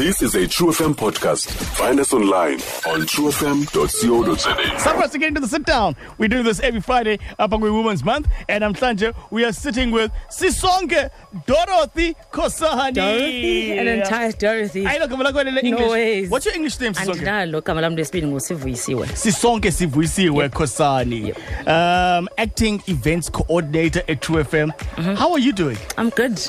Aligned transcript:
This 0.00 0.22
is 0.22 0.34
a 0.34 0.48
True 0.48 0.68
FM 0.68 0.94
podcast. 0.94 1.50
Find 1.76 2.00
us 2.00 2.14
online 2.14 2.54
on 2.88 3.02
truefm.co.za. 3.04 4.78
Some 4.78 4.96
of 4.96 5.02
us 5.02 5.14
are 5.14 5.18
getting 5.18 5.34
to 5.34 5.42
the 5.42 5.46
sit 5.46 5.66
down. 5.66 5.94
We 6.16 6.26
do 6.26 6.42
this 6.42 6.58
every 6.60 6.80
Friday 6.80 7.18
up 7.38 7.52
on 7.52 7.60
Women's 7.60 8.02
Month. 8.02 8.28
And 8.48 8.64
I'm 8.64 8.72
Sanje. 8.72 9.14
We 9.30 9.44
are 9.44 9.52
sitting 9.52 9.90
with 9.90 10.10
Sisonke 10.30 11.10
Dorothy 11.44 12.16
Kosani. 12.32 12.94
Dorothy, 12.94 13.72
an 13.78 13.88
entire 13.88 14.32
Dorothy. 14.32 14.86
I 14.86 14.96
know, 14.96 15.06
come 15.06 15.20
on, 15.20 15.46
English. 15.46 15.78
No 15.78 15.90
ways. 15.90 16.30
What's 16.30 16.46
your 16.46 16.54
English 16.54 16.80
name, 16.80 16.94
Sisonke? 16.94 17.20
andinalo 17.20 17.62
gama 17.62 17.82
lam 17.82 17.94
lesibini 17.94 18.26
ngusivuyisiwe 18.26 19.06
Sisonke 19.06 19.70
Sivuyisiwe 19.70 20.48
Kosani. 20.48 21.34
Um, 21.66 22.26
acting 22.38 22.82
events 22.88 23.28
coordinator 23.28 24.02
at 24.08 24.22
True 24.22 24.42
FM. 24.44 24.70
Mm-hmm. 24.70 25.14
How 25.16 25.30
are 25.34 25.38
you 25.38 25.52
doing? 25.52 25.76
i'm 25.98 26.08
good 26.08 26.40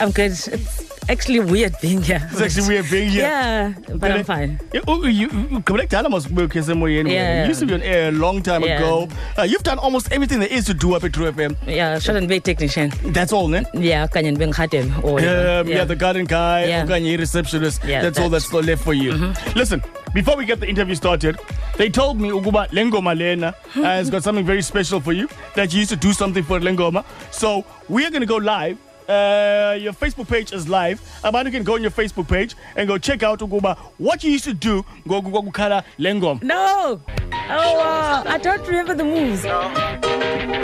i'm 0.00 0.10
good 0.10 0.32
it's 0.32 0.97
actually 1.08 1.40
weird 1.40 1.74
being 1.80 2.02
here 2.02 2.20
It's 2.30 2.40
actually 2.40 2.68
weird 2.68 2.90
being 2.90 3.10
here. 3.10 3.22
yeah 3.22 3.72
but 3.96 4.10
i'm 4.10 4.24
fine 4.24 4.60
You, 4.72 4.82
oh, 4.86 5.04
you, 5.04 5.10
you, 5.10 5.60
Kabulek 5.60 6.10
must 6.10 6.30
work 6.30 6.52
here 6.52 6.62
somewhere 6.62 6.90
anyway. 6.90 7.14
Yeah. 7.14 7.42
You 7.42 7.48
used 7.48 7.60
to 7.60 7.66
be 7.66 7.74
on 7.74 7.82
air 7.82 8.08
a 8.08 8.12
long 8.12 8.42
time 8.42 8.62
Yeah. 8.62 8.78
ago. 8.78 9.08
Uh, 9.38 9.42
you've 9.42 9.62
done 9.62 9.78
almost 9.78 10.12
everything 10.12 10.38
there 10.40 10.48
is 10.58 10.64
to 10.66 10.74
do 10.74 10.94
up 10.94 11.04
at 11.04 11.12
True 11.12 11.30
FM. 11.32 11.56
yeah 11.66 11.98
shouldn't 11.98 12.28
be 12.28 12.36
a 12.36 12.40
technician 12.40 12.92
That's 13.16 13.32
all, 13.32 13.48
ne? 13.48 13.62
yeah 13.74 14.06
ndibe 14.08 14.46
ngihadem 14.52 14.86
or 15.04 15.12
whatever. 15.14 15.60
Um, 15.60 15.68
yeah. 15.68 15.84
the 15.84 15.96
garden 15.96 16.24
guy, 16.26 16.64
Yeah. 16.66 17.16
receptionist. 17.24 17.84
Yeah, 17.84 18.02
that's 18.02 18.18
all 18.18 18.28
that's- 18.28 18.48
that's 18.50 18.66
left 18.66 18.82
for 18.84 18.94
you. 18.94 19.12
Listen, 19.54 19.82
before 20.14 20.36
we 20.36 20.44
get 20.44 20.60
the 20.60 20.68
interview 20.68 20.94
started, 20.94 21.36
they 21.76 21.88
told 21.90 22.20
me 22.20 22.28
ukuba 22.30 22.68
Lengoma 22.70 23.14
Lena 23.14 23.54
has 23.74 24.10
got 24.10 24.22
something 24.22 24.46
very 24.46 24.62
special 24.62 25.00
for 25.00 25.12
you. 25.12 25.28
That 25.56 25.72
you 25.72 25.80
used 25.80 25.90
to 25.90 25.96
do 26.08 26.12
something 26.12 26.44
for 26.44 26.60
Lengoma. 26.60 27.04
So 27.30 27.64
we 27.88 28.04
are 28.06 28.10
going 28.10 28.26
to 28.28 28.32
go 28.34 28.36
live. 28.36 28.76
Uh, 29.08 29.78
your 29.80 29.94
Facebook 29.94 30.28
page 30.28 30.52
is 30.52 30.68
live. 30.68 31.00
Abantu 31.24 31.50
can 31.50 31.62
go 31.64 31.74
on 31.74 31.82
your 31.82 31.90
Facebook 31.90 32.28
page 32.28 32.54
and 32.76 32.86
go 32.86 32.98
check 32.98 33.22
out 33.22 33.40
ukuba 33.40 33.76
what 33.96 34.22
you 34.22 34.30
used 34.30 34.44
to 34.44 34.52
do 34.52 34.84
go 35.08 35.22
kukhala 35.22 35.82
Lengoma. 35.98 36.42
no 36.42 37.00
oh 37.32 37.80
uh, 37.80 38.22
i 38.26 38.36
don't 38.36 38.66
remember 38.66 38.94
the 38.94 39.04
moves 39.04 39.42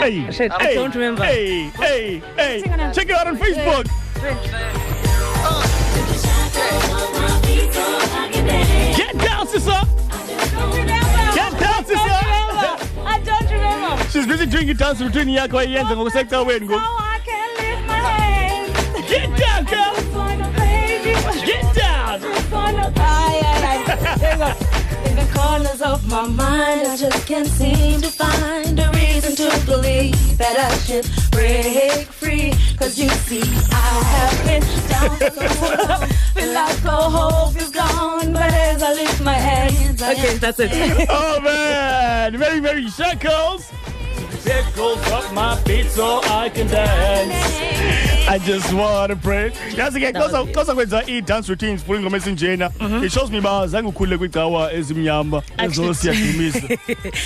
Hey, 0.04 0.30
Shit, 0.30 0.52
I 0.52 0.62
hey, 0.62 0.74
don't 0.74 0.94
remember. 0.94 1.24
Hey, 1.24 1.68
hey, 1.70 2.18
hey. 2.36 2.60
Check 2.92 3.08
it 3.08 3.12
out 3.12 3.26
on 3.26 3.38
Facebook. 3.38 3.86
Get 8.96 9.18
down, 9.18 9.46
sister. 9.46 9.80
Get 11.34 11.52
down, 11.60 11.84
sister. 11.84 12.14
I 13.06 13.20
don't 13.24 13.50
remember. 13.50 14.04
She's 14.10 14.26
busy 14.26 14.46
doing 14.46 14.66
your 14.66 14.74
dance 14.76 15.00
routine 15.00 15.28
yakho 15.28 15.58
ayenza 15.58 15.96
ngokusekta 15.96 16.40
wenu 16.40 16.66
ngoku. 16.66 16.80
I 16.80 16.80
can 16.80 16.82
lift 16.82 16.98
my 16.98 17.02
hands. 17.02 17.13
Get 19.08 19.28
down, 19.38 19.64
girl. 19.64 19.94
Get 21.44 21.74
down. 21.74 22.20
In 25.04 25.16
the 25.16 25.28
corners 25.34 25.82
of 25.82 26.08
my 26.08 26.26
mind, 26.26 26.86
I 26.86 26.96
just 26.96 27.26
can't 27.26 27.46
seem 27.46 28.00
to 28.00 28.08
find 28.08 28.78
a 28.78 28.90
reason 28.92 29.36
to 29.36 29.66
believe 29.66 30.38
that 30.38 30.56
I 30.58 30.74
should 30.78 31.06
break 31.30 32.06
free. 32.08 32.52
Cause 32.78 32.98
you 32.98 33.08
see, 33.08 33.42
I 33.72 34.02
have 34.14 34.46
been 34.46 34.62
down 34.88 35.16
for 35.32 35.48
so 35.48 35.66
long. 35.88 36.08
Feel 36.34 36.52
like 36.52 36.84
all 36.84 37.10
hope 37.10 37.56
is 37.56 37.70
gone, 37.70 38.32
but 38.32 38.52
as 38.52 38.82
I 38.82 38.92
lift 38.94 39.22
my 39.22 39.34
hands, 39.34 40.02
I 40.02 40.12
okay 40.12 40.36
that's 40.38 40.58
it 40.60 40.70
Oh 41.08 41.40
man, 41.40 42.36
very 42.36 42.60
very 42.60 42.88
shackles. 42.88 43.70
Shackles 44.44 45.10
up 45.10 45.32
my 45.32 45.56
feet 45.64 45.86
so 45.86 46.20
I 46.24 46.48
can 46.50 46.66
dance. 46.66 47.60
I 48.26 48.38
just 48.38 48.72
wanna 48.72 49.16
pray. 49.16 49.50
Yazi 49.76 50.00
ke 50.00 50.12
That 50.12 50.14
was 50.14 50.32
kosa 50.32 50.48
it. 50.48 50.54
kosa 50.56 50.74
kwenza 50.74 51.08
i-dance 51.08 51.48
routines 51.50 51.82
full 51.82 51.96
ingoma 51.96 52.16
esinjena. 52.18 52.70
It 53.04 53.12
shows 53.12 53.30
me 53.30 53.40
ba 53.40 53.66
zange 53.68 53.88
ukhule 53.92 54.16
kwigcawa 54.18 54.72
ezimnyama. 54.72 55.42
Ezo 55.58 55.90
Actually- 55.90 55.94
siyadumisa. 56.00 56.78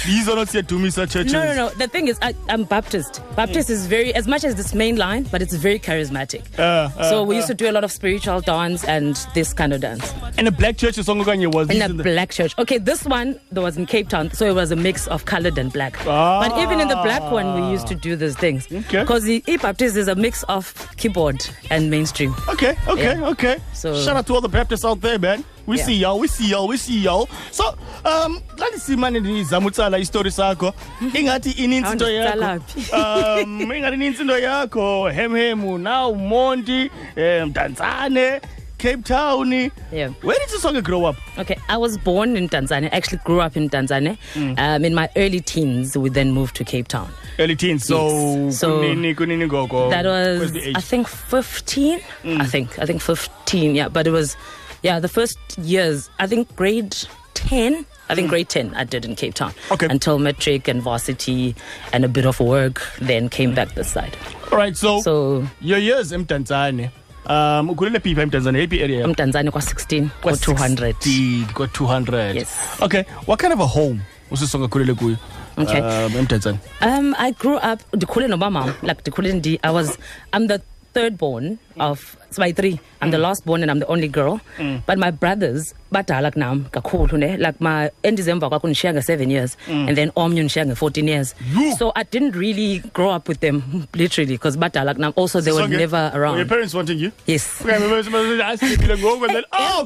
Yizo 0.09 0.35
not 0.35 0.49
siyadumisa 0.49 1.07
churches. 1.09 1.33
No, 1.33 1.45
no, 1.45 1.55
no. 1.55 1.69
The 1.71 1.87
thing 1.87 2.09
is, 2.09 2.19
I, 2.21 2.35
I'm 2.49 2.65
Baptist. 2.65 3.23
Baptist 3.37 3.71
is 3.71 3.87
very, 3.87 4.13
as 4.15 4.27
much 4.27 4.43
as 4.45 4.59
it's 4.59 4.73
mainline, 4.73 5.31
but 5.31 5.41
it's 5.41 5.55
very 5.55 5.79
charismatic. 5.79 6.43
Uh, 6.59 6.63
uh, 6.99 7.11
so 7.11 7.23
we 7.23 7.37
used 7.37 7.47
to 7.49 7.55
do 7.55 7.71
a 7.71 7.73
lot 7.73 7.85
of 7.85 7.93
spiritual 7.93 8.41
dance 8.41 8.83
and 8.85 9.15
this 9.35 9.53
kind 9.55 9.73
of 9.73 9.81
dance 9.81 10.13
And 10.37 10.47
the 10.49 10.53
black 10.53 10.77
church 10.79 10.97
song 10.97 11.21
okanye 11.23 11.53
was 11.53 11.71
in 11.71 11.79
this 11.79 11.91
a 11.91 11.93
the- 11.93 12.03
black 12.03 12.31
church. 12.31 12.59
Okay, 12.59 12.79
this 12.79 13.05
one 13.05 13.39
there 13.53 13.63
was 13.63 13.77
in 13.77 13.87
Cape 13.87 14.09
Town, 14.09 14.33
so 14.33 14.47
it 14.47 14.55
was 14.55 14.73
a 14.73 14.77
mix 14.77 15.07
of 15.07 15.27
colored 15.27 15.57
and 15.59 15.73
black. 15.73 15.95
Ah. 16.09 16.41
But 16.43 16.59
even 16.61 16.81
in 16.81 16.89
the 16.89 16.97
black 17.09 17.33
one, 17.33 17.55
we 17.61 17.73
used 17.73 17.87
to 17.89 17.95
do 17.95 18.17
these 18.17 18.37
things 18.37 18.67
Okay. 18.71 19.01
because 19.01 19.25
the 19.25 19.43
E 19.47 19.57
Baptist 19.57 19.97
is 19.97 20.09
a 20.09 20.15
mix 20.15 20.43
of 20.45 20.63
keyboard 20.97 21.39
and 21.71 21.91
mainstream. 21.91 22.35
Okay, 22.49 22.75
okay, 22.87 23.15
Yeah. 23.19 23.29
okay. 23.33 23.57
So- 23.73 23.95
shout 24.05 24.17
out 24.17 24.27
to 24.27 24.35
all 24.35 24.41
the 24.43 24.49
Baptists 24.49 24.85
out 24.85 25.01
there, 25.01 25.19
man. 25.19 25.45
We 25.67 25.77
Yeah. 25.79 25.85
see 25.87 25.95
y'all, 25.95 26.19
we 26.19 26.29
see 26.29 26.49
y'all, 26.49 26.67
we 26.69 26.77
see 26.79 26.99
y'all. 27.01 27.29
So, 27.51 27.65
um, 28.05 28.41
lani 28.59 28.79
simane 28.79 29.21
ndizama 29.21 29.71
istori 29.99 30.31
sakho. 30.31 30.73
Ingathi 31.15 31.51
ininzi 31.65 31.93
into 31.93 32.05
yakho. 32.07 32.61
Um, 33.43 33.61
ingathi 33.73 33.95
ininzi 33.95 34.21
into 34.23 34.35
yakho. 34.41 35.13
Hem 35.13 35.35
hem, 35.35 35.83
now 35.83 36.13
Monty, 36.15 36.91
um, 37.17 37.53
Danzane, 37.53 38.41
Cape 38.79 39.05
Town. 39.05 39.51
Yeah. 39.51 40.09
Where 40.23 40.39
did 40.39 40.49
song 40.61 40.81
grow 40.83 41.05
up? 41.05 41.17
Okay, 41.37 41.57
I 41.69 41.77
was 41.77 41.99
born 41.99 42.37
in 42.37 42.49
Mdantsane. 42.49 42.89
Actually, 42.93 43.19
grew 43.25 43.41
up 43.41 43.57
in 43.57 43.69
Mdantsane. 43.69 44.17
Mm. 44.35 44.59
Um, 44.59 44.85
in 44.85 44.95
my 44.95 45.11
early 45.17 45.41
teens, 45.41 45.97
we 45.99 46.09
then 46.11 46.31
moved 46.31 46.55
to 46.57 46.65
Cape 46.65 46.89
Town. 46.89 47.11
Early 47.39 47.57
teens. 47.57 47.85
So, 47.85 48.45
Yes. 48.47 48.59
So, 48.59 48.81
kunini 48.81 49.15
kunini 49.15 49.49
gogo. 49.49 49.91
That 49.91 50.05
was. 50.05 50.57
I 50.75 50.81
think, 50.81 51.09
15. 51.09 52.01
Mm. 52.23 52.41
I 52.41 52.47
think, 52.47 52.79
I 52.79 52.87
think 52.87 53.03
15. 53.03 53.75
Yeah, 53.75 53.89
but 53.89 54.07
it 54.07 54.11
was, 54.11 54.37
yeah, 54.83 55.01
the 55.01 55.09
first 55.09 55.39
years. 55.59 56.09
I 56.21 56.27
think 56.27 56.55
grade 56.55 56.97
10. 57.35 57.85
I 58.09 58.15
think 58.15 58.29
mm. 58.29 58.31
grade 58.31 58.49
10 58.49 58.75
I 58.75 58.85
did 58.85 59.05
in 59.05 59.17
Cape 59.17 59.35
Town. 59.35 59.53
Okay. 59.73 59.87
Until 59.91 60.19
matric 60.19 60.69
and 60.69 60.81
varsity 60.81 61.57
and 61.93 62.05
a 62.05 62.09
bit 62.09 62.27
of 62.27 62.39
work, 62.41 62.83
then 63.01 63.29
came 63.29 63.55
back 63.55 63.75
this 63.75 63.91
side. 63.91 64.17
All 64.53 64.59
right, 64.59 64.77
so, 64.77 65.01
So 65.01 65.47
your 65.61 65.79
years 65.79 66.13
in 66.13 66.25
Mdantsane. 66.27 66.91
Um, 67.27 67.71
ukhulele 67.71 68.01
phi 68.01 68.15
Mdantsane? 68.15 68.61
Happy 68.61 68.83
area. 68.83 69.05
I'm 69.05 69.11
Mdantsane 69.13 69.51
kwa 69.51 69.61
16 69.63 70.09
Kwa 70.23 70.33
or 70.33 70.39
200. 70.39 70.93
60, 70.95 71.47
Got 71.55 71.73
200. 71.73 72.35
Yes. 72.37 72.49
Okay. 72.81 73.05
What 73.27 73.39
kind 73.41 73.53
of 73.53 73.61
a 73.61 73.67
home 73.67 74.01
song 74.35 74.63
akhulele 74.65 74.95
kuyo? 74.95 75.17
Okay. 75.59 75.81
Um, 75.81 76.13
eMdantsane. 76.13 76.59
Um, 76.81 77.15
I 77.19 77.33
grew 77.33 77.57
up 77.57 77.81
ndikhule 77.93 78.29
nomama 78.29 78.75
like 78.83 79.01
ndikhule 79.01 79.33
ndi 79.33 79.59
I 79.63 79.71
was 79.71 79.99
I'm 80.33 80.47
the 80.49 80.61
third 80.95 81.19
born 81.19 81.59
of 81.81 82.17
so 82.31 82.43
by 82.43 82.53
three. 82.53 82.79
I'm 83.01 83.09
mm. 83.09 83.13
the 83.13 83.19
last 83.19 83.47
born 83.47 83.63
and 83.63 83.71
I'm 83.71 83.79
the 83.79 83.87
only 83.87 84.09
girl. 84.09 84.41
Mm. 84.59 84.83
But 84.85 84.99
my 84.99 85.11
brothers, 85.11 85.73
badala 85.93 86.33
kunam 86.35 86.69
kakhulu 86.71 87.19
ne. 87.19 87.37
Like 87.37 87.61
my 87.61 87.91
endizemva 88.05 88.51
kwakho 88.51 88.69
ngishiya 88.69 89.03
seven 89.03 89.31
years 89.31 89.57
mm. 89.67 89.89
and 89.89 89.97
then 89.97 90.11
omnye 90.11 90.45
ngishiya 90.45 90.77
fourteen 90.77 91.09
years. 91.09 91.35
You. 91.55 91.75
So 91.77 91.93
I 91.97 92.03
didn't 92.03 92.33
really 92.33 92.81
grow 92.93 93.11
up 93.11 93.29
with 93.29 93.41
them 93.41 93.87
literally 93.95 94.35
because 94.35 94.57
badala 94.57 94.95
kunam 94.95 95.13
also 95.17 95.41
they 95.41 95.51
so 95.51 95.57
were 95.57 95.63
okay. 95.63 95.77
never 95.77 96.11
around. 96.15 96.33
Were 96.33 96.39
your 96.41 96.49
parents 96.49 96.75
wanting 96.75 96.99
you? 96.99 97.13
Yes. 97.27 97.63
oh 97.63 97.67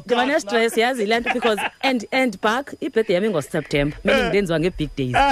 god. 0.06 0.28
Ngibane 0.28 0.40
stress 0.40 0.74
yazi 0.76 1.06
le 1.06 1.20
nto 1.20 1.32
because 1.34 1.58
and 1.82 2.04
and 2.12 2.40
back 2.40 2.74
ibirthday 2.80 3.14
yami 3.20 3.30
ngo-September 3.30 3.96
eh. 3.96 4.00
meaning 4.04 4.30
ndenziwa 4.30 4.60
nge-big 4.60 4.96
days. 4.96 5.14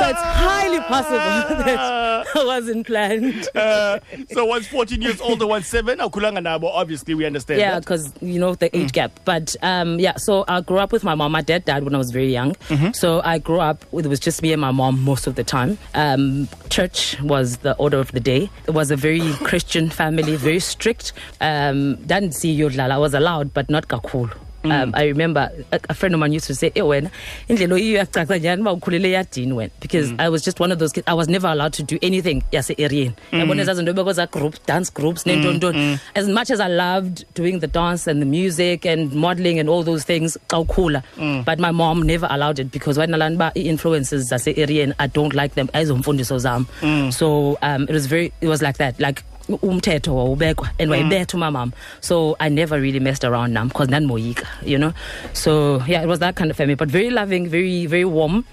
So 0.00 0.08
it's 0.08 0.22
highly 0.22 0.80
possible 0.80 1.64
that 1.64 2.26
I 2.34 2.44
wasn't 2.44 2.86
planned. 2.86 3.48
Uh, 3.54 3.98
so 4.32 4.44
one's 4.44 4.66
14 4.68 5.00
years 5.02 5.20
older, 5.20 5.46
one's 5.46 5.66
7 5.66 5.99
akhulanga 6.08 6.40
nabo 6.40 6.64
obviously 6.64 7.14
we 7.14 7.24
understand 7.24 7.60
yeah 7.60 7.78
because 7.78 8.12
you 8.20 8.38
know 8.38 8.54
the 8.54 8.74
age 8.76 8.90
mm. 8.90 8.92
gap. 8.92 9.12
But 9.24 9.56
um 9.62 9.98
yeah 9.98 10.16
so 10.16 10.44
i 10.48 10.60
grew 10.60 10.78
up 10.78 10.92
with 10.92 11.04
my 11.04 11.14
mom. 11.14 11.32
My 11.32 11.42
dad 11.42 11.64
died 11.64 11.84
when 11.84 11.94
i 11.94 11.98
was 11.98 12.10
very 12.10 12.32
young. 12.32 12.54
Mm-hmm. 12.68 12.92
so 12.92 13.20
i 13.24 13.38
grew 13.38 13.60
up 13.60 13.84
it 13.92 14.06
was 14.06 14.20
just 14.20 14.42
me 14.42 14.52
and 14.52 14.60
my 14.60 14.70
mom 14.70 15.02
most 15.02 15.26
of 15.26 15.34
the 15.34 15.44
time. 15.44 15.78
Um 15.94 16.48
church 16.68 17.20
was 17.22 17.58
the 17.58 17.74
order 17.76 17.98
of 17.98 18.12
the 18.12 18.20
day. 18.20 18.50
It 18.66 18.72
was 18.72 18.90
a 18.90 18.96
very 18.96 19.32
christian 19.48 19.90
family 19.90 20.36
very 20.36 20.60
strict. 20.60 21.12
Um 21.40 21.96
didn't 22.06 22.32
see 22.32 22.50
you 22.50 22.68
i 22.80 22.98
was 22.98 23.14
allowed 23.14 23.52
but 23.52 23.68
not 23.68 23.88
kakulu 23.88 24.30
um, 24.64 24.70
mm. 24.70 24.90
I 24.94 25.04
remember 25.06 25.50
a, 25.72 25.80
a 25.88 25.94
friend 25.94 26.14
of 26.14 26.20
mine 26.20 26.32
used 26.32 26.46
to 26.46 26.54
say, 26.54 26.70
"Eh, 26.74 26.82
wena, 26.82 27.10
indlela 27.48 27.74
oyiyo 27.74 27.92
iyacaca 27.92 28.38
njani 28.38 28.60
uba 28.62 28.72
ukhulele 28.72 29.08
eyadini 29.08 29.52
wena?" 29.52 29.70
Because 29.80 30.12
mm. 30.12 30.20
I 30.20 30.28
was 30.28 30.42
just 30.42 30.60
one 30.60 30.72
of 30.72 30.78
those 30.78 30.92
kids. 30.92 31.04
I 31.08 31.14
was 31.14 31.28
never 31.28 31.48
allowed 31.48 31.72
to 31.74 31.82
do 31.82 31.98
anything 32.02 32.42
mm. 32.52 33.60
ezaa 33.60 33.74
zinto 33.74 33.92
bebekho 33.92 34.12
zaa 34.12 34.26
groups, 34.30 34.60
dance 34.66 34.90
groups, 34.90 35.24
neentoni 35.26 35.98
As 36.14 36.28
much 36.28 36.50
as 36.50 36.60
I 36.60 36.68
loved 36.68 37.24
doing 37.34 37.60
the 37.60 37.66
dance 37.66 38.06
and 38.06 38.20
the 38.22 38.26
music 38.26 38.84
and 38.86 39.12
modeling 39.14 39.58
and 39.58 39.68
all 39.68 39.82
those 39.82 40.04
things, 40.04 40.36
ukhula, 40.52 41.02
but 41.44 41.58
my 41.58 41.70
mom 41.70 42.02
never 42.02 42.26
allowed 42.30 42.58
it 42.58 42.70
because 42.70 42.98
when 42.98 43.14
I 43.14 43.18
nto 43.18 43.34
uba 43.34 43.52
ii-influences 43.56 44.30
zase-eriyeni, 44.30 44.94
I 44.98 45.06
don't 45.06 45.34
like 45.34 45.54
them. 45.54 45.68
Ayizomfundiso 45.68 46.38
zam. 46.38 46.66
So 47.10 47.58
um, 47.62 47.82
it 47.88 47.92
was 47.92 48.06
very, 48.06 48.32
it 48.40 48.48
was 48.48 48.62
like 48.62 48.78
that. 48.78 48.98
Like 49.00 49.22
umthetho 49.62 50.16
wawubekwa 50.16 50.68
and 50.78 50.90
wayibetha 50.90 51.36
umamam 51.36 51.72
so 52.00 52.36
i 52.38 52.50
never 52.50 52.80
really 52.80 53.00
messed 53.00 53.24
around 53.24 53.52
nam 53.52 53.68
because 53.68 53.88
ndandimoyika 53.88 54.46
you 54.66 54.78
know? 54.78 54.92
So 55.32 55.82
yeah 55.86 56.02
it 56.02 56.08
was 56.08 56.18
that 56.18 56.34
kind 56.36 56.50
of 56.50 56.56
family 56.56 56.74
but 56.76 56.88
very 56.88 57.10
loving 57.10 57.48
very 57.48 57.86
very 57.86 58.04
warm 58.04 58.44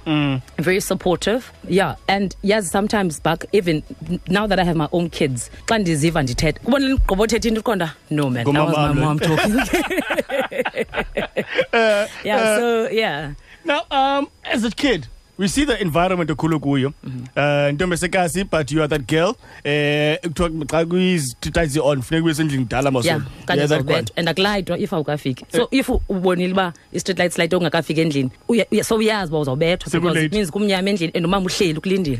very 0.58 0.82
supportive 0.82 1.52
yeah. 1.70 1.96
And 2.08 2.36
yes 2.44 2.72
sometimes 2.72 3.20
back 3.22 3.46
even 3.52 3.84
now 4.28 4.48
that 4.48 4.60
i 4.60 4.64
have 4.64 4.78
my 4.78 4.88
own 4.92 5.10
kids 5.10 5.52
xa 5.66 5.78
ndiziva 5.78 6.24
ndithetha 6.24 6.60
kubona 6.60 6.88
ligqiba 6.88 7.24
othetha 7.24 7.48
into 7.48 7.62
uqonda 7.62 7.94
no 8.10 8.30
man 8.30 8.46
that 8.46 8.68
was 8.68 8.78
my 8.78 8.94
mom 8.94 9.20
talking. 9.20 9.60
Yeah 12.24 12.58
so 12.58 12.90
yeah. 12.90 13.34
Now, 13.66 13.82
um, 13.92 14.30
as 14.46 14.64
a 14.64 14.72
kid, 14.72 15.08
we 15.38 15.48
see 15.48 15.66
the 15.66 15.82
environment 15.82 16.30
okhulu 16.32 16.60
kuyo. 16.60 16.94
Uh, 17.36 17.72
ntombi 17.74 17.94
esekasi, 17.94 18.44
but 18.50 18.72
you 18.72 18.82
are 18.82 18.88
that 18.88 19.08
girl. 19.08 19.36
Eh, 19.64 20.18
kuthiwa 20.24 20.50
xa 20.66 20.86
kuyizithatha 20.86 21.82
on 21.84 22.02
funeka 22.02 22.24
ube 22.26 22.34
sendlini 22.34 22.64
kudala 22.66 22.92
mos. 22.92 23.06
yeah 23.06 23.20
kanti 23.46 23.68
that 23.68 23.72
one. 23.72 23.82
uzawubethwa 23.82 24.18
and 24.18 24.30
akulayitwa 24.30 24.78
if 24.80 24.94
awukafiki 24.94 25.46
so 25.52 25.68
if 25.72 25.90
u- 25.90 26.02
ubonile 26.10 26.54
uba 26.54 26.74
i-street 26.94 27.20
lights 27.20 27.38
light 27.38 27.54
ongakafiki 27.54 28.02
endlini 28.02 28.30
so 28.84 28.96
uyazi 28.96 29.32
uba 29.32 29.40
uzawubethwa 29.40 29.92
because 30.02 30.26
it 30.26 30.34
means 30.34 30.52
kumnyama 30.52 30.90
endlini 30.90 31.12
and 31.16 31.26
umama 31.26 31.46
uhleli 31.46 31.78
ukulindile 31.78 32.20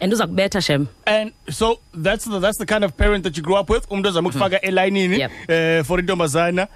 and 0.00 0.12
uza 0.12 0.26
kubetha 0.26 0.60
shem 0.60 0.86
And 1.06 1.32
so 1.50 1.78
that's 1.94 2.24
the, 2.24 2.40
that's 2.40 2.58
the 2.58 2.66
kind 2.66 2.84
of 2.84 2.96
parent 2.96 3.22
that 3.24 3.36
you 3.36 3.42
grew 3.42 3.54
up 3.54 3.70
with. 3.70 3.86
Umntu 3.90 4.08
ozama 4.08 4.28
ukufaka 4.28 4.60
elayinini 4.60 5.20
eh 5.48 5.84
for 5.84 6.00
intombazana. 6.00 6.66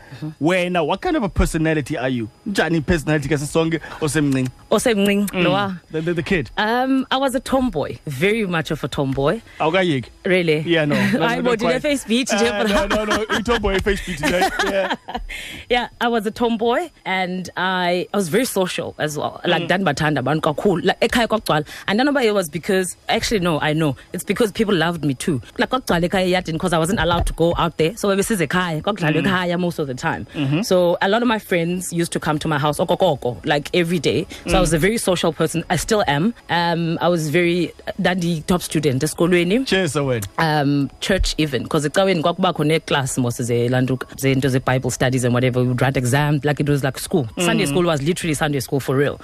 Wena, 0.40 0.84
what 0.86 1.00
kind 1.02 1.16
of 1.16 1.24
a 1.24 1.28
personality 1.28 1.96
are 1.98 2.08
you? 2.08 2.28
Njani 2.46 2.80
personality 2.80 3.28
kasisonke 3.28 3.80
osemncinci? 4.00 4.50
osemncinci 4.70 5.36
lowa 5.42 5.76
The, 5.92 6.00
the, 6.00 6.14
the 6.14 6.22
kid. 6.22 6.50
um 6.56 7.06
i 7.10 7.16
was 7.16 7.34
a 7.34 7.40
tomboy 7.40 7.98
very 8.06 8.46
much 8.46 8.70
of 8.70 8.84
a 8.84 8.88
tomboy 8.88 9.40
Awukayeki. 9.58 10.06
really 10.24 10.58
Yeah, 10.60 10.84
no. 10.84 10.94
no, 10.94 11.18
no, 11.18 11.26
hayi 11.26 11.36
no, 11.36 11.42
bo 11.42 11.54
ndine 11.56 11.70
quite. 11.70 11.82
face 11.82 12.04
beat 12.04 12.28
nje 12.28 12.50
Uh, 12.50 12.64
no, 12.64 12.86
no, 12.86 13.04
no. 13.04 13.24
Utomboy 13.38 13.80
face 13.82 14.02
beat 14.06 14.18
today. 14.18 14.48
Yeah. 14.70 14.94
yeah 15.68 15.88
i 16.00 16.08
was 16.08 16.26
a 16.26 16.30
tomboy 16.30 16.90
and 17.04 17.50
i 17.56 18.06
i 18.12 18.16
was 18.16 18.28
very 18.28 18.44
social 18.44 18.94
as 18.98 19.16
well 19.18 19.40
Like, 19.44 19.52
like 19.60 19.62
ndandibathanda 19.68 20.20
abantu 20.24 20.40
kakhulu 20.48 20.82
like 20.90 21.00
ekhaya 21.08 21.26
kwakugcwala 21.28 21.64
and 21.88 22.00
nanoba 22.00 22.22
it 22.24 22.34
was 22.34 22.48
because 22.58 22.96
actually 23.08 23.40
no 23.40 23.58
i 23.60 23.72
know 23.72 23.96
it's 24.12 24.24
because 24.32 24.52
people 24.52 24.74
loved 24.74 25.04
me 25.04 25.14
too 25.14 25.40
like 25.58 25.70
kwakugcwala 25.70 26.06
ekhaya 26.08 26.26
eyadini 26.26 26.52
because 26.58 26.72
i 26.72 26.78
wasn't 26.78 27.00
allowed 27.00 27.26
to 27.26 27.32
go 27.34 27.54
out 27.56 27.76
there 27.76 27.96
so 27.96 28.08
ekhaya 28.16 28.82
kwakudlalwa 28.82 29.20
Mm. 29.20 29.26
ekhaya 29.26 29.58
most 29.58 29.78
of 29.78 29.86
the 29.86 29.94
time 29.94 30.26
Mm-hmm. 30.34 30.62
so 30.62 30.96
a 31.00 31.08
lot 31.08 31.22
of 31.22 31.28
my 31.28 31.38
friends 31.38 31.92
used 31.92 32.12
to 32.12 32.20
come 32.20 32.38
to 32.38 32.48
my 32.48 32.58
house 32.58 32.78
okokoko 32.82 33.36
like 33.44 33.70
every 33.82 33.98
day 33.98 34.26
so 34.46 34.50
Mm. 34.50 34.54
i 34.56 34.60
was 34.60 34.72
a 34.72 34.78
very 34.78 34.98
social 34.98 35.32
person 35.32 35.64
i 35.70 35.76
still 35.76 36.02
am. 36.06 36.34
Um 36.50 36.98
i 37.00 37.08
was 37.08 37.30
very 37.30 37.72
dandi 37.98 38.42
top 38.46 38.60
student 38.62 39.02
esikolweni. 39.02 39.64
Cheers, 39.66 39.94
wena. 39.94 40.26
um 40.38 40.90
church 41.00 41.34
even 41.38 41.62
because 41.62 41.88
ecaweni 41.88 42.22
kwakubakho 42.22 42.64
neclass 42.64 43.18
mos 43.18 43.40
zelantuka 43.42 44.06
zento 44.16 44.48
ze-bible 44.48 44.90
studies 44.90 45.24
and 45.24 45.32
whatever 45.34 45.62
we 45.62 45.68
would 45.68 45.80
write 45.80 45.96
exams 45.96 46.44
like 46.44 46.60
it 46.60 46.68
was 46.68 46.82
like 46.84 46.98
school. 46.98 47.26
Sunday 47.38 47.66
school 47.66 47.84
was 47.86 48.02
literally 48.02 48.34
sunday 48.34 48.60
school 48.60 48.80
for 48.80 48.96
real 48.96 49.18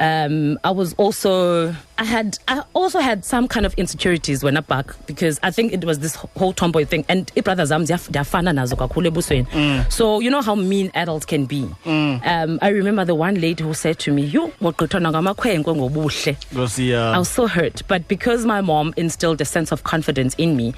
um 0.00 0.58
i 0.62 0.70
was 0.70 0.94
also 0.98 1.74
i 1.98 2.04
had 2.04 2.38
i 2.48 2.62
also 2.74 3.00
had 3.00 3.24
some 3.24 3.48
kind 3.48 3.66
of 3.66 3.74
insecurities 3.76 4.44
when 4.44 4.56
i 4.56 4.60
back 4.60 4.86
because 5.06 5.40
i 5.42 5.50
think 5.50 5.72
it 5.72 5.84
was 5.84 5.98
this 5.98 6.14
whole 6.38 6.52
tomboy 6.52 6.84
thing 6.84 7.04
and 7.08 7.32
ibrothers 7.34 7.68
zam 7.68 7.82
ziyaf- 7.84 8.08
ndiyafana 8.10 8.52
nazo 8.52 8.76
kakhulu 8.76 9.06
ebusweni 9.08 9.46
so 9.88 10.20
you 10.20 10.30
know 10.30 10.42
how 10.42 10.54
mean 10.56 10.90
adults 10.94 11.26
can 11.26 11.46
be 11.46 11.64
um 11.86 12.58
i 12.62 12.68
remember 12.70 13.04
the 13.06 13.14
one 13.14 13.40
lady 13.40 13.62
who 13.64 13.74
said 13.74 13.98
to 13.98 14.12
me 14.12 14.22
you 14.22 14.52
wogqithwana 14.62 15.10
ngamakhwenkwe 15.10 15.74
ngobuhle 15.74 16.36
Ngosi 16.54 16.90
ya. 16.90 17.12
I 17.14 17.18
was 17.18 17.28
so 17.28 17.46
hurt. 17.48 17.82
But 17.88 18.08
because 18.08 18.46
my 18.46 18.60
mom 18.60 18.92
instilled 18.96 19.40
a 19.40 19.44
sense 19.44 19.72
of 19.74 19.82
confidence 19.82 20.34
in 20.38 20.56
me, 20.56 20.74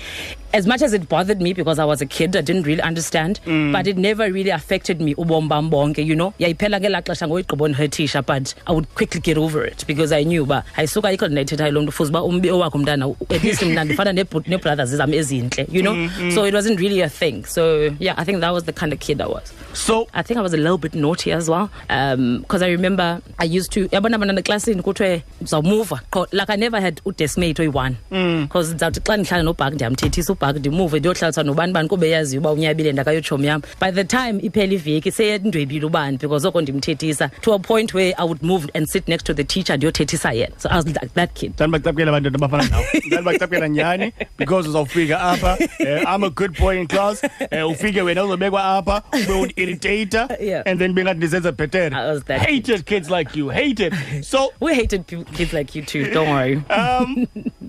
as 0.53 0.67
much 0.67 0.83
as 0.83 0.93
it 0.93 1.09
bothered 1.09 1.41
me 1.41 1.53
because 1.53 1.79
I 1.79 1.85
was 1.85 2.01
a 2.01 2.07
kid, 2.07 2.37
I 2.37 2.41
didn't 2.41 2.65
really 2.65 2.83
understand, 2.83 3.41
mm. 3.45 3.73
but 3.73 3.87
it 3.87 3.97
never 3.97 4.31
really 4.33 4.51
affected 4.51 5.01
me. 5.01 5.15
ubomi 5.15 5.49
bam 5.49 5.71
bonke, 5.71 6.05
You 6.05 6.17
know, 6.17 6.35
yayiphela 6.39 6.81
ngelaa 6.81 7.03
xesha 7.03 7.29
ngoyigqiba 7.29 7.65
undihurtisha, 7.69 8.25
but 8.27 8.55
I 8.67 8.73
would 8.73 8.93
quickly 8.95 9.21
get 9.21 9.39
over 9.39 9.65
it 9.65 9.85
because 9.87 10.13
I 10.13 10.25
knew 10.25 10.43
uba 10.43 10.65
ayisuka 10.77 11.13
ikho 11.13 11.29
ndinayithethayo 11.29 11.73
loo 11.73 11.83
nto 11.83 12.05
uba 12.05 12.23
umbi 12.23 12.51
owakho 12.51 12.79
mntana 12.79 13.15
at 13.31 13.45
least 13.45 13.63
mna 13.63 13.85
ndifana 13.85 14.13
neebro- 14.13 14.49
neebrothers 14.49 14.97
zam 14.97 15.13
ezintle, 15.15 15.67
you 15.71 15.83
know? 15.83 15.95
Mm-hmm. 15.95 16.31
So 16.31 16.45
it 16.45 16.55
wasn't 16.55 16.81
really 16.81 17.01
a 17.01 17.09
thing. 17.09 17.45
So 17.45 17.91
yeah, 17.99 18.15
I 18.17 18.25
think 18.25 18.41
that 18.41 18.53
was 18.53 18.65
the 18.65 18.73
kind 18.73 18.93
of 18.93 18.99
kid 19.01 19.21
I 19.21 19.27
was. 19.27 19.53
So 19.73 20.09
I 20.15 20.23
think 20.23 20.39
I 20.39 20.43
was 20.43 20.55
a 20.55 20.57
little 20.57 20.79
bit 20.79 20.95
naughty 20.95 21.33
as 21.33 21.49
well. 21.49 21.71
Um, 21.89 22.41
because 22.41 22.63
I 22.63 22.69
remember 22.71 23.21
I 23.39 23.45
used 23.45 23.73
to, 23.73 23.89
yabona 23.89 24.17
abantwana 24.17 24.41
eklasini 24.41 24.83
kuthiwe 24.83 25.23
uzawumuva 25.43 26.01
qho 26.11 26.27
like 26.33 26.51
I 26.51 26.57
never 26.57 26.81
had 26.81 27.01
udesmate 27.05 27.61
oyi-one 27.61 27.97
mm. 28.11 28.43
because 28.43 28.75
ndizawuthi 28.75 29.01
xa 29.01 29.17
ndihlala 29.17 29.43
nobhak 29.43 29.75
ndiyamthethisa 29.75 30.33
ubhak 30.41 30.57
ndimuve 30.57 30.99
ndiyohlalisa 30.99 31.43
nobani 31.43 31.73
bani 31.73 31.89
kube 31.89 32.11
yaziyo 32.11 32.41
uba 32.41 32.53
unyabile 32.53 32.93
ndakayotshomi 32.93 33.47
yam. 33.47 33.63
By 33.81 33.91
the 33.93 34.05
time 34.05 34.41
iphela 34.43 34.73
iveki 34.75 35.13
seyendwebile 35.13 35.87
ubani 35.87 36.19
because 36.19 36.49
oko 36.49 36.61
ndimthethisa. 36.61 37.29
To 37.41 37.53
a 37.53 37.59
point 37.59 37.95
where 37.95 38.15
I 38.19 38.25
would 38.25 38.43
move 38.43 38.67
and 38.75 38.87
sit 38.89 39.09
next 39.09 39.25
to 39.27 39.35
the 39.35 39.45
teacher 39.45 39.77
ndiyothethisa 39.77 40.33
yena. 40.33 40.53
So 40.59 40.69
I 40.71 40.77
was 40.77 40.87
like 40.87 41.15
that 41.15 41.35
kid. 41.35 41.53
Ndandibacapukela 41.55 42.11
abantwana 42.17 42.37
abafana 42.39 42.69
nawo 42.71 42.85
ndandibacapukela 43.07 43.69
nyhani? 43.69 44.13
Because 44.39 44.69
uzawufika 44.69 45.21
apha 45.21 45.59
eh, 45.79 46.03
i'm 46.15 46.25
a 46.25 46.31
good 46.31 46.59
boy 46.59 46.81
in 46.81 46.87
class 46.87 47.23
eh, 47.51 47.69
ufike 47.69 48.03
wena 48.03 48.25
uzobekwa 48.25 48.65
apha 48.65 49.03
ube 49.13 49.33
undirritator 49.33 50.29
Yeah. 50.41 50.63
and 50.67 50.79
then 50.79 50.93
bengathi 50.95 51.17
ndizenza 51.17 51.53
bhetere 51.53 51.97
I 51.97 52.07
was 52.13 52.25
that 52.25 52.41
hated 52.41 52.85
kids 52.87 53.11
like 53.11 53.39
you 53.39 53.49
hated. 53.51 53.95
So 54.23 54.53
we 54.61 54.75
hated 54.75 55.05
kids 55.37 55.53
like 55.53 55.79
you 55.79 55.85
too 55.85 56.05
don't 56.15 56.29
worry. 56.31 56.63
Um 56.71 57.27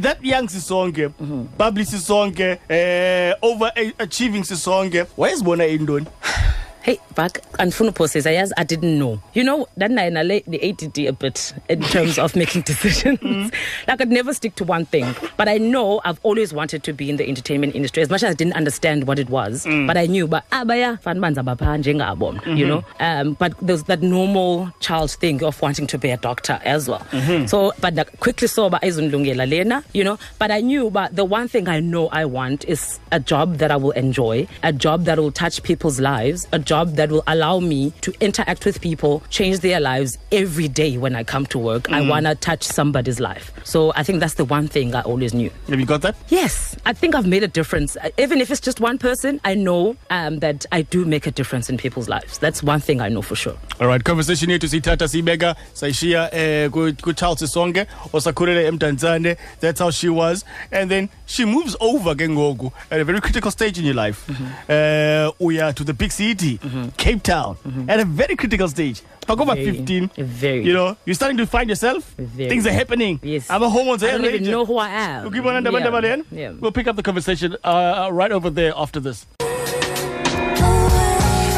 that 0.00 0.24
young 0.24 0.48
sisonke 0.48 1.10
bubbly 1.58 1.84
sisonke 1.84 2.58
eh 2.68 3.34
over 3.42 3.72
achieving 3.98 4.44
sisonke 4.44 5.06
wayezibona 5.16 5.66
intoni 5.66 6.06
Hey, 6.82 6.98
back 7.14 7.42
andifuna 7.58 7.90
uphosisa 7.90 8.30
yazi 8.30 8.54
I 8.56 8.64
didn't 8.64 8.98
know. 8.98 9.20
You 9.34 9.44
know, 9.44 9.66
ndandinayo 9.76 10.10
nale 10.12 10.42
the 10.48 10.58
ADD 10.70 10.98
a 11.08 11.12
bit 11.12 11.52
in 11.68 11.82
terms 11.82 12.18
of 12.18 12.34
making 12.34 12.62
decisions. 12.72 13.18
Mm. 13.20 13.52
Like 13.86 14.00
I'd 14.00 14.08
never 14.10 14.32
stick 14.32 14.54
to 14.56 14.64
one 14.64 14.86
thing, 14.86 15.14
but 15.36 15.46
I 15.46 15.58
know 15.58 16.00
I've 16.06 16.18
always 16.22 16.54
wanted 16.54 16.82
to 16.84 16.94
be 16.94 17.10
in 17.10 17.16
the 17.16 17.28
entertainment 17.28 17.74
industry 17.74 18.02
as 18.02 18.08
much 18.08 18.22
as 18.22 18.30
I 18.30 18.34
didn't 18.34 18.54
understand 18.54 19.06
what 19.06 19.18
it 19.18 19.28
was. 19.28 19.66
Mm. 19.66 19.86
But 19.86 19.98
I 19.98 20.06
knew 20.06 20.26
but 20.26 20.44
ah, 20.52 20.64
abaya 20.64 20.98
fan 21.02 21.20
banza 21.20 21.44
bapha 21.44 21.76
njengabo, 21.78 22.34
you 22.34 22.40
mm-hmm. 22.40 22.68
know. 22.68 22.84
Um 22.98 23.34
but 23.34 23.52
there's 23.60 23.82
that 23.84 24.00
normal 24.00 24.72
child 24.80 25.10
thing 25.10 25.44
of 25.44 25.60
wanting 25.60 25.86
to 25.88 25.98
be 25.98 26.08
a 26.10 26.16
doctor 26.16 26.58
as 26.64 26.88
well. 26.88 27.06
Mm-hmm. 27.10 27.46
So 27.46 27.72
but 27.80 27.98
I 27.98 28.04
quickly 28.04 28.48
saw 28.48 28.70
ayizundilungela 28.70 29.46
lena, 29.46 29.84
you 29.92 30.02
know, 30.04 30.18
but 30.38 30.50
I 30.50 30.62
knew 30.62 30.88
but 30.88 31.14
the 31.14 31.26
one 31.26 31.46
thing 31.46 31.68
I 31.68 31.80
know 31.80 32.08
I 32.08 32.24
want 32.24 32.64
is 32.64 32.98
a 33.12 33.20
job 33.20 33.58
that 33.58 33.70
I 33.70 33.76
will 33.76 33.90
enjoy, 33.90 34.48
a 34.62 34.72
job 34.72 35.04
that 35.04 35.18
will 35.18 35.32
touch 35.32 35.62
people's 35.62 36.00
lives, 36.00 36.48
a 36.52 36.58
job 36.72 36.86
that 36.98 37.08
will 37.10 37.24
allow 37.34 37.58
me 37.72 37.80
to 38.06 38.10
interact 38.20 38.64
with 38.64 38.80
people, 38.80 39.22
change 39.38 39.56
their 39.66 39.80
lives 39.90 40.10
every 40.42 40.68
day 40.68 40.92
when 41.04 41.14
I 41.20 41.22
come 41.24 41.44
to 41.54 41.58
work. 41.58 41.90
I 41.90 42.00
want 42.12 42.26
to 42.26 42.34
touch 42.48 42.62
somebody's 42.78 43.18
life. 43.30 43.46
So 43.64 43.92
I 43.96 44.02
think 44.06 44.20
that's 44.22 44.34
the 44.42 44.44
one 44.58 44.66
thing 44.68 44.94
I 44.94 45.02
always 45.02 45.32
knew. 45.34 45.50
have 45.68 45.80
you 45.80 45.86
got 45.86 46.02
that 46.02 46.14
Yes, 46.28 46.76
I 46.86 46.92
think 47.00 47.14
I've 47.16 47.26
made 47.26 47.42
a 47.42 47.48
difference. 47.60 47.96
Uh, 47.96 48.10
Even 48.24 48.40
if 48.40 48.50
it's 48.52 48.60
just 48.68 48.78
one 48.80 48.98
person, 48.98 49.40
I 49.44 49.54
know 49.54 49.96
um, 50.10 50.38
that 50.40 50.64
I 50.70 50.82
do 50.82 51.04
make 51.14 51.26
a 51.26 51.32
difference 51.40 51.68
in 51.70 51.76
people's 51.76 52.08
lives. 52.08 52.38
That's 52.38 52.62
one 52.62 52.80
thing 52.80 53.00
I 53.00 53.08
know 53.08 53.22
for 53.30 53.36
sure. 53.44 53.56
all 53.80 53.88
right 53.88 54.02
conversation 54.04 54.48
yethu 54.50 54.68
siyithatha 54.72 55.06
siyibeka 55.12 55.50
sayishiya 55.80 56.22
eh 56.40 56.68
ku- 56.74 56.92
ku-charles 57.04 57.40
sisonke 57.42 57.86
osakhulele 58.12 58.62
emdantsane 58.70 59.36
that's 59.60 59.80
how 59.84 59.90
she 59.90 60.08
was 60.10 60.44
and 60.70 60.90
then 60.90 61.08
she 61.34 61.44
moves 61.54 61.74
over 61.80 62.14
ke 62.14 62.26
ngoku 62.34 62.70
at 62.90 63.00
a 63.00 63.04
very 63.10 63.20
critical 63.26 63.50
stage 63.50 63.78
in 63.80 63.86
your 63.90 63.94
life 64.04 64.20
uh 64.68 65.32
uya 65.40 65.72
to 65.74 65.84
the 65.84 65.94
big 65.94 66.12
city 66.12 66.59
cape 66.96 67.22
town 67.22 67.56
at 67.88 68.00
a 68.00 68.04
very 68.04 68.36
critical 68.36 68.68
stage 68.68 69.02
pakova 69.26 69.54
Very, 69.54 69.72
15 69.72 70.10
very. 70.18 70.64
you 70.66 70.72
know 70.72 70.96
you're 71.06 71.14
starting 71.14 71.36
to 71.38 71.46
find 71.46 71.68
yourself 71.68 72.14
Very. 72.18 72.48
things 72.48 72.66
are 72.66 72.72
happening 72.72 73.20
Yes. 73.22 73.48
i'm 73.50 73.62
a 73.62 73.68
hormones 73.68 74.02
I 74.02 74.10
don't 74.12 74.24
even 74.24 74.44
know 74.50 74.64
who 74.64 74.78
I 74.78 74.88
am. 74.88 75.26
ukibona 75.26 75.60
ndaba 75.60 75.80
ndaba 75.80 76.00
Yeah, 76.06 76.16
yeah. 76.32 76.52
we'll 76.60 76.72
pick 76.72 76.86
up 76.88 76.96
the 76.96 77.02
conversation 77.02 77.56
uh, 77.64 78.08
right 78.12 78.32
over 78.32 78.50
there 78.50 78.72
after 78.76 79.00
this 79.00 79.26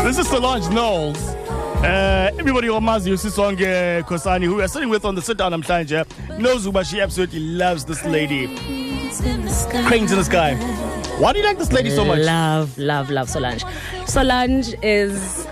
This 0.04 0.18
is 0.18 0.28
Solange 0.28 0.68
Knowles. 0.68 1.16
Uh, 1.84 2.30
everybody 2.38 2.68
on 2.68 2.82
Mazi 2.84 3.12
Sisonke 3.16 4.02
Kosani, 4.02 4.44
who 4.46 4.56
we 4.56 4.62
are 4.62 4.68
sitting 4.68 4.88
with 4.88 5.04
on 5.04 5.14
the 5.14 5.22
sit 5.22 5.36
down 5.38 5.52
namhlanje, 5.52 6.04
knows 6.40 6.64
who, 6.64 6.72
but 6.72 6.86
she 6.86 7.00
absolutely 7.00 7.38
loves 7.38 7.84
this 7.84 8.04
lady. 8.04 8.48
Cranes 9.86 10.10
in 10.12 10.18
the 10.18 10.24
sky. 10.24 11.01
Why 11.22 11.32
do 11.32 11.38
you 11.38 11.44
like 11.44 11.56
this 11.56 11.72
lady 11.72 11.90
so 11.90 12.04
much? 12.04 12.18
Love, 12.18 12.76
love, 12.76 13.08
love 13.08 13.30
Solange. 13.30 13.62
Solange 14.06 14.74
is. 14.82 15.46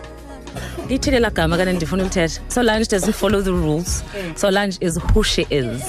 ndifuna 0.89 2.03
ulithetha 2.03 2.41
solange 2.49 2.89
doesn't 2.91 3.13
follow 3.13 3.41
the 3.41 3.53
rules 3.53 4.03
solange 4.35 4.77
is 4.81 4.99
who 5.15 5.23
she 5.23 5.47
is 5.51 5.89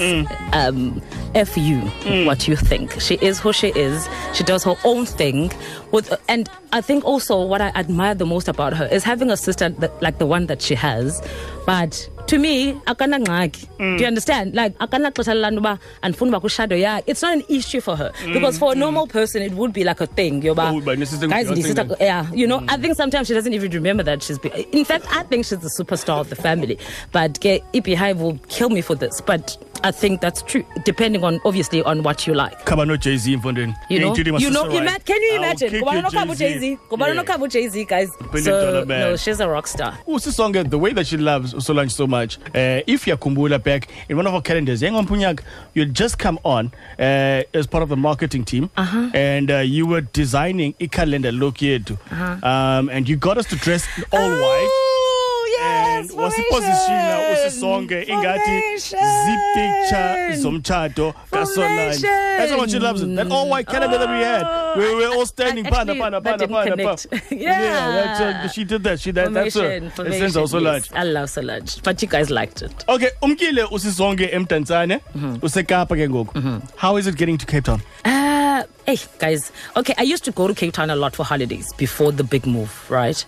um, 0.52 1.02
f 1.34 1.56
you 1.56 1.80
what 2.26 2.46
you 2.46 2.54
think 2.54 3.00
she 3.00 3.14
is 3.14 3.40
who 3.40 3.52
she 3.52 3.72
is 3.74 4.08
she 4.32 4.44
does 4.44 4.62
her 4.62 4.76
own 4.84 5.04
thing 5.04 5.50
with 5.90 6.14
and 6.28 6.48
i 6.72 6.80
think 6.80 7.04
also 7.04 7.44
what 7.44 7.60
i 7.60 7.72
admire 7.74 8.14
the 8.14 8.26
most 8.26 8.46
about 8.46 8.72
her 8.72 8.86
is 8.92 9.02
having 9.02 9.30
a 9.32 9.36
sister 9.36 9.68
that, 9.70 10.00
like 10.00 10.18
the 10.18 10.26
one 10.26 10.46
that 10.46 10.62
she 10.62 10.76
has 10.76 11.20
but 11.66 12.08
to 12.26 12.38
me 12.38 12.72
akanangxaki 12.86 13.66
Mm. 13.78 13.96
do 13.98 14.02
you 14.02 14.08
understand 14.08 14.54
like 14.54 14.78
akanaxesha 14.78 15.34
lanto 15.34 15.58
uba 15.58 15.78
andifuni 16.02 16.28
uba 16.30 16.40
kwishado 16.40 16.76
yakhe 16.76 17.02
it's 17.06 17.22
not 17.22 17.32
an 17.34 17.42
issue 17.48 17.80
for 17.80 17.96
her 17.96 18.12
because 18.32 18.58
for 18.58 18.72
a 18.72 18.74
normal 18.74 19.06
person 19.06 19.42
it 19.42 19.52
would 19.52 19.72
be 19.72 19.84
like 19.84 20.00
a 20.00 20.06
thing 20.06 20.40
yoba 20.42 20.62
Mm, 20.72 20.76
Oh, 20.76 21.28
guys 21.28 22.00
yeah 22.00 22.26
you 22.32 22.46
know 22.46 22.62
i 22.68 22.76
think 22.76 22.96
sometimes 22.96 23.26
she 23.28 23.34
doesn't 23.34 23.52
even 23.54 23.70
remember 23.72 24.02
that 24.04 24.22
she's 24.22 24.38
be- 24.38 24.66
in 24.72 24.84
fact 24.84 25.04
i 25.10 25.22
think 25.24 25.44
she's 25.44 25.58
the 25.58 25.68
superstar 25.68 26.20
of 26.20 26.28
the 26.30 26.36
family 26.36 26.78
but 27.12 27.38
ke 27.40 27.60
ibehive 27.74 28.18
will 28.20 28.38
kill 28.48 28.70
me 28.70 28.80
for 28.82 28.94
this 28.94 29.20
but 29.20 29.56
i 29.84 29.90
think 29.90 30.20
that's 30.20 30.42
true 30.42 30.64
depending 30.84 31.24
on 31.24 31.40
obviously 31.44 31.82
on 31.82 32.02
what 32.02 32.26
you 32.26 32.34
like 32.34 32.56
mfondini 32.64 33.74
you 33.88 33.98
know, 34.00 34.08
Including 34.08 34.34
my 34.34 34.38
you 34.40 34.50
know, 34.50 34.64
ima- 34.70 34.98
can 35.04 35.20
you 35.22 35.36
imagine? 35.36 35.70
kick 35.70 35.82
Ngubani 35.82 35.96
you, 35.96 36.02
onokhaba 36.02 36.36
Jay-Z. 36.36 36.58
uJay-Z? 36.58 36.78
Ngubani 36.90 37.14
Yeah. 37.14 37.22
onokhaba 37.22 37.44
uJay-Z, 37.46 37.84
guys? 37.84 38.08
So, 38.44 38.84
no, 38.84 39.16
she's 39.16 39.40
a 39.40 39.48
rock 39.48 39.66
star. 39.66 39.98
usisonke 40.06 40.68
the 40.70 40.78
way 40.78 40.92
that 40.92 41.06
she 41.06 41.16
loves 41.16 41.54
solange 41.64 41.90
so 41.92 42.06
much 42.06 42.21
uh, 42.54 42.80
if 42.86 43.04
yakhumbula 43.06 43.58
back 43.62 43.88
in 44.08 44.16
one 44.16 44.26
of 44.26 44.34
our 44.34 44.42
calendars 44.42 44.82
yengompunyak 44.82 45.40
you'd 45.74 45.94
just 45.94 46.18
come 46.18 46.38
on 46.44 46.70
uh, 46.98 47.42
as 47.54 47.66
part 47.66 47.82
of 47.82 47.88
the 47.88 47.96
marketing 47.96 48.44
team. 48.44 48.70
Uh-huh. 48.76 49.10
and 49.14 49.50
uh, 49.50 49.58
you 49.58 49.86
were 49.86 50.00
designing 50.00 50.74
a 50.80 50.86
calendar 50.88 51.32
look 51.32 51.56
yethu 51.56 51.96
um, 52.42 52.88
and 52.88 53.08
you 53.08 53.16
got 53.16 53.36
us 53.38 53.46
to 53.46 53.56
dress 53.56 53.86
all 54.12 54.30
white 54.30 54.70
Oh, 56.10 56.24
and 56.24 56.34
yes, 56.34 56.34
wasipositiona 56.34 57.16
formation. 57.16 57.46
usisonke 57.46 58.02
ingathi 58.02 58.56
zii-picture 59.26 60.36
zomtshato 60.36 61.14
kasolange 61.30 62.00
that's 62.36 62.50
how 62.50 62.56
much 62.58 62.70
she 62.70 62.78
loves 62.78 63.02
it 63.02 63.14
that 63.16 63.30
all 63.30 63.48
white 63.48 63.66
calendar 63.66 63.98
that 63.98 64.08
we 64.08 64.22
had 64.24 64.46
we 64.76 64.94
were 64.94 65.08
all 65.16 65.26
standing 65.26 65.66
Actually, 65.66 65.98
pana 66.00 66.20
pana 66.20 66.20
that 66.20 66.24
pana 66.24 66.38
didn't 66.38 66.52
pana 66.54 66.70
connect. 66.70 67.10
pana 67.10 67.22
Yeah. 67.42 68.42
that's, 68.42 68.54
she 68.54 68.64
did 68.64 68.82
that 68.84 69.00
she 69.00 69.10
that, 69.12 69.32
that's 69.32 69.54
her 69.54 69.80
essence 70.06 70.36
of 70.36 70.48
solange 70.50 70.90
yes. 70.90 70.92
I 70.94 71.04
love 71.04 71.30
Solange, 71.30 71.82
but 71.82 72.02
you 72.02 72.08
guys 72.08 72.30
liked 72.30 72.62
it. 72.62 72.84
Okay, 72.88 73.10
umkile 73.22 73.64
usisonke 73.70 74.26
emdantsane 74.32 75.00
usekapa 75.42 75.96
ke 75.96 76.08
ngoku. 76.08 76.62
How 76.76 76.96
is 76.96 77.06
it 77.06 77.16
getting 77.16 77.38
to 77.38 77.46
Cape 77.46 77.64
Town? 77.64 77.80
Uh, 78.04 78.62
hey, 78.86 78.98
guys. 79.18 79.52
Okay, 79.76 79.94
I 79.98 80.02
used 80.02 80.24
to 80.24 80.32
go 80.32 80.46
to 80.48 80.54
Cape 80.54 80.74
Town 80.74 80.90
a 80.90 80.96
lot 80.96 81.14
for 81.14 81.24
holidays 81.24 81.72
before 81.74 82.12
the 82.12 82.24
big 82.24 82.46
move, 82.46 82.90
right? 82.90 83.24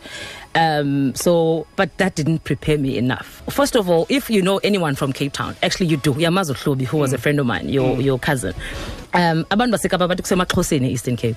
Um, 0.54 1.14
so, 1.14 1.66
but 1.76 1.96
that 1.98 2.14
didn't 2.14 2.44
prepare 2.44 2.78
me 2.78 2.96
enough. 2.96 3.42
First 3.50 3.74
of 3.76 3.90
all, 3.90 4.06
if 4.08 4.30
you 4.30 4.42
know 4.42 4.58
anyone 4.58 4.94
from 4.94 5.12
Cape 5.12 5.32
Town, 5.32 5.56
actually 5.62 5.86
you 5.86 5.96
do. 5.96 6.14
Yamazo 6.14 6.54
who 6.86 6.96
was 6.96 7.12
a 7.12 7.16
mm. 7.16 7.20
friend 7.20 7.40
of 7.40 7.46
mine, 7.46 7.68
your 7.68 7.96
mm. 7.96 8.04
your 8.04 8.18
cousin. 8.18 8.54
Um, 9.14 9.44
abantu 9.50 9.72
basekapa 9.72 10.08
bathi 10.08 10.22
kusemaxhoseni 10.22 10.90
eastern 10.90 11.16
cape. 11.16 11.36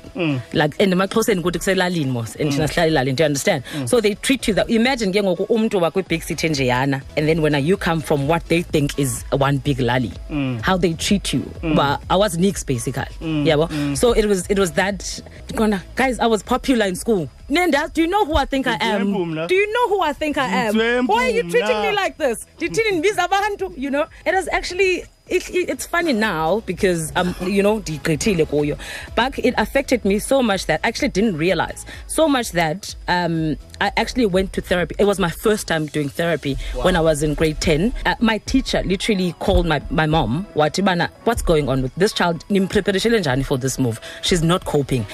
Like 0.54 0.76
and 0.80 0.94
emaxhoseni 0.94 1.42
kuthi 1.44 1.60
kuselalini 1.60 2.08
mos 2.12 2.36
and 2.36 2.52
thina 2.52 2.68
sihlala 2.68 2.92
elalini 2.92 3.16
do 3.16 3.24
you 3.24 3.26
understand? 3.26 3.64
So 3.86 4.02
they 4.02 4.16
treat 4.16 4.48
you 4.48 4.54
that 4.56 4.70
imagine 4.70 5.12
ke 5.12 5.22
ngoku 5.24 5.46
umntu 5.48 5.80
wakwi-big 5.82 6.24
city 6.24 6.48
enjeyana 6.50 7.02
and 7.16 7.28
then 7.28 7.42
when 7.42 7.54
you 7.64 7.78
come 7.78 8.02
from 8.02 8.28
what 8.28 8.44
they 8.46 8.64
think 8.64 8.98
is 8.98 9.24
one 9.32 9.58
big 9.60 9.80
lali 9.80 10.12
how 10.64 10.76
they 10.78 10.94
treat 10.94 11.34
you. 11.34 11.44
Uba 11.64 12.00
i 12.10 12.16
was 12.16 12.38
nix 12.38 12.64
basically. 12.64 13.06
Yabo 13.22 13.96
so 13.96 14.12
it 14.14 14.26
was 14.26 14.48
it 14.50 14.58
was 14.58 14.72
that 14.72 15.22
Kona, 15.56 15.84
guys 15.96 16.20
i 16.20 16.26
was 16.28 16.42
popular 16.44 16.86
in 16.88 16.96
school. 16.96 17.30
Nenda, 17.50 17.94
do 17.94 18.02
you 18.02 18.08
know 18.08 18.26
who 18.26 18.36
I 18.36 18.44
think 18.44 18.68
I 18.68 18.78
am? 18.82 19.10
Do 19.48 19.56
you 19.56 19.72
know 19.72 19.88
who 19.88 20.02
I 20.02 20.12
think 20.12 20.38
I 20.38 20.48
am? 20.48 21.08
Why 21.08 21.28
are 21.28 21.30
you 21.30 21.44
treating 21.50 21.82
me 21.82 21.94
like 21.94 22.18
this? 22.18 22.46
Abantu, 22.60 23.74
you 23.78 23.90
know? 23.90 24.06
It 24.26 24.34
was 24.34 24.50
actually 24.52 25.06
it, 25.30 25.50
it, 25.50 25.70
it's 25.70 25.86
funny 25.86 26.14
now 26.14 26.62
because 26.66 27.12
um 27.16 27.36
you 27.42 27.62
know 27.64 27.80
kuyo 27.80 28.78
but 29.16 29.38
it 29.40 29.54
affected 29.58 30.04
me 30.06 30.20
so 30.20 30.42
much 30.44 30.66
that 30.68 30.80
I 30.84 30.88
actually 30.90 31.10
didn't 31.10 31.38
realize. 31.38 31.86
So 32.08 32.28
much 32.28 32.52
that 32.54 32.96
um 33.08 33.58
I 33.80 33.92
actually 33.98 34.26
went 34.26 34.54
to 34.54 34.62
therapy. 34.62 34.96
It 35.00 35.06
was 35.06 35.20
my 35.20 35.30
first 35.30 35.68
time 35.68 35.86
doing 35.88 36.10
therapy 36.10 36.56
when 36.82 36.96
I 36.96 37.02
was 37.02 37.22
in 37.24 37.34
grade 37.36 37.60
10 37.62 37.94
uh, 38.06 38.16
my 38.20 38.38
teacher 38.40 38.82
literally 38.84 39.34
called 39.40 39.66
my, 39.68 39.82
my 39.90 40.06
mom 40.06 40.48
what's 40.54 41.42
going 41.42 41.70
on 41.70 41.82
with 41.84 41.94
this 41.96 42.14
child? 42.14 42.44
For 43.44 43.58
this 43.58 43.78
move? 43.80 44.00
She's 44.24 44.42
not 44.44 44.66
coping. 44.66 45.06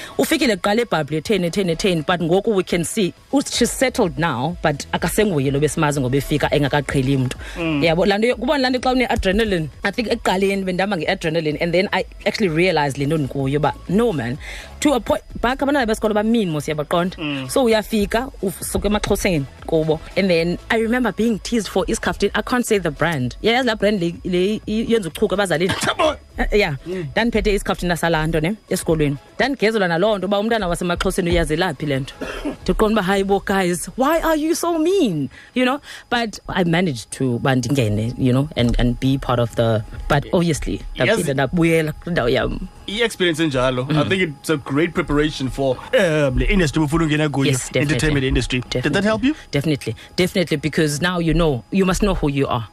But 2.08 2.20
ngoku 2.22 2.53
we 2.55 2.63
can 2.63 2.84
see 2.84 3.13
she's 3.53 3.72
settled 3.72 4.17
now 4.17 4.58
but 4.62 4.86
akasenguye 4.93 5.51
lo 5.51 5.60
besimazi 5.60 6.00
ngoba 6.00 6.17
efika 6.17 6.50
engakaqheli 6.51 7.17
mntu. 7.17 7.38
Yabo 7.84 8.05
laa 8.05 8.17
nto 8.17 8.27
yo- 8.27 8.36
kubona 8.36 8.58
laa 8.62 8.70
nto 8.70 8.79
xa 8.79 8.91
une-adrenaline 8.91 9.70
i 9.84 9.91
think 9.91 10.02
ekuqaleni 10.12 10.63
bendihamba 10.63 10.98
nge-adrenaline 10.98 11.57
and 11.63 11.74
then 11.74 11.89
i 11.91 12.05
actually 12.25 12.50
realized 12.55 12.98
le 12.98 13.05
nto 13.05 13.17
ndikuyo 13.17 13.60
uba 13.60 13.74
no 13.89 14.13
man. 14.13 14.38
To 14.79 14.93
a 14.93 15.00
point 15.00 15.24
back 15.41 15.62
abantwana 15.62 15.86
besikolo 15.86 16.13
bamini 16.13 16.51
mos 16.51 16.67
yabaqonda 16.67 17.17
so 17.50 17.63
uyafika 17.63 18.29
usuka 18.41 18.88
emaxhoseni 18.88 19.45
kubo 19.65 20.00
and 20.17 20.29
then 20.29 20.57
i 20.69 20.77
remember 20.81 21.12
being 21.13 21.39
teased 21.39 21.67
for 21.69 21.86
iskaftin 21.88 22.29
i 22.33 22.41
can't 22.41 22.65
say 22.65 22.79
the 22.79 22.91
brand. 22.91 23.38
Yayazi 23.41 23.67
laa 23.67 23.75
brand 23.75 24.01
le- 24.24 24.62
yenza 24.67 25.10
uchuku 25.10 25.33
ebazalini 25.33 25.74
Eh, 26.37 26.59
ya 26.59 26.77
mm. 26.87 27.05
ndandiphethe 27.11 27.53
isikhaftina 27.53 27.97
salaa 27.97 28.27
nto 28.27 28.39
ne? 28.39 28.55
Esikolweni. 28.69 29.17
Ndandigezelwa 29.35 29.87
naloo 29.87 30.17
nto 30.17 30.27
uba 30.27 30.39
umntana 30.39 30.67
wasemaxhoseni 30.67 31.29
uyazelaphi 31.29 31.85
le 31.85 31.99
nto? 31.99 32.13
Ndiqonda 32.63 32.93
uba 32.93 33.03
hayi 33.03 33.23
bo 33.23 33.39
guys 33.39 33.89
why 33.97 34.19
are 34.23 34.41
you 34.41 34.55
so 34.55 34.79
mean? 34.79 35.29
You 35.55 35.65
know? 35.65 35.79
But 36.09 36.39
i 36.47 36.63
managed 36.63 37.11
to 37.11 37.35
uba 37.35 37.55
ndingene 37.55 38.13
you 38.17 38.31
know 38.31 38.49
and, 38.55 38.75
and 38.79 38.99
be 38.99 39.17
part 39.17 39.39
of 39.39 39.55
the 39.55 39.83
but 40.09 40.25
obviously 40.33 40.81
ndaphinde 40.95 41.33
ndabuyela 41.33 41.91
kwindawo 41.91 42.29
yam. 42.29 42.59
I-experience 42.87 43.43
enjalo. 43.43 43.83
I 43.89 43.93
mm. 43.93 44.09
think 44.09 44.21
it's 44.21 44.49
a 44.49 44.57
great 44.57 44.93
preparation 44.93 45.49
for 45.49 45.77
um, 45.77 46.37
le 46.37 46.45
industry 46.45 46.81
bufuna 46.81 47.03
ungena 47.05 47.29
kuyo 47.29 47.51
Yes, 47.51 47.57
definitely. 47.59 47.81
entertainment 47.81 48.25
industry. 48.25 48.59
Did 48.59 48.71
that 48.71 48.83
Definitely. 48.83 49.07
help 49.07 49.23
you? 49.23 49.35
Definitely, 49.51 49.95
definitely, 50.17 50.57
because 50.57 51.01
now 51.01 51.19
you 51.19 51.33
know 51.33 51.63
you 51.71 51.85
must 51.85 52.01
know 52.01 52.13
who 52.13 52.29
you 52.29 52.47
are, 52.47 52.67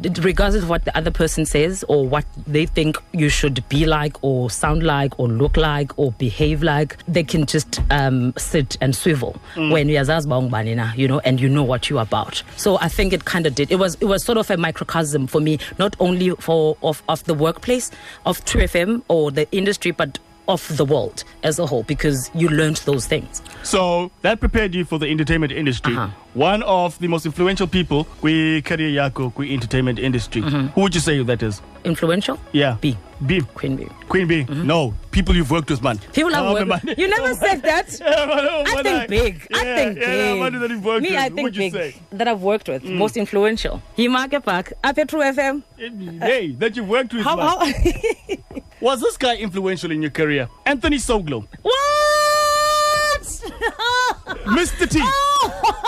D- 0.00 0.20
regardless 0.22 0.62
of 0.62 0.68
what 0.70 0.84
the 0.84 0.96
other 0.96 1.10
person 1.10 1.44
says 1.44 1.84
or 1.88 2.06
what 2.06 2.24
they 2.46 2.66
think 2.66 2.97
you 3.12 3.28
should 3.28 3.66
be 3.68 3.86
like 3.86 4.16
or 4.22 4.50
sound 4.50 4.82
like 4.82 5.18
or 5.18 5.28
look 5.28 5.56
like 5.56 5.98
or 5.98 6.12
behave 6.12 6.62
like. 6.62 6.96
They 7.06 7.24
can 7.24 7.46
just 7.46 7.80
um, 7.90 8.32
sit 8.36 8.76
and 8.80 8.94
swivel 8.94 9.36
when 9.56 9.88
you're 9.88 10.02
ungubani 10.04 10.76
na, 10.76 10.92
you 10.94 11.08
know, 11.08 11.20
and 11.20 11.40
you 11.40 11.48
know 11.48 11.62
what 11.64 11.88
you're 11.88 12.02
about. 12.02 12.42
So 12.56 12.78
I 12.80 12.88
think 12.88 13.12
it 13.12 13.24
kind 13.24 13.46
of 13.46 13.54
did. 13.54 13.70
It 13.70 13.76
was 13.76 13.96
it 14.00 14.04
was 14.06 14.24
sort 14.24 14.38
of 14.38 14.50
a 14.50 14.56
microcosm 14.56 15.26
for 15.26 15.40
me, 15.40 15.58
not 15.78 15.96
only 16.00 16.30
for 16.40 16.76
of 16.82 17.02
of 17.08 17.24
the 17.24 17.34
workplace 17.34 17.90
of 18.26 18.44
True 18.44 18.62
FM 18.62 19.02
or 19.08 19.30
the 19.30 19.50
industry, 19.52 19.90
but 19.90 20.18
of 20.48 20.74
the 20.78 20.84
world 20.84 21.24
as 21.42 21.58
a 21.58 21.66
whole 21.66 21.82
because 21.82 22.30
you 22.34 22.48
learned 22.48 22.76
those 22.86 23.06
things. 23.06 23.42
so 23.62 24.10
that 24.22 24.40
prepared 24.40 24.74
you 24.74 24.82
for 24.82 24.98
the 24.98 25.06
entertainment 25.06 25.52
industry 25.52 25.94
Uh-huh. 25.94 26.08
One 26.38 26.62
of 26.62 26.96
the 27.00 27.08
most 27.08 27.26
influential 27.26 27.66
people 27.66 28.04
kwi-career 28.20 28.90
yakho 29.00 29.32
kwi-entertainment 29.34 29.98
industry 29.98 30.40
mm-hmm. 30.42 30.66
who 30.68 30.82
would 30.82 30.94
you 30.94 31.00
say 31.00 31.20
that 31.22 31.42
is 31.42 31.60
Influential? 31.84 32.38
yeah 32.52 32.76
B. 32.80 32.96
b 33.26 33.40
Queen 33.54 33.74
b 33.76 33.86
queen 34.08 34.26
b 34.28 34.44
mm-hmm. 34.44 34.66
no 34.66 34.94
people 35.10 35.34
you've 35.34 35.50
worked 35.50 35.70
with 35.70 35.82
man 35.82 35.98
People 36.12 36.30
Oh, 36.34 36.54
have 36.54 36.54
worked. 36.54 36.68
man. 36.68 36.80
with- 36.84 36.98
You 36.98 37.08
never 37.08 37.34
said 37.34 37.62
that. 37.70 37.86
Yeah, 38.00 38.26
oh, 38.30 38.78
I 38.78 38.82
think 38.82 39.08
big. 39.08 39.46
I 39.54 39.64
yeah, 39.64 39.76
think 39.76 39.98
yeah, 39.98 40.06
big. 40.06 40.40
man 40.42 40.60
that 40.60 40.70
you've 40.70 40.84
worked 40.84 41.02
Me, 41.02 41.10
with. 41.10 41.18
i 41.18 41.28
think 41.30 41.54
big 41.54 41.72
say? 41.72 41.94
that 42.12 42.28
i've 42.28 42.42
worked 42.42 42.68
with. 42.68 42.82
Mm. 42.82 42.96
Most 43.02 43.16
influential. 43.16 43.82
Himake 43.96 44.44
Park. 44.44 44.72
Up 44.84 44.98
at 44.98 45.08
True 45.08 45.20
FM. 45.22 45.62
hey 46.22 46.52
that 46.62 46.76
you've 46.76 46.88
worked 46.88 47.12
with 47.14 47.24
How? 47.24 47.36
how 47.36 47.56
was 48.80 49.00
this 49.00 49.16
guy 49.16 49.34
influential 49.36 49.90
in 49.90 50.02
your 50.02 50.10
career 50.12 50.48
anthony 50.66 50.98
soglo 50.98 51.46
what? 51.62 51.74
mr 54.58 54.86
t 54.90 55.00
what? 55.00 55.14
Oh. 55.40 55.87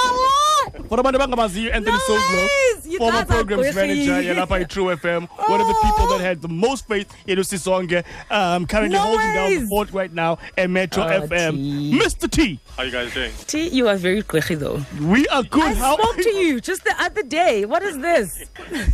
For 0.91 0.99
abantu 1.01 1.17
abangamaziyo 1.17 1.73
anthony 1.75 1.97
Nice! 1.97 2.07
soglo 2.07 2.49
You 2.91 2.99
former 2.99 3.25
programs 3.27 3.75
manager 3.77 4.23
yalapha 4.23 4.57
i-true 4.61 4.91
fm 4.97 5.27
one 5.49 5.61
of 5.61 5.69
the 5.69 5.75
people 5.85 6.07
that 6.13 6.21
had 6.21 6.41
the 6.43 6.49
most 6.49 6.89
faith 6.89 7.09
in 7.27 7.39
usisonke 7.39 8.03
um, 8.31 8.67
currently 8.67 8.99
holding 8.99 9.33
down 9.35 9.51
the 9.61 9.67
fort 9.69 9.93
right 9.93 10.13
now 10.13 10.39
at 10.57 10.69
metro 10.71 11.05
Oh, 11.05 11.21
fm 11.29 11.53
T. 11.57 11.99
mr 12.01 12.29
t 12.31 12.59
How 12.77 12.83
you 12.83 12.91
guys 12.91 13.15
doing? 13.15 13.31
T, 13.47 13.69
you 13.69 13.89
are 13.89 13.97
very 13.97 14.23
quirky 14.23 14.57
though. 14.57 14.81
we 15.15 15.27
are 15.29 15.45
good 15.45 15.63
I 15.63 15.75
How 15.75 15.97
spoke 15.97 16.17
to 16.17 16.31
you 16.31 16.61
just 16.61 16.83
the 16.85 16.95
other 17.07 17.23
day. 17.23 17.65
What 17.65 17.83
is 17.83 17.97
this? 17.99 18.29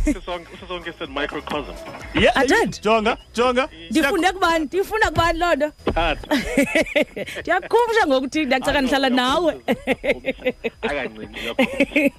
This 0.05 0.23
song, 0.25 0.45
this 0.51 0.67
song 0.69 0.83
said 0.99 1.09
microcosm. 1.09 1.75
yeah 2.13 2.31
I 2.35 2.45
did. 2.45 2.79
jonga 2.83 3.17
jonga 3.33 3.69
ndifunde 3.89 4.31
kubani 4.31 4.65
ndifunda 4.65 5.07
kubani 5.09 5.39
loo 5.39 5.55
nto 5.55 5.71
Pat. 5.93 6.19
ndiyakhumsha 7.41 8.07
ngokuthi 8.07 8.45
ndiyacaka 8.45 8.81
ndihlala 8.81 9.09
nawe 9.09 9.57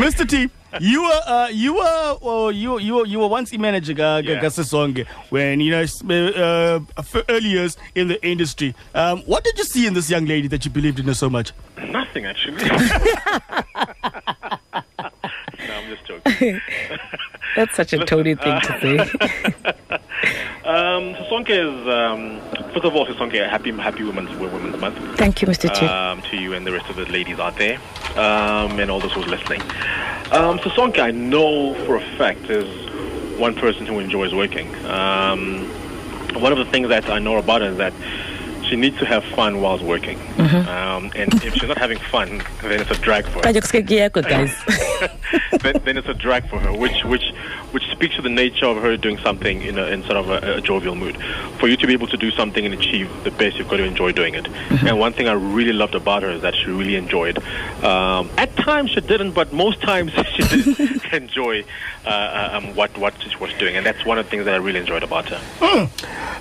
Mr. 0.00 0.28
T, 0.28 0.48
you 0.80 1.02
were 1.02 1.20
uh, 1.26 1.48
you 1.50 1.74
were 1.74 2.18
well, 2.22 2.52
you 2.52 2.78
you 2.78 2.94
were, 2.96 3.06
you 3.06 3.18
were 3.18 3.28
once 3.28 3.52
a 3.52 3.58
manager 3.58 3.92
ga, 3.94 4.20
ga, 4.22 4.32
Yeah. 4.34 4.40
ga 4.40 5.04
when 5.30 5.60
you 5.60 5.70
know 5.70 5.80
s- 5.82 6.02
uh, 6.04 6.80
uh, 6.96 7.22
early 7.28 7.48
years 7.48 7.76
in 7.94 8.08
the 8.08 8.24
industry. 8.26 8.74
Um, 8.94 9.20
what 9.26 9.42
did 9.44 9.58
you 9.58 9.64
see 9.64 9.86
in 9.86 9.94
this 9.94 10.10
young 10.10 10.26
lady 10.26 10.48
that 10.48 10.64
you 10.64 10.70
believed 10.70 10.98
in 11.00 11.06
her 11.06 11.14
so 11.14 11.28
much? 11.30 11.52
Nothing 11.88 12.26
actually. 12.26 12.56
no, 12.64 12.80
I'm 14.74 15.88
just 15.88 16.04
joking. 16.06 16.60
that's 17.56 17.74
such 17.76 17.92
a 17.92 18.04
Tony 18.04 18.34
thing 18.34 18.60
to 18.60 18.78
say 18.80 18.98
Um, 20.64 21.14
Sasonke 21.14 21.50
is 21.50 21.88
um, 21.88 22.40
first 22.72 22.84
of 22.84 22.94
all, 22.94 23.06
Sasonke, 23.06 23.48
happy 23.48 23.72
Happy 23.72 24.02
Women's 24.04 24.30
Women's 24.38 24.76
Month 24.80 24.96
thank 25.16 25.42
you 25.42 25.48
mr 25.48 25.72
t 25.74 25.86
um, 25.86 26.22
to 26.22 26.36
you 26.36 26.54
and 26.54 26.66
the 26.66 26.72
rest 26.72 26.88
of 26.90 26.96
the 26.96 27.06
ladies 27.06 27.38
out 27.38 27.56
there, 27.56 27.78
um, 28.16 28.78
and 28.80 28.90
all 28.90 29.00
those 29.00 29.12
who's 29.12 29.26
listening. 29.26 29.62
Um, 30.32 30.58
so 30.58 30.70
Sonke, 30.70 31.00
I 31.00 31.10
know 31.10 31.74
for 31.86 31.96
a 31.96 32.16
fact 32.16 32.48
is 32.50 32.68
one 33.38 33.54
person 33.54 33.86
who 33.86 33.98
enjoys 33.98 34.34
working. 34.34 34.72
Um, 34.86 35.64
one 36.40 36.52
of 36.52 36.58
the 36.58 36.66
things 36.66 36.88
that 36.88 37.10
I 37.10 37.18
know 37.18 37.36
about 37.38 37.62
her 37.62 37.68
is 37.68 37.78
that 37.78 37.92
she 38.68 38.76
needs 38.76 38.98
to 38.98 39.04
have 39.04 39.24
fun 39.24 39.60
whilst 39.60 39.82
working. 39.82 40.18
Um, 40.38 41.10
and 41.16 41.34
if 41.42 41.54
she's 41.54 41.68
not 41.68 41.78
having 41.78 41.98
fun, 41.98 42.42
then 42.62 42.80
it's 42.80 42.90
a 42.90 42.94
drag 42.94 43.24
for 43.24 43.40
her. 43.40 43.52
Kanje 43.52 43.60
kuske 43.60 43.86
kuyekho, 43.86 44.22
guys. 44.22 44.54
then, 45.62 45.80
then 45.84 45.96
it's 45.96 46.08
a 46.08 46.14
drag 46.14 46.48
for 46.48 46.58
her, 46.60 46.72
which 46.72 47.04
which 47.04 47.29
speaks 48.00 48.16
to 48.16 48.22
the 48.22 48.30
nature 48.30 48.64
of 48.64 48.78
her 48.78 48.96
doing 48.96 49.18
something 49.18 49.60
in 49.60 49.78
a, 49.78 49.84
in 49.88 50.02
sort 50.04 50.16
of 50.16 50.30
a, 50.30 50.56
a 50.56 50.60
jovial 50.62 50.94
mood. 50.94 51.18
For 51.58 51.68
you 51.68 51.76
to 51.76 51.86
be 51.86 51.92
able 51.92 52.06
to 52.06 52.16
do 52.16 52.30
something 52.30 52.64
and 52.64 52.72
achieve 52.72 53.10
the 53.24 53.30
best, 53.30 53.58
you've 53.58 53.68
got 53.68 53.76
to 53.76 53.84
enjoy 53.84 54.12
doing 54.12 54.34
it. 54.34 54.48
And 54.86 54.98
one 54.98 55.12
thing 55.12 55.28
I 55.28 55.32
really 55.32 55.74
loved 55.74 55.94
about 55.94 56.22
her 56.22 56.30
is 56.30 56.40
that 56.40 56.54
she 56.54 56.70
really 56.70 56.96
enjoyed. 56.96 57.36
Um, 57.84 58.30
at 58.38 58.56
times 58.56 58.92
she 58.92 59.02
didn't, 59.02 59.32
but 59.32 59.52
most 59.52 59.82
times 59.82 60.12
she 60.34 60.42
did 60.44 61.04
enjoy 61.12 61.62
uh, 62.06 62.48
um, 62.52 62.74
what 62.74 62.96
what 62.96 63.12
she 63.20 63.36
was 63.36 63.52
doing, 63.58 63.76
and 63.76 63.84
that's 63.84 64.02
one 64.06 64.18
of 64.18 64.24
the 64.24 64.30
things 64.30 64.46
that 64.46 64.54
I 64.54 64.58
really 64.58 64.80
enjoyed 64.80 65.02
about 65.02 65.28
her. 65.28 65.90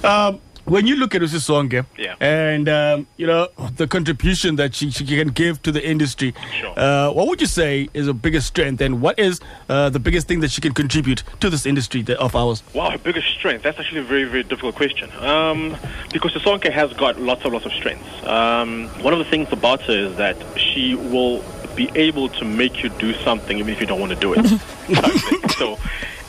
Um, 0.07 0.39
when 0.69 0.87
you 0.87 0.95
look 0.95 1.15
at 1.15 1.21
Usisonge 1.21 1.85
Yeah. 1.97 2.15
and 2.19 2.69
um, 2.69 3.07
you 3.17 3.27
know 3.27 3.47
the 3.75 3.87
contribution 3.87 4.55
that 4.57 4.75
she, 4.75 4.91
she 4.91 5.05
can 5.05 5.29
give 5.29 5.61
to 5.63 5.71
the 5.71 5.85
industry, 5.85 6.33
Sure. 6.59 6.73
uh, 6.77 7.11
what 7.11 7.27
would 7.27 7.41
you 7.41 7.47
say 7.47 7.89
is 7.93 8.07
her 8.07 8.13
biggest 8.13 8.47
strength, 8.47 8.81
and 8.81 9.01
what 9.01 9.17
is 9.19 9.39
uh, 9.69 9.89
the 9.89 9.99
biggest 9.99 10.27
thing 10.27 10.39
that 10.41 10.51
she 10.51 10.61
can 10.61 10.73
contribute 10.73 11.23
to 11.39 11.49
this 11.49 11.65
industry 11.65 12.05
of 12.19 12.35
ours? 12.35 12.63
Wow, 12.73 12.91
her 12.91 12.97
biggest 12.97 13.27
strength. 13.29 13.63
That's 13.63 13.79
actually 13.79 13.99
a 14.01 14.03
very, 14.03 14.25
very 14.25 14.43
difficult 14.43 14.75
question. 14.75 15.09
Um, 15.19 15.75
because 16.13 16.33
Sisonke 16.33 16.71
has 16.71 16.93
got 16.93 17.19
lots 17.19 17.45
of 17.45 17.53
lots 17.53 17.65
of 17.65 17.71
strengths. 17.73 18.07
Um, 18.27 18.87
one 19.03 19.13
of 19.13 19.19
the 19.19 19.25
things 19.25 19.51
about 19.51 19.81
her 19.83 19.93
is 20.07 20.15
that 20.17 20.37
she 20.57 20.95
will 20.95 21.43
be 21.75 21.89
able 21.95 22.27
to 22.29 22.43
make 22.45 22.83
you 22.83 22.89
do 22.89 23.13
something 23.23 23.57
even 23.59 23.73
if 23.73 23.79
you 23.79 23.85
don't 23.87 23.99
want 23.99 24.11
to 24.11 24.19
do 24.19 24.33
it. 24.33 24.45
So, 25.59 25.77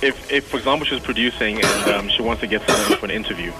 if, 0.02 0.30
if 0.32 0.46
for 0.48 0.56
example 0.56 0.84
she's 0.86 0.98
producing 1.00 1.62
and 1.62 1.90
um, 1.92 2.08
she 2.08 2.20
wants 2.22 2.40
to 2.40 2.46
get 2.48 2.66
someone 2.68 2.98
for 2.98 3.04
an 3.06 3.10
interview, 3.12 3.52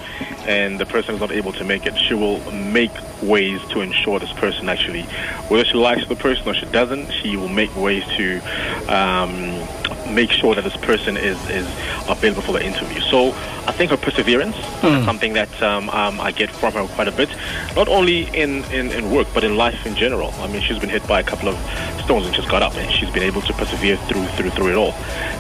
and 0.47 0.79
the 0.79 0.87
person 0.87 1.15
is 1.15 1.21
not 1.21 1.31
able 1.31 1.53
to 1.53 1.65
make 1.65 1.87
it, 1.87 1.97
she 1.97 2.15
will 2.15 2.39
make 2.53 2.93
ways 3.23 3.61
to 3.69 3.81
ensure 3.81 4.19
this 4.19 4.33
person 4.33 4.69
actually, 4.69 5.03
whether 5.49 5.65
she 5.65 5.75
likes 5.75 6.07
the 6.09 6.17
person 6.17 6.49
or 6.49 6.55
she 6.55 6.67
doesn't, 6.67 7.11
she 7.13 7.37
will 7.37 7.49
make 7.49 7.75
ways 7.77 8.05
to 8.17 8.41
um, 8.89 10.15
make 10.15 10.31
sure 10.31 10.55
that 10.55 10.65
this 10.65 10.77
person 10.79 11.17
is, 11.17 11.39
is 11.51 11.67
available 12.09 12.43
for 12.43 12.53
the 12.53 12.65
interview. 12.65 13.01
So 13.01 13.29
I 13.67 13.73
think 13.73 13.91
her 13.91 13.97
perseverance 13.97 14.57
is 14.57 15.05
something 15.05 15.35
that 15.35 15.63
um, 15.63 15.91
um, 15.91 16.21
I 16.21 16.33
get 16.33 16.51
from 16.51 16.73
her 16.73 16.87
quite 16.87 17.09
a 17.09 17.13
bit, 17.13 17.29
not 17.77 17.89
only 17.89 18.23
in, 18.37 18.65
in, 18.65 18.91
in 18.93 19.11
work, 19.11 19.29
but 19.35 19.45
in 19.45 19.57
life 19.57 19.87
in 19.87 19.95
general. 19.95 20.33
I 20.39 20.49
mean, 20.49 20.63
she's 20.63 20.79
been 20.79 20.89
hit 20.89 21.07
by 21.07 21.21
a 21.21 21.25
couple 21.25 21.49
of 21.49 21.57
stones 22.03 22.27
and 22.27 22.35
she's 22.35 22.47
got 22.47 22.63
up 22.63 22.75
and 22.75 22.91
she's 22.91 23.11
been 23.11 23.23
able 23.23 23.43
to 23.43 23.53
persevere 23.53 23.97
through 24.09 24.25
through 24.37 24.51
through 24.51 24.71
it 24.71 24.75
all. 24.75 24.93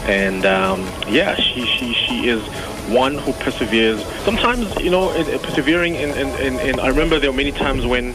And 0.07 0.45
um, 0.47 0.81
yeah, 1.09 1.35
she, 1.35 1.67
she, 1.67 1.93
she 1.93 2.29
is 2.29 2.43
one 2.89 3.17
who 3.19 3.33
perseveres. 3.35 4.03
Sometimes, 4.25 4.75
you 4.81 4.91
know, 4.91 5.13
in, 5.13 5.29
in 5.29 5.39
persevering 5.41 5.95
in, 5.95 6.11
in, 6.11 6.59
in, 6.61 6.81
I 6.81 6.89
remember 6.89 7.19
there 7.19 7.31
were 7.31 7.37
many 7.37 7.53
times 7.53 7.87
when 7.87 8.13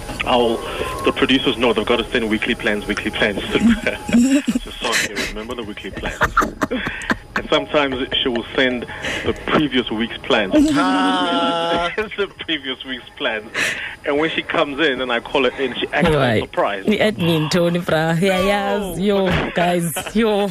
the 1.05 1.13
producers 1.15 1.57
know 1.57 1.73
they've 1.73 1.85
got 1.85 1.97
to 1.97 2.09
send 2.11 2.29
weekly 2.29 2.55
plans, 2.55 2.87
weekly 2.87 3.11
plans. 3.11 3.41
so 4.63 4.91
remember 5.29 5.55
the 5.55 5.63
weekly 5.63 5.91
plans. 5.91 7.11
And 7.35 7.49
sometimes 7.49 7.95
she 8.21 8.29
will 8.29 8.45
send 8.55 8.83
the 9.25 9.33
previous 9.47 9.89
week's 9.91 10.17
plans. 10.19 10.53
the 10.55 12.31
previous 12.39 12.83
week's 12.85 13.09
plans. 13.17 13.51
And 14.05 14.17
when 14.19 14.29
she 14.29 14.41
comes 14.43 14.79
in 14.79 15.01
and 15.01 15.11
I 15.11 15.19
call 15.19 15.43
her 15.49 15.61
in, 15.61 15.73
she 15.75 15.87
acts 15.87 16.07
all 16.09 16.15
Right. 16.15 16.41
surprised. 16.43 16.87
The 16.87 16.99
admin, 16.99 17.49
Tony 17.49 17.79
Fra. 17.79 18.17
Yeah, 18.21 18.39
yes. 18.41 18.99
Yo, 18.99 19.25
guys. 19.51 19.93
Yo. 20.15 20.47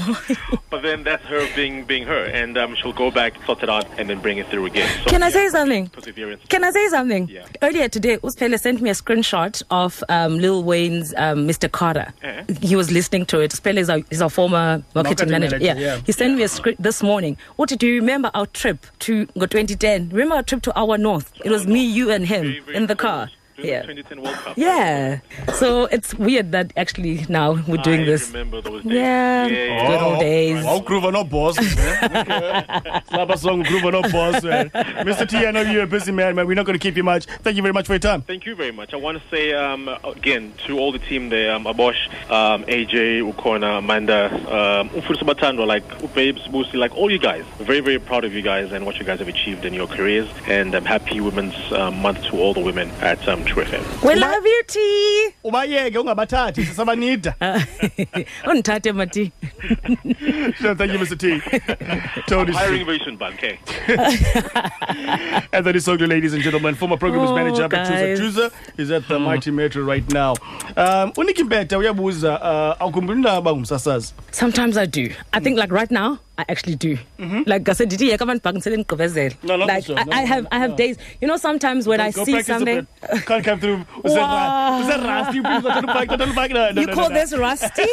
But 0.70 0.82
then 0.82 1.04
that's 1.04 1.22
her 1.26 1.46
being 1.54 1.84
being 1.84 2.04
her, 2.04 2.24
and 2.24 2.58
um, 2.58 2.74
she'll 2.74 2.92
go 2.92 3.10
back, 3.12 3.34
sort 3.46 3.62
it 3.62 3.70
out, 3.70 3.86
and 3.96 4.10
then 4.10 4.20
bring 4.20 4.38
it 4.38 4.48
through 4.48 4.66
again. 4.66 4.88
So, 5.04 5.10
Can 5.10 5.22
I 5.22 5.30
say 5.30 5.48
something? 5.50 5.88
Perseverance. 5.88 6.42
Can 6.48 6.64
I 6.64 6.70
say 6.72 6.88
something? 6.88 7.28
Yeah. 7.28 7.46
Earlier 7.62 7.88
today, 7.88 8.16
Uspele 8.18 8.58
sent 8.58 8.82
me 8.82 8.90
a 8.90 8.94
screenshot 8.94 9.62
of 9.70 10.02
um, 10.08 10.38
Lil 10.38 10.64
Wayne's 10.64 11.14
um, 11.16 11.46
Mr. 11.46 11.70
Carter. 11.70 12.12
Eh? 12.22 12.42
He 12.60 12.74
was 12.74 12.90
listening 12.90 13.24
to 13.26 13.38
it. 13.40 13.52
Uspele 13.52 13.78
is 13.78 13.88
our, 13.88 14.00
is 14.10 14.20
our 14.20 14.28
former 14.30 14.82
marketing, 14.96 15.28
Marketing 15.28 15.30
manager. 15.30 15.58
manager, 15.60 15.80
Yeah. 15.80 15.94
yeah. 15.94 16.00
He 16.04 16.10
sent 16.12 16.36
me 16.36 16.42
a 16.42 16.48
script 16.48 16.73
this 16.78 17.02
morning. 17.02 17.36
What 17.56 17.68
do 17.68 17.86
you 17.86 18.00
remember 18.00 18.30
our 18.34 18.46
trip 18.46 18.86
to 19.00 19.26
2010? 19.26 20.10
Remember 20.10 20.36
our 20.36 20.42
trip 20.42 20.62
to 20.62 20.78
our 20.78 20.98
north? 20.98 21.32
It 21.44 21.50
was 21.50 21.66
me, 21.66 21.84
you, 21.84 22.10
and 22.10 22.26
him 22.26 22.56
in 22.72 22.86
the 22.86 22.96
car. 22.96 23.30
During 23.56 23.70
Yeah. 23.70 23.80
the 23.82 23.86
2010 23.94 24.22
World 24.22 24.36
Cup. 24.36 24.56
Yeah. 24.56 25.20
So 25.54 25.84
it's 25.86 26.14
weird 26.14 26.52
that 26.52 26.72
actually 26.76 27.24
now 27.28 27.52
we're 27.68 27.76
doing 27.78 28.00
I 28.02 28.04
this. 28.04 28.28
remember 28.28 28.60
those 28.60 28.82
days. 28.82 28.92
Yeah. 28.92 29.46
yeah, 29.46 29.86
Good 29.88 30.02
old 30.02 30.18
days. 30.20 30.64
Oh, 30.66 30.80
Groover 30.80 31.12
no 31.12 31.22
boss. 31.24 31.56
Slap 33.08 33.38
song, 33.38 33.62
Groover 33.64 33.92
no 33.92 34.02
boss. 34.02 34.42
Man. 34.42 34.70
Mr. 34.70 35.28
T, 35.28 35.36
I 35.46 35.50
know 35.52 35.60
you're 35.62 35.84
a 35.84 35.86
busy 35.86 36.10
man, 36.12 36.34
man. 36.34 36.46
We're 36.46 36.54
not 36.54 36.66
going 36.66 36.78
to 36.78 36.82
keep 36.82 36.96
you 36.96 37.04
much. 37.04 37.26
Thank 37.42 37.56
you 37.56 37.62
very 37.62 37.72
much 37.72 37.86
for 37.86 37.92
your 37.92 38.00
time. 38.00 38.22
Thank 38.22 38.46
you 38.46 38.54
very 38.56 38.72
much. 38.72 38.92
I 38.92 38.96
want 38.96 39.22
to 39.22 39.28
say 39.28 39.52
um, 39.54 39.88
again 40.04 40.52
to 40.66 40.78
all 40.78 40.90
the 40.92 40.98
team 40.98 41.28
there, 41.28 41.52
um, 41.54 41.64
Abosh, 41.64 42.08
um, 42.30 42.64
AJ, 42.64 43.20
Ukona, 43.32 43.78
Amanda, 43.78 44.26
um, 44.34 44.90
Umfuso 44.90 45.66
like 45.66 46.14
Babes, 46.14 46.42
Boosie, 46.48 46.74
like 46.74 46.94
all 46.96 47.10
you 47.10 47.18
guys. 47.18 47.44
Very, 47.58 47.80
very 47.80 47.98
proud 47.98 48.24
of 48.24 48.32
you 48.34 48.42
guys 48.42 48.72
and 48.72 48.84
what 48.86 48.98
you 48.98 49.04
guys 49.04 49.18
have 49.20 49.28
achieved 49.28 49.64
in 49.64 49.74
your 49.74 49.86
careers. 49.86 50.28
And 50.46 50.74
um, 50.74 50.84
happy 50.84 51.20
Women's 51.20 51.54
um, 51.72 52.02
Month 52.02 52.24
to 52.24 52.38
all 52.38 52.52
the 52.54 52.60
women 52.60 52.90
at 53.00 53.26
um, 53.28 53.43
True 53.46 53.62
FM. 53.64 54.02
We 54.02 54.14
love 54.14 54.44
you, 54.46 54.62
T. 54.66 54.78
ubayeke 55.44 55.98
ungabathathi 55.98 56.64
sisabanida 56.64 57.34
Undithathe, 58.50 58.92
Mati. 58.94 59.32
sure, 60.58 60.74
thank 60.74 60.92
you 60.92 60.98
mr 60.98 61.16
t 61.18 61.40
tony 62.26 62.52
Hiring 62.52 62.86
very 62.86 62.98
soon, 63.04 63.16
Ban, 63.16 63.32
okay? 63.34 63.58
Anthony 65.52 65.78
Soglo, 65.78 66.08
ladies 66.08 66.32
and 66.34 66.42
gentlemen, 66.42 66.74
former 66.74 66.96
programs 66.96 67.30
Oh, 67.30 67.34
manager 67.34 67.64
at 67.64 67.70
guys. 67.70 68.18
Chuza 68.20 68.50
is 68.78 68.90
at 68.90 69.06
the 69.08 69.18
Mighty 69.18 69.50
Metro 69.50 69.82
right 69.84 70.08
now. 70.12 70.32
Um, 70.76 71.12
unikimbeta 71.16 71.78
uyabuza 71.78 72.40
uh, 72.40 72.82
awukhumbuli 72.82 73.18
indaba 73.18 73.52
ngumsasazi 73.52 74.14
Sometimes 74.30 74.76
I 74.76 74.86
do. 74.86 75.10
I 75.32 75.40
think 75.40 75.58
like 75.58 75.70
right 75.72 75.90
now, 75.90 76.18
I 76.36 76.44
actually 76.48 76.74
do. 76.74 76.98
Like 77.46 77.68
I 77.68 77.72
said, 77.74 77.88
did 77.88 78.00
you 78.00 78.16
come 78.18 78.30
and 78.30 78.42
back 78.42 78.54
and 78.54 78.62
say 78.62 78.70
No, 79.42 79.54
Like. 79.56 79.88
I, 79.90 79.94
No, 79.94 80.12
I 80.12 80.20
no, 80.22 80.26
have, 80.26 80.46
I 80.50 80.58
have 80.58 80.70
no. 80.70 80.76
days. 80.76 80.96
You 81.20 81.28
know, 81.28 81.36
sometimes 81.36 81.86
when 81.86 82.00
I 82.00 82.10
see 82.10 82.42
something. 82.42 82.86
Can't 83.26 83.44
come 83.44 83.60
through. 83.60 83.84
Was 84.02 84.14
that. 84.14 84.78
Was 84.78 84.88
that 84.88 85.02
rusty? 85.04 85.40
Please 85.40 85.62
don't 85.62 85.86
back. 85.86 86.08
Don't 86.08 86.34
back. 86.34 86.50
No, 86.50 86.70
no, 86.70 86.80
you 86.80 86.88
call 86.88 87.08
no, 87.08 87.14
no. 87.14 87.20
this 87.20 87.36
rusty. 87.36 87.86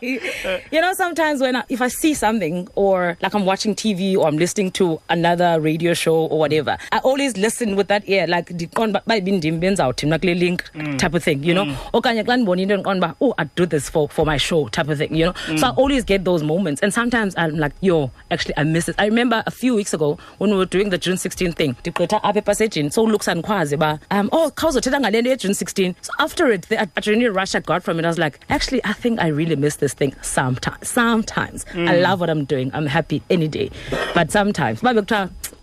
you 0.70 0.80
know, 0.80 0.92
sometimes 0.94 1.40
when 1.40 1.56
I, 1.56 1.64
if 1.68 1.80
I 1.82 1.88
see 1.88 2.14
something 2.14 2.68
or 2.74 3.16
like 3.20 3.34
I'm 3.34 3.44
watching 3.44 3.74
TV 3.74 4.16
or 4.16 4.26
I'm 4.26 4.38
listening 4.38 4.70
to 4.72 5.00
another 5.10 5.60
radio 5.60 5.94
show 5.94 6.14
or 6.26 6.38
whatever, 6.38 6.78
I 6.92 6.98
always 6.98 7.36
listen 7.36 7.76
with 7.76 7.88
that 7.88 8.08
ear, 8.08 8.26
like 8.26 8.50
uba 8.50 9.02
bayibi 9.06 9.32
ndim 9.32 9.60
benzawuthi 9.60 10.06
mna 10.06 10.18
kule 10.18 10.34
link 10.34 10.64
Mm. 10.74 10.98
type 10.98 11.14
of 11.14 11.22
thing, 11.22 11.42
you 11.44 11.54
know. 11.54 11.66
Okanye 11.92 12.24
xa 12.24 12.36
ndibona 12.36 12.62
into 12.62 12.76
ndiqonda 12.76 12.96
uba, 12.96 13.14
oh, 13.20 13.34
I'd 13.38 13.54
do 13.54 13.66
this 13.66 13.88
for, 13.90 14.08
for 14.08 14.24
my 14.26 14.36
show 14.38 14.68
type 14.68 14.88
of 14.88 14.98
thing, 14.98 15.14
you 15.14 15.26
know. 15.26 15.32
Mm. 15.46 15.58
So 15.58 15.66
I 15.66 15.70
always 15.70 16.04
get 16.04 16.24
those 16.24 16.42
moments. 16.42 16.82
And 16.82 16.92
sometimes 16.92 17.33
I'm 17.36 17.56
like, 17.56 17.72
yo, 17.80 18.10
actually, 18.30 18.54
I 18.56 18.64
miss 18.64 18.88
it. 18.88 18.96
I 18.98 19.06
remember 19.06 19.42
a 19.46 19.50
few 19.50 19.74
weeks 19.74 19.94
ago 19.94 20.18
when 20.38 20.50
we 20.50 20.56
were 20.56 20.66
doing 20.66 20.90
the 20.90 20.98
June 20.98 21.16
16 21.16 21.52
thing, 21.52 21.74
ndigqitha 21.82 22.20
apha 22.22 22.42
epasejini, 22.42 22.92
so 22.92 23.02
looks 23.04 23.28
and 23.28 23.42
andikwazi 23.42 23.74
uba, 23.74 24.00
um, 24.10 24.28
oh, 24.32 24.50
khawuzothetha 24.50 25.00
ngale 25.00 25.22
nto 25.22 25.30
ye-June 25.30 25.54
16. 25.54 25.94
So 26.00 26.12
after 26.18 26.50
it, 26.50 26.62
the 26.68 26.76
adrenaline 26.76 27.34
rush 27.34 27.54
I 27.54 27.60
got 27.60 27.82
from 27.82 27.98
it, 27.98 28.04
I 28.04 28.08
was 28.08 28.18
like, 28.18 28.40
actually, 28.48 28.80
I 28.84 28.92
think 28.92 29.20
I 29.20 29.28
really 29.28 29.56
miss 29.56 29.76
this 29.76 29.94
thing 29.94 30.14
sometimes. 30.22 30.88
Sometimes. 30.88 31.64
I 31.74 31.96
love 31.96 32.20
what 32.20 32.30
I'm 32.30 32.44
doing. 32.44 32.70
I'm 32.74 32.86
happy 32.86 33.22
any 33.30 33.48
day. 33.48 33.70
But 34.14 34.30
sometimes, 34.30 34.82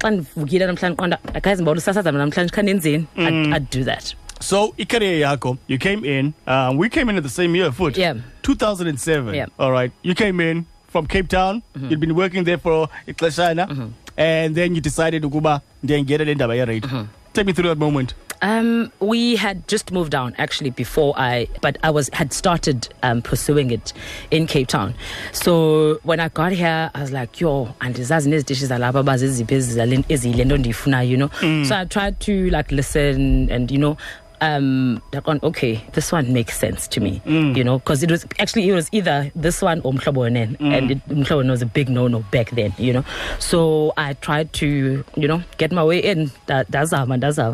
xa 0.02 0.12
ndivukile 0.12 0.66
namhlanje 0.66 0.96
qonda 0.96 1.18
guys 1.42 1.62
mbona 1.62 1.78
usasaza 1.78 2.12
mna 2.12 2.20
namhlanje 2.20 2.52
kha 2.54 2.62
ndenzeni 2.62 3.06
I'd, 3.18 3.54
I'd 3.56 3.70
do 3.70 3.84
that 3.84 4.16
So, 4.42 4.74
icareer 4.78 5.20
yako, 5.20 5.58
you 5.68 5.78
came 5.78 6.04
in. 6.04 6.34
Um, 6.48 6.78
we 6.78 6.90
came 6.90 7.10
in 7.10 7.18
at 7.18 7.22
the 7.22 7.30
same 7.30 7.54
year, 7.56 7.72
foot. 7.72 7.96
Yeah. 7.96 8.16
2007. 8.42 9.36
Yeah. 9.36 9.46
All 9.60 9.72
right. 9.72 9.92
You 10.02 10.16
came 10.16 10.40
in 10.40 10.66
from 10.92 11.08
Cape 11.08 11.28
Town. 11.30 11.64
You'd 11.90 12.00
been 12.00 12.16
working 12.16 12.44
there 12.44 12.58
for 12.58 12.90
Iklashana. 13.08 13.92
And 14.18 14.56
then 14.56 14.76
you 14.76 14.82
decided 14.82 15.22
to 15.24 15.30
go 15.30 15.40
back 15.42 15.62
and 15.88 16.06
get 16.06 16.22
it 16.22 16.28
in 16.28 16.38
the 16.38 17.08
Take 17.34 17.46
me 17.46 17.54
through 17.54 17.70
that 17.70 17.78
moment. 17.78 18.14
Um, 18.44 18.92
we 19.00 19.36
had 19.36 19.68
just 19.68 19.92
moved 19.92 20.12
down 20.12 20.34
actually 20.40 20.72
before 20.72 21.14
I, 21.16 21.48
but 21.62 21.78
I 21.84 21.92
was 21.92 22.10
had 22.12 22.34
started 22.34 22.90
um, 23.04 23.22
pursuing 23.22 23.70
it 23.72 23.94
in 24.32 24.48
Cape 24.48 24.68
Town. 24.68 24.96
So 25.32 26.00
when 26.04 26.20
I 26.20 26.28
got 26.30 26.52
here, 26.52 26.90
I 26.96 27.02
was 27.02 27.12
like, 27.12 27.40
"Yo, 27.40 27.70
andizazi 27.80 28.30
nezitishi 28.30 28.66
zalapha 28.66 29.04
baziziphi 29.04 29.56
ezizale- 29.56 30.04
eziyile 30.10 30.46
nto 30.46 30.58
ndiyifunayo," 30.58 31.10
you 31.10 31.18
know. 31.18 31.30
So 31.66 31.76
I 31.76 31.86
tried 31.86 32.20
to 32.20 32.50
like 32.50 32.72
listen 32.76 33.50
and 33.52 33.72
you 33.72 33.78
know. 33.78 33.96
Um, 34.42 35.02
like 35.14 35.28
on 35.28 35.40
okay, 35.44 35.84
this 35.94 36.12
one 36.12 36.34
makes 36.34 36.58
sense 36.58 36.88
to 36.90 37.00
me, 37.00 37.22
mm. 37.26 37.56
you 37.56 37.64
know, 37.64 37.78
because 37.78 38.02
it 38.02 38.10
was 38.10 38.26
actually 38.40 38.68
it 38.70 38.74
was 38.74 38.90
either 38.92 39.32
this 39.36 39.62
one 39.62 39.82
or 39.82 39.94
Mhlobo 39.94 40.32
Nen, 40.32 40.58
mm. 40.58 40.74
and 40.74 40.92
it, 40.92 41.30
was 41.30 41.62
a 41.62 41.66
big 41.68 41.90
no-no 41.90 42.26
back 42.32 42.50
then, 42.52 42.74
you 42.78 42.92
know. 42.92 43.06
So 43.38 43.94
I 43.98 44.14
tried 44.14 44.52
to, 44.54 45.04
you 45.16 45.28
know, 45.28 45.44
get 45.58 45.72
my 45.72 45.84
way 45.84 46.00
in. 46.00 46.32
That 46.48 46.72
that's 46.72 46.92
how, 46.92 47.06
that's 47.06 47.38
how. 47.38 47.54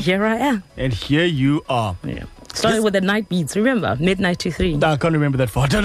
Here 0.00 0.24
I 0.24 0.36
am. 0.36 0.62
And 0.76 0.92
here 0.92 1.24
you 1.24 1.64
are. 1.68 1.96
Yeah. 2.04 2.24
Started 2.54 2.82
with 2.82 2.92
the 2.94 3.00
night 3.00 3.28
beats, 3.28 3.56
remember? 3.56 3.96
Midnight 4.00 4.38
to 4.40 4.50
three. 4.50 4.74
I 4.76 4.96
can't 4.96 5.12
remember 5.14 5.38
that 5.38 5.50
far. 5.50 5.68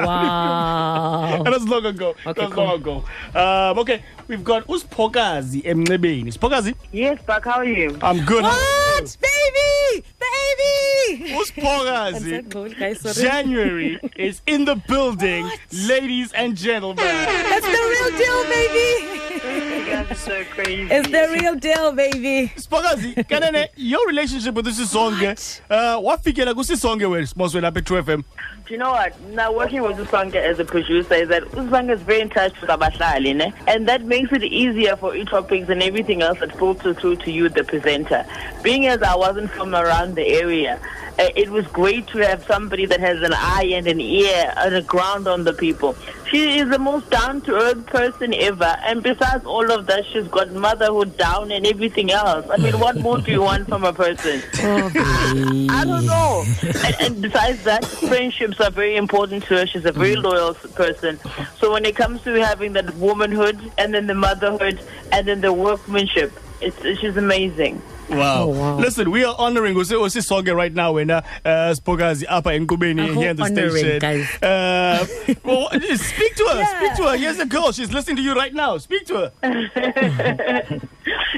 Wow. 0.00 1.42
That 1.42 1.52
was 1.52 1.66
long 1.66 1.86
ago. 1.86 2.10
Okay, 2.10 2.32
that 2.32 2.38
was 2.38 2.52
cool. 2.52 2.64
long 2.64 2.76
ago. 2.76 3.04
Um, 3.34 3.78
okay, 3.80 4.02
we've 4.28 4.44
got 4.44 4.66
Uspokazi 4.66 5.62
Emnebeni. 5.64 6.32
Spokazi, 6.36 6.74
Yes, 6.92 7.20
Buck, 7.26 7.44
how 7.44 7.54
are 7.58 7.64
you? 7.64 7.98
I'm 8.02 8.24
good. 8.24 8.42
What? 8.42 9.16
Baby! 9.20 10.04
Baby! 10.20 11.32
Uspokazi. 11.34 13.20
January 13.20 13.98
is 14.16 14.40
in 14.46 14.64
the 14.64 14.76
building, 14.88 15.48
ladies 15.72 16.32
and 16.32 16.56
gentlemen. 16.56 17.04
That's 17.04 17.66
the 17.66 17.72
real 17.72 18.10
deal, 18.18 18.44
baby! 18.44 19.79
You 19.90 20.14
so 20.16 20.44
crazy. 20.50 20.88
It's 20.90 21.08
the 21.08 21.38
real 21.40 21.54
deal, 21.56 21.92
baby. 21.92 22.52
Spokazi, 22.56 23.14
kanene, 23.26 23.68
your 23.76 24.06
relationship 24.06 24.54
with 24.54 24.64
this 24.66 24.90
song, 24.90 25.14
uh, 25.14 26.00
wafikela 26.00 26.54
kusisonge 26.54 27.08
where 27.08 27.22
smoswe 27.22 27.60
lapha 27.60 27.84
True 27.84 28.02
FM. 28.02 28.24
Do 28.66 28.74
you 28.74 28.78
know 28.78 28.92
what? 28.92 29.20
Now, 29.30 29.52
working 29.52 29.82
with 29.82 29.96
Uswanka 29.96 30.36
as 30.36 30.60
a 30.60 30.64
producer 30.64 31.14
is 31.14 31.28
that 31.28 31.42
Uswanka 31.42 31.94
is 31.94 32.02
very 32.02 32.20
in 32.20 32.30
touch 32.30 32.60
with 32.60 32.70
Abahlali, 32.70 33.34
ne? 33.34 33.52
and 33.66 33.88
that 33.88 34.04
makes 34.04 34.30
it 34.32 34.44
easier 34.44 34.94
for 34.94 35.16
e-topics 35.16 35.68
and 35.68 35.82
everything 35.82 36.22
else 36.22 36.38
that 36.38 36.56
filters 36.56 36.96
through 36.98 37.16
to 37.16 37.32
you, 37.32 37.48
the 37.48 37.64
presenter. 37.64 38.24
Being 38.62 38.86
as 38.86 39.02
I 39.02 39.16
wasn't 39.16 39.50
from 39.50 39.74
around 39.74 40.14
the 40.14 40.24
area, 40.24 40.80
Uh, 41.20 41.28
it 41.36 41.50
was 41.50 41.66
great 41.66 42.06
to 42.06 42.18
have 42.18 42.42
somebody 42.46 42.86
that 42.86 42.98
has 42.98 43.20
an 43.20 43.34
eye 43.34 43.70
and 43.74 43.86
an 43.86 44.00
ear 44.00 44.54
and 44.56 44.74
a 44.74 44.80
ground 44.80 45.28
on 45.28 45.44
the 45.44 45.52
people. 45.52 45.94
She 46.30 46.58
is 46.60 46.70
the 46.70 46.78
most 46.78 47.10
down-to-earth 47.10 47.84
person 47.86 48.32
ever, 48.32 48.74
and 48.86 49.02
besides 49.02 49.44
all 49.44 49.70
of 49.70 49.86
that, 49.88 50.06
she's 50.06 50.26
got 50.28 50.50
motherhood 50.52 51.18
down 51.18 51.52
and 51.52 51.66
everything 51.66 52.10
else. 52.10 52.46
I 52.48 52.56
mean, 52.56 52.78
what 52.78 52.96
more 52.96 53.18
do 53.18 53.30
you 53.30 53.42
want 53.42 53.68
from 53.68 53.84
a 53.84 53.92
person? 53.92 54.40
I 54.54 55.84
don't 55.84 56.06
know. 56.06 56.44
And, 56.86 56.96
and 57.00 57.20
besides 57.20 57.64
that, 57.64 57.84
friendships 57.84 58.58
are 58.58 58.70
very 58.70 58.96
important 58.96 59.44
to 59.44 59.56
her. 59.56 59.66
She's 59.66 59.84
a 59.84 59.92
very 59.92 60.14
mm. 60.16 60.22
loyal 60.22 60.54
person. 60.54 61.18
So 61.58 61.70
when 61.72 61.84
it 61.84 61.96
comes 61.96 62.22
to 62.22 62.32
having 62.42 62.72
that 62.74 62.94
womanhood 62.94 63.60
and 63.76 63.92
then 63.92 64.06
the 64.06 64.14
motherhood 64.14 64.80
and 65.12 65.28
then 65.28 65.42
the 65.42 65.52
workmanship, 65.52 66.32
it's, 66.62 66.80
she's 67.00 67.16
amazing. 67.18 67.82
Wow. 68.10 68.42
Oh, 68.42 68.48
wow. 68.48 68.78
Listen, 68.78 69.10
we 69.10 69.24
are 69.24 69.34
honoring 69.38 69.76
Usi 69.76 69.94
Usisonge 69.94 70.54
right 70.54 70.72
now 70.72 70.92
when 70.92 71.10
uh, 71.10 71.22
uh, 71.44 71.74
Spokazi 71.74 72.24
Apa 72.28 72.52
in 72.54 72.66
Kubeni 72.66 73.10
Uh, 73.10 73.12
here 73.20 73.30
in 73.30 73.36
the 73.36 73.44
honoring, 73.44 73.70
station. 73.70 73.98
guys. 74.00 74.42
Uh, 74.42 75.06
well, 75.44 75.68
speak 75.96 76.34
to 76.36 76.44
her. 76.44 76.64
Speak 76.76 76.94
to 76.96 77.02
her. 77.10 77.16
Here's 77.16 77.38
a 77.38 77.46
girl. 77.46 77.72
She's 77.72 77.92
listening 77.92 78.16
to 78.16 78.22
you 78.22 78.34
right 78.34 78.52
now. 78.54 78.78
Speak 78.78 79.06
to 79.06 79.30
her. 79.30 79.32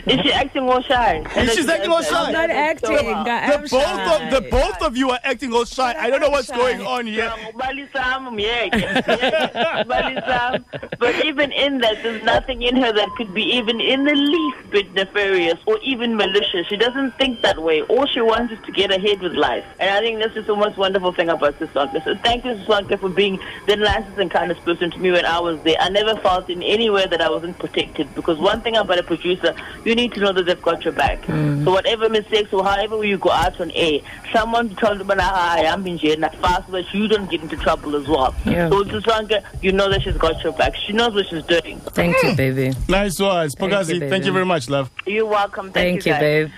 Is 0.07 0.21
she 0.21 0.33
acting 0.33 0.69
all 0.69 0.83
shy? 0.83 1.23
Is 1.37 1.55
she 1.55 1.69
acting 1.69 1.91
all 1.91 2.03
shy? 2.03 2.25
I'm 2.27 2.33
not 2.33 2.51
acting. 2.51 2.97
The 2.97 3.69
both 3.71 4.01
of 4.11 4.31
the 4.31 4.41
both 4.51 4.83
of 4.83 4.97
you 4.97 5.11
are 5.11 5.21
acting 5.23 5.53
all 5.53 5.65
shy. 5.65 5.95
I 5.97 6.11
don't 6.11 6.21
know 6.21 6.31
what's 6.31 6.51
going 6.51 6.81
on 6.83 7.07
here. 7.07 7.33
Balisam, 7.55 8.41
yeah, 8.41 8.65
yeah, 8.73 9.85
Balisam. 9.85 10.65
But 10.99 11.25
even 11.25 11.53
in 11.53 11.79
that, 11.79 12.03
there's 12.03 12.23
nothing 12.25 12.63
in 12.63 12.77
her 12.77 12.93
that 12.93 13.09
could 13.17 13.33
be 13.33 13.43
even 13.57 13.81
in 13.81 14.05
the 14.05 14.15
least 14.15 14.71
bit 14.71 14.93
nefarious 14.95 15.59
or 15.67 15.79
even 15.81 16.17
malicious. 16.17 16.62
She 16.69 16.77
doesn't 16.77 17.17
think 17.19 17.43
that 17.43 17.63
way. 17.63 17.83
All 17.83 18.07
she 18.07 18.21
wants 18.21 18.53
is 18.53 18.59
to 18.67 18.73
get 18.73 18.91
ahead 18.91 19.21
with 19.21 19.33
life. 19.33 19.65
And 19.81 19.91
I 19.91 20.01
think 20.01 20.19
that's 20.21 20.35
just 20.35 20.47
the 20.47 20.57
most 20.57 20.77
wonderful 20.77 21.13
thing 21.13 21.29
about 21.29 21.59
Sisonka. 21.59 22.05
So 22.05 22.17
thank 22.17 22.45
you, 22.45 22.53
Sisonka, 22.53 22.99
for 22.99 23.09
being 23.09 23.39
the 23.67 23.77
nicest 23.77 24.19
and 24.19 24.31
kindest 24.31 24.65
person 24.65 24.91
to 24.91 24.99
me 24.99 25.11
when 25.11 25.25
I 25.25 25.41
was 25.41 25.61
there. 25.63 25.77
I 25.81 25.89
never 25.89 26.17
felt 26.17 26.49
in 26.51 26.63
any 26.63 26.91
way 26.91 27.07
that 27.07 27.21
I 27.21 27.31
wasn't 27.31 27.59
protected 27.59 28.15
because 28.15 28.39
one 28.39 28.61
thing 28.61 28.77
about 28.77 28.99
a 28.99 29.03
producer, 29.03 29.55
you 29.85 29.95
need 29.95 30.13
to 30.15 30.21
know 30.21 30.33
that 30.33 30.47
they've 30.47 30.63
got 30.63 30.85
your 30.85 30.93
back. 30.93 31.23
Mm. 31.23 31.65
So 31.65 31.73
whatever 31.73 32.09
mistakes 32.09 32.53
or 32.53 32.65
however 32.65 33.05
you 33.05 33.19
go 33.19 33.31
out 33.31 33.61
on 33.61 33.71
air, 33.73 34.01
someone 34.33 34.75
tells 34.77 34.99
you, 34.99 35.07
I 35.11 35.61
am 35.61 35.87
in 35.87 35.99
jail, 35.99 36.21
fast 36.41 36.67
so 36.67 36.73
that 36.73 36.93
you 36.93 37.09
don't 37.09 37.31
get 37.31 37.43
into 37.43 37.57
trouble 37.57 37.97
as 37.97 38.07
well. 38.09 38.35
Yeah. 38.45 38.69
So 38.69 38.85
Sisonka, 38.85 39.45
you 39.63 39.73
know 39.73 39.89
that 39.91 40.03
she's 40.03 40.17
got 40.17 40.43
your 40.43 40.53
back. 40.53 40.77
She 40.77 40.93
knows 40.93 41.15
what 41.15 41.27
she's 41.29 41.45
doing. 41.45 41.81
Thank 41.81 42.23
you, 42.23 42.35
baby. 42.35 42.73
Nice 42.89 43.19
one. 43.19 43.49
Spokazi, 43.49 43.95
you, 43.95 44.09
thank, 44.09 44.25
you 44.25 44.33
very 44.33 44.45
much, 44.45 44.69
love. 44.69 44.91
You're 45.07 45.27
welcome. 45.27 45.73
Thank 45.73 46.05
babe. 46.05 46.05
Thank 46.05 46.23
Alright. 46.23 46.23
you, 46.23 46.47
babe. 46.47 46.52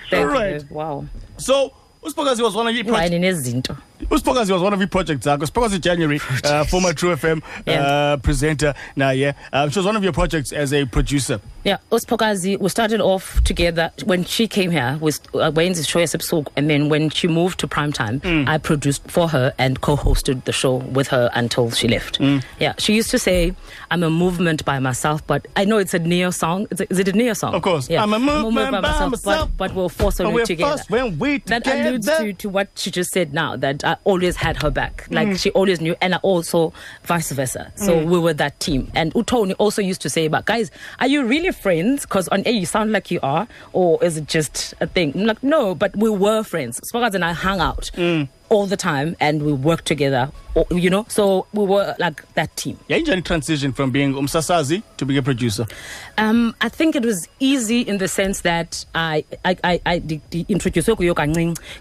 Wow. 0.69 1.05
So, 1.37 1.73
Uspokazi 2.03 2.41
was 2.41 2.55
one 2.55 2.67
of. 2.67 2.75
Nezinto. 3.19 3.77
Uspokazi 4.09 4.51
was 4.51 4.61
one 4.61 4.73
of 4.73 4.79
your 4.79 4.87
projects. 4.87 5.25
Uh, 5.27 5.37
Uspokazi 5.37 5.79
January, 5.81 6.19
uh, 6.43 6.63
former 6.71 6.93
True 6.93 7.15
FM 7.15 7.41
uh, 7.67 8.17
presenter. 8.17 8.73
Now, 8.95 9.09
yeah, 9.11 9.33
um, 9.51 9.69
she 9.69 9.79
was 9.79 9.85
one 9.85 9.95
of 9.95 10.03
your 10.03 10.13
projects 10.13 10.51
as 10.53 10.73
a 10.73 10.85
producer. 10.85 11.39
Yeah, 11.63 11.77
Uspokazi, 11.91 12.59
we 12.59 12.69
started 12.69 13.01
off 13.01 13.43
together 13.43 13.91
when 14.05 14.23
she 14.23 14.47
came 14.47 14.69
here 14.69 14.97
with 15.01 15.19
uh, 15.35 15.51
Wayne's 15.55 15.85
show 15.87 15.99
Yasepsuk, 15.99 16.47
and 16.55 16.69
then 16.69 16.89
when 16.89 17.09
she 17.09 17.27
moved 17.27 17.59
to 17.61 17.67
primetime, 17.67 18.05
Mm. 18.25 18.47
I 18.47 18.57
produced 18.57 19.03
for 19.09 19.27
her 19.29 19.53
and 19.57 19.81
co-hosted 19.81 20.43
the 20.45 20.51
show 20.51 20.75
with 20.75 21.07
her 21.07 21.29
until 21.33 21.71
she 21.71 21.87
left. 21.87 22.19
Mm. 22.19 22.43
Yeah, 22.59 22.73
she 22.77 22.93
used 22.95 23.09
to 23.11 23.19
say, 23.19 23.53
"I'm 23.91 24.03
a 24.03 24.09
movement 24.09 24.63
by 24.65 24.79
myself," 24.79 25.25
but 25.27 25.47
I 25.55 25.65
know 25.65 25.77
it's 25.77 25.93
a 25.93 25.99
Neo 25.99 26.29
song. 26.31 26.67
Is 26.71 26.99
it 26.99 27.07
a 27.07 27.13
Neo 27.13 27.33
song? 27.33 27.53
Of 27.55 27.61
course. 27.63 27.89
yeah. 27.89 28.03
I'm 28.03 28.13
a 28.13 28.19
movement 28.19 28.71
by 28.71 28.79
myself. 28.81 29.21
but, 29.23 29.57
but 29.57 29.75
we'll 29.75 29.89
force 29.89 30.19
on 30.19 30.27
it 30.27 30.33
we're 30.33 30.45
together. 30.45 30.77
first 30.77 30.89
when 30.89 31.17
we 31.19 31.39
that 31.45 31.65
alludes 31.67 32.05
to, 32.07 32.33
to 32.33 32.49
what 32.49 32.69
she 32.75 32.91
just 32.91 33.11
said 33.11 33.33
now 33.33 33.55
that 33.57 33.83
I 33.83 33.94
always 34.03 34.35
had 34.35 34.61
her 34.61 34.69
back. 34.69 35.07
Like 35.09 35.27
Mm. 35.29 35.39
she 35.39 35.51
always 35.51 35.79
knew, 35.81 35.95
and 36.01 36.13
I 36.15 36.17
also 36.17 36.73
vice 37.03 37.31
versa. 37.31 37.71
So 37.75 37.93
Mm. 37.95 38.05
we 38.05 38.19
were 38.19 38.33
that 38.33 38.59
team. 38.59 38.91
And 38.95 39.13
Utoni 39.13 39.55
also 39.57 39.81
used 39.81 40.01
to 40.01 40.09
say, 40.09 40.27
"But 40.27 40.45
guys, 40.45 40.71
are 40.99 41.07
you 41.07 41.23
really 41.25 41.51
friends? 41.51 42.01
Because 42.03 42.27
on 42.29 42.43
air 42.45 42.53
you 42.53 42.65
sound 42.65 42.91
like 42.91 43.09
you 43.11 43.19
are, 43.23 43.47
or 43.73 44.03
is 44.03 44.17
it 44.17 44.27
just 44.27 44.73
a 44.81 44.87
thing?" 44.87 45.13
I'm 45.15 45.25
like, 45.25 45.41
no, 45.43 45.73
but 45.75 45.95
we 45.95 46.09
were 46.09 46.43
friends. 46.43 46.79
Spokas 46.91 47.13
and 47.13 47.23
I 47.25 47.33
hung 47.33 47.59
out. 47.59 47.91
Mm. 47.95 48.27
All 48.49 48.67
the 48.67 48.77
time, 48.77 49.15
and 49.19 49.41
we 49.43 49.51
worked 49.53 49.85
together, 49.85 50.31
you 50.69 50.89
know. 50.89 51.05
So 51.09 51.47
we 51.53 51.65
were 51.65 51.95
like 51.99 52.21
that 52.35 52.55
team. 52.55 52.77
Yeah, 52.87 52.97
you 52.97 53.21
transition 53.21 53.73
from 53.73 53.89
being 53.91 54.13
umsasazi 54.13 54.83
to 54.97 55.05
being 55.05 55.17
a 55.17 55.23
producer. 55.23 55.65
Um, 56.17 56.55
I 56.61 56.69
think 56.69 56.95
it 56.95 57.03
was 57.03 57.27
easy 57.39 57.81
in 57.81 57.97
the 57.97 58.07
sense 58.07 58.41
that 58.41 58.85
I 58.93 59.25
I 59.43 59.57
I, 59.63 59.81
I 59.85 60.19
introduced 60.47 60.89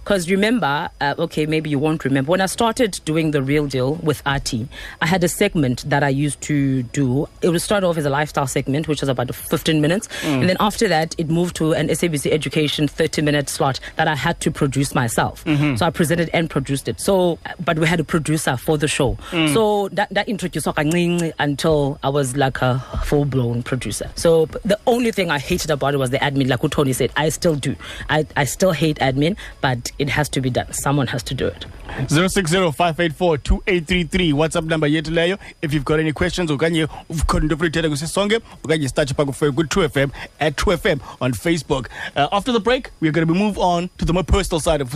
because 0.05 0.31
remember, 0.31 0.89
uh, 1.01 1.15
okay, 1.19 1.47
maybe 1.47 1.69
you 1.71 1.79
won't 1.79 2.05
remember 2.05 2.31
when 2.31 2.41
I 2.41 2.47
started 2.47 2.99
doing 3.05 3.33
the 3.33 3.43
real 3.43 3.67
deal 3.67 3.97
with 3.97 4.23
RT. 4.27 4.67
I 5.03 5.07
had 5.07 5.23
a 5.23 5.29
segment 5.29 5.85
that 5.91 6.03
I 6.03 6.09
used 6.09 6.41
to 6.43 6.83
do. 6.85 7.29
It 7.43 7.51
would 7.51 7.61
start 7.63 7.85
off 7.85 7.97
as 7.99 8.07
a 8.07 8.11
lifestyle 8.11 8.47
segment, 8.47 8.89
which 8.89 9.01
was 9.03 9.09
about 9.11 9.35
15 9.35 9.81
minutes, 9.81 10.09
Mm. 10.23 10.41
and 10.41 10.49
then 10.49 10.57
after 10.61 10.89
that, 10.89 11.15
it 11.19 11.29
moved 11.29 11.57
to 11.57 11.73
an 11.75 11.89
SABC 11.89 12.33
Education 12.33 12.89
30 12.89 13.23
minute 13.23 13.49
slot 13.51 13.81
that 13.97 14.09
I 14.09 14.15
had 14.15 14.41
to 14.41 14.51
produce 14.51 14.95
myself. 14.95 15.45
Mhm. 15.45 15.79
So 15.79 15.87
I 15.87 15.91
presented 15.91 16.31
and 16.33 16.49
produced 16.55 16.89
it. 16.89 17.01
So, 17.01 17.39
but 17.65 17.81
we 17.81 17.87
had 17.87 17.99
a 17.99 18.05
producer 18.05 18.57
for 18.57 18.79
the 18.79 18.87
show. 18.87 19.19
Mm. 19.33 19.53
So 19.53 19.89
that 19.99 20.09
that 20.15 20.29
introduced 20.29 20.67
kancinci 20.67 21.33
until 21.41 21.99
I 22.03 22.09
was 22.11 22.37
like 22.37 22.63
a 22.63 22.79
full 23.05 23.25
blown 23.25 23.65
producer. 23.65 24.09
So 24.15 24.47
the 24.65 24.79
only 24.87 25.11
thing 25.11 25.33
I 25.33 25.39
hated 25.51 25.71
about 25.73 25.95
it 25.95 25.99
was 25.99 26.11
the 26.11 26.19
admin. 26.19 26.49
Like 26.49 26.63
what 26.63 26.71
Tony 26.73 26.93
said, 26.93 27.11
I 27.17 27.29
still 27.31 27.57
do. 27.57 27.75
I, 28.09 28.25
I 28.37 28.45
still 28.45 28.71
hate 28.71 28.99
admin, 28.99 29.37
but 29.61 29.91
it 29.99 30.09
has 30.11 30.29
to 30.31 30.41
be 30.41 30.51
done. 30.51 30.73
Someone 30.73 31.09
has 31.09 31.25
to 31.25 31.35
do 31.35 31.49
it. 31.49 31.67
060-584-2833 31.95 34.33
whatsapp 34.33 34.65
number 34.65 34.89
yethu 34.89 35.11
leyo 35.19 35.39
if 35.63 35.75
you've 35.75 35.85
got 35.85 36.01
any 36.01 36.13
questions 36.13 36.51
okanye 36.51 36.89
ukhona 37.11 37.43
into 37.43 37.57
ofuna 37.57 37.71
uthetha 37.71 37.89
kusisonke 37.89 38.41
okanye 38.65 38.89
startshe 38.89 39.15
phaa 39.15 39.25
kufe 39.25 39.51
ku-True 39.51 39.89
FM 39.89 40.11
at 40.41 40.57
True 40.57 40.77
FM 40.77 40.99
on 41.21 41.33
facebook 41.33 41.87
uh, 42.17 42.29
after 42.33 42.53
the 42.53 42.61
break 42.61 42.91
we're 43.01 43.13
going 43.13 43.29
to 43.29 43.35
move 43.35 43.59
on 43.59 43.91
to 43.99 44.05
the 44.05 44.13
more 44.13 44.25
personal 44.25 44.61
side 44.61 44.81
of 44.81 44.89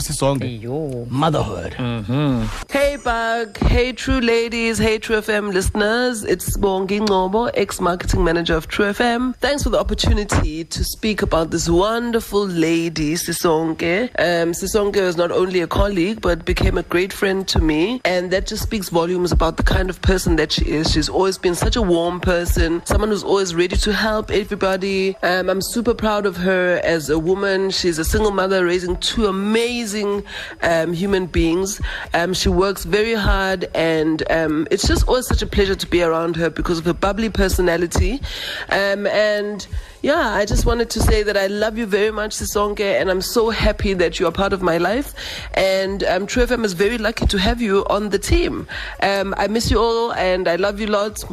sisonke 1.48 1.78
motherhood 1.78 2.48
Hey 2.70 2.96
Bug, 2.96 3.56
hey 3.58 3.92
True 3.92 4.20
Ladies, 4.20 4.78
hey 4.78 4.98
True 4.98 5.16
FM 5.16 5.52
listeners. 5.52 6.24
It's 6.24 6.56
Bongi 6.56 7.00
Ngobo, 7.00 7.50
ex-marketing 7.54 8.22
manager 8.22 8.54
of 8.54 8.68
True 8.68 8.86
FM. 8.86 9.34
Thanks 9.36 9.62
for 9.62 9.70
the 9.70 9.78
opportunity 9.78 10.64
to 10.64 10.84
speak 10.84 11.22
about 11.22 11.50
this 11.50 11.68
wonderful 11.68 12.46
lady, 12.46 13.14
Sisonke. 13.14 14.04
Um, 14.18 14.52
Sisonke 14.52 14.96
is 14.96 15.16
not 15.16 15.30
only 15.30 15.60
a 15.60 15.66
colleague, 15.66 16.20
but 16.20 16.44
became 16.44 16.76
a 16.78 16.82
great 16.82 17.12
friend 17.12 17.46
to 17.48 17.58
me. 17.60 18.00
And 18.04 18.30
that 18.30 18.46
just 18.46 18.62
speaks 18.62 18.90
volumes 18.90 19.32
about 19.32 19.56
the 19.56 19.62
kind 19.62 19.88
of 19.90 20.00
person 20.02 20.36
that 20.36 20.52
she 20.52 20.66
is. 20.66 20.92
She's 20.92 21.08
always 21.08 21.38
been 21.38 21.54
such 21.54 21.76
a 21.76 21.82
warm 21.82 22.20
person, 22.20 22.82
someone 22.84 23.10
who's 23.10 23.24
always 23.24 23.54
ready 23.54 23.76
to 23.76 23.92
help 23.92 24.30
everybody. 24.30 25.16
Um, 25.22 25.48
I'm 25.48 25.62
super 25.62 25.94
proud 25.94 26.26
of 26.26 26.36
her 26.36 26.80
as 26.84 27.08
a 27.10 27.18
woman. 27.18 27.70
She's 27.70 27.98
a 27.98 28.04
single 28.04 28.30
mother 28.30 28.64
raising 28.66 28.96
two 28.98 29.26
amazing 29.26 30.22
um, 30.62 30.92
human 30.92 31.26
beings. 31.26 31.37
Um, 32.14 32.34
she 32.34 32.48
works 32.48 32.84
very 32.84 33.14
hard, 33.14 33.68
and 33.74 34.28
um, 34.30 34.66
it's 34.72 34.88
just 34.88 35.06
always 35.06 35.26
such 35.26 35.40
a 35.40 35.46
pleasure 35.46 35.76
to 35.76 35.86
be 35.86 36.02
around 36.02 36.34
her 36.34 36.50
because 36.50 36.78
of 36.78 36.84
her 36.84 36.92
bubbly 36.92 37.30
personality. 37.30 38.20
Um, 38.70 39.06
and 39.06 39.64
yeah, 40.02 40.34
I 40.34 40.44
just 40.44 40.66
wanted 40.66 40.90
to 40.90 41.00
say 41.00 41.22
that 41.22 41.36
I 41.36 41.46
love 41.46 41.78
you 41.78 41.86
very 41.86 42.10
much, 42.10 42.32
Sisonke, 42.32 43.00
and 43.00 43.08
I'm 43.08 43.22
so 43.22 43.50
happy 43.50 43.94
that 43.94 44.18
you 44.18 44.26
are 44.26 44.32
part 44.32 44.52
of 44.52 44.62
my 44.62 44.78
life. 44.78 45.14
And 45.54 46.02
um, 46.04 46.26
True 46.26 46.44
FM 46.44 46.64
is 46.64 46.72
very 46.72 46.98
lucky 46.98 47.26
to 47.26 47.38
have 47.38 47.62
you 47.62 47.86
on 47.88 48.08
the 48.08 48.18
team. 48.18 48.66
Um, 49.04 49.32
I 49.36 49.46
miss 49.46 49.70
you 49.70 49.78
all, 49.78 50.12
and 50.14 50.48
I 50.48 50.56
love 50.56 50.80
you 50.80 50.88
lots. 50.88 51.24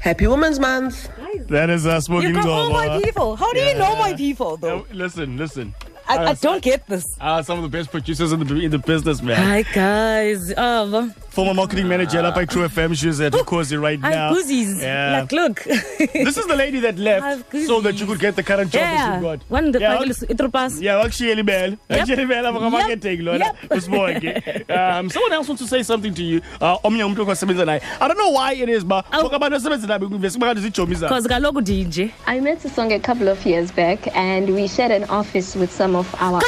Happy 0.00 0.26
Women's 0.26 0.60
Month. 0.60 1.08
that 1.48 1.70
is 1.70 1.86
uh, 1.86 1.98
smoking 1.98 2.28
You 2.28 2.34
got 2.34 2.46
all 2.46 2.70
my 2.70 3.00
people. 3.00 3.36
How 3.36 3.50
do 3.54 3.60
you 3.60 3.74
know 3.74 3.96
my 3.96 4.12
people, 4.12 4.58
though? 4.58 4.80
Uh, 4.80 4.84
listen 4.92 5.38
listen 5.38 5.74
I, 6.08 6.16
I 6.18 6.24
Uh, 6.30 6.34
don't 6.40 6.62
get 6.62 6.86
this. 6.86 7.16
Ah, 7.20 7.40
some 7.42 7.58
of 7.58 7.62
the 7.62 7.68
best 7.78 7.90
producers 7.90 8.32
in 8.32 8.40
the 8.40 8.54
in 8.60 8.70
the 8.70 8.78
business, 8.78 9.22
man. 9.22 9.36
Hi 9.36 9.62
guys. 9.62 10.52
Um, 10.56 11.12
Former 11.30 11.54
marketing 11.54 11.88
manager 11.88 12.20
up 12.20 12.36
at 12.36 12.48
True 12.48 12.62
FM. 12.68 12.94
She's 12.96 13.20
at 13.20 13.32
Cozy 13.32 13.76
right 13.76 13.98
I'm 14.02 14.10
now. 14.12 14.32
goosies. 14.32 14.80
Yeah. 14.80 15.20
Like, 15.22 15.32
look. 15.32 15.64
this 15.64 16.36
is 16.38 16.46
the 16.46 16.54
lady 16.54 16.78
that 16.80 16.96
left 16.96 17.50
so 17.66 17.80
that 17.80 17.98
you 17.98 18.06
could 18.06 18.20
get 18.20 18.36
the 18.36 18.42
current 18.44 18.70
job 18.70 18.82
that 18.82 18.92
yeah. 18.94 19.16
you 19.16 19.22
got. 19.22 19.40
One 19.48 19.72
the 19.72 19.80
yeah, 19.80 19.98
yeah, 20.00 20.12
it 20.28 20.52
pass. 20.52 20.80
yeah, 20.80 21.02
actually, 21.02 21.42
Bell. 21.42 21.70
Yep. 21.70 21.80
Actually, 21.90 22.26
Bell, 22.26 22.46
I'm 22.46 22.54
Yep. 22.62 22.72
marketing, 22.72 23.24
Lola. 23.24 23.38
Yep. 23.38 23.56
Usibonge. 23.70 24.70
Um, 24.70 25.10
someone 25.10 25.32
else 25.32 25.48
wants 25.48 25.62
to 25.62 25.68
say 25.68 25.82
something 25.82 26.14
to 26.14 26.22
you. 26.22 26.40
Uh, 26.60 26.76
omnye 26.84 27.02
umuntu 27.04 27.22
okwasebenza 27.22 27.64
naye. 27.64 27.80
I 28.00 28.06
don't 28.08 28.18
know 28.18 28.30
why 28.30 28.52
it 28.54 28.68
is, 28.68 28.84
but 28.84 29.04
Oh. 29.12 29.22
ngoba 29.24 29.36
abantu 29.36 29.56
asebenza 29.56 29.86
nabo 29.86 30.08
kuvese 30.08 30.38
kungathi 30.38 30.60
zijomi 30.60 30.94
zabo. 30.94 31.08
Because 31.08 31.26
kaloku 31.26 31.60
DJ. 31.64 32.12
I 32.26 32.38
met 32.40 32.60
Song 32.62 32.92
a 32.92 33.00
couple 33.00 33.28
of 33.28 33.44
years 33.44 33.72
back, 33.72 34.06
and 34.16 34.50
we 34.54 34.68
shared 34.68 34.92
an 34.92 35.04
office 35.10 35.56
with 35.56 35.72
some 35.72 35.93
of 35.96 36.14
our. 36.18 36.40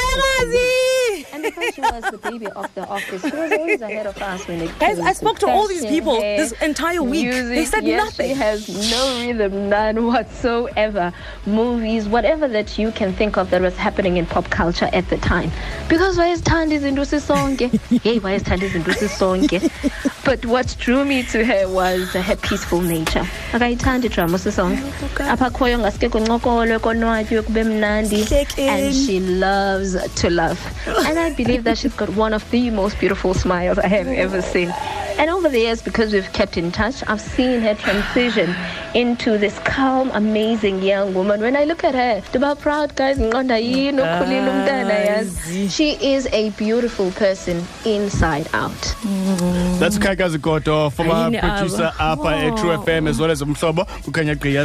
And 1.33 1.43
because 1.43 1.75
she 1.75 1.81
was 1.81 2.03
the 2.09 2.17
baby 2.17 2.47
of 2.47 2.73
the 2.73 2.85
office, 2.87 3.21
she 3.21 3.35
was 3.35 3.51
always 3.51 3.81
ahead 3.81 4.07
of 4.07 4.17
us 4.21 4.47
when 4.47 4.61
it 4.61 4.79
came 4.79 5.01
I 5.01 5.13
spoke 5.13 5.39
to 5.39 5.47
all 5.47 5.67
these 5.67 5.85
people 5.85 6.19
hair, 6.19 6.37
this 6.37 6.51
entire 6.61 7.03
week. 7.03 7.25
Music. 7.25 7.55
They 7.55 7.65
said 7.65 7.83
yes, 7.83 8.03
nothing. 8.05 8.29
She 8.29 8.33
has 8.33 8.91
no 8.91 9.25
rhythm, 9.25 9.69
none 9.69 10.05
whatsoever. 10.07 11.13
Movies, 11.45 12.07
whatever 12.07 12.47
that 12.47 12.77
you 12.77 12.91
can 12.91 13.13
think 13.13 13.37
of 13.37 13.49
that 13.51 13.61
was 13.61 13.75
happening 13.75 14.17
in 14.17 14.25
pop 14.25 14.49
culture 14.49 14.89
at 14.93 15.07
the 15.09 15.17
time. 15.17 15.51
Because 15.89 16.17
why 16.17 16.27
is 16.27 16.41
Tandi's 16.41 16.83
Indusi 16.83 17.19
Songe? 17.19 17.69
Hey, 18.01 18.19
why 18.19 18.33
is 18.33 18.43
Tandi's 18.43 18.73
Indusi 18.73 19.07
Songe? 19.09 19.59
But 20.27 20.45
what 20.45 20.75
drew 20.77 21.05
me 21.05 21.23
to 21.31 21.45
her 21.45 21.69
was 21.69 22.11
her 22.11 22.35
peaceful 22.35 22.81
nature. 22.81 23.25
akayithandi 23.53 24.09
drama 24.11 24.37
sisonke 24.37 24.83
apha 25.33 25.49
khoyo 25.51 25.77
ngaske 25.79 26.09
kuncokolwe 26.09 26.79
konwatywe 26.79 27.41
kube 27.47 27.63
mnandi. 27.63 28.21
And 28.59 28.93
she 28.93 29.21
loves 29.21 29.95
to 30.15 30.29
love. 30.29 30.59
And 31.07 31.17
i 31.17 31.29
believe 31.33 31.63
that 31.63 31.77
she's 31.77 31.93
got 31.93 32.09
one 32.17 32.33
of 32.33 32.43
the 32.51 32.69
most 32.71 32.99
beautiful 32.99 33.33
smiles 33.33 33.79
i 33.79 33.87
have 33.87 34.07
ever 34.07 34.41
seen. 34.41 34.73
And 35.19 35.31
over 35.31 35.49
the 35.49 35.59
years 35.59 35.81
because 35.81 36.13
we've 36.13 36.31
kept 36.33 36.57
in 36.57 36.71
touch 36.71 37.01
i've 37.07 37.21
seen 37.21 37.61
her 37.61 37.73
transition 37.73 38.53
into 38.93 39.37
this 39.37 39.57
calm 39.59 40.11
amazing 40.13 40.83
young 40.83 41.13
woman. 41.13 41.39
When 41.41 41.55
i 41.55 41.63
look 41.63 41.83
at 41.85 41.95
her 41.95 42.21
ndiba 42.31 42.59
proud 42.59 42.95
guys 42.95 43.17
ngiqonda 43.17 43.57
yini 43.63 44.01
ukhulile 44.01 44.49
umntana 44.51 44.93
yazi 45.07 45.69
she 45.77 45.89
is 46.15 46.27
a 46.33 46.49
beautiful 46.51 47.11
person 47.11 47.63
inside 47.85 48.47
out. 48.53 48.83
That's 49.79 49.97
Kakazi 50.17 50.41
Koto, 50.41 50.89
former 50.89 51.13
Ayini 51.13 51.43
uh, 51.43 51.57
producer 51.57 51.91
abo. 51.97 52.19
up 52.19 52.25
at 52.25 52.57
True 52.57 52.69
FM 52.77 53.07
as 53.07 53.19
well 53.19 53.31
as 53.31 53.39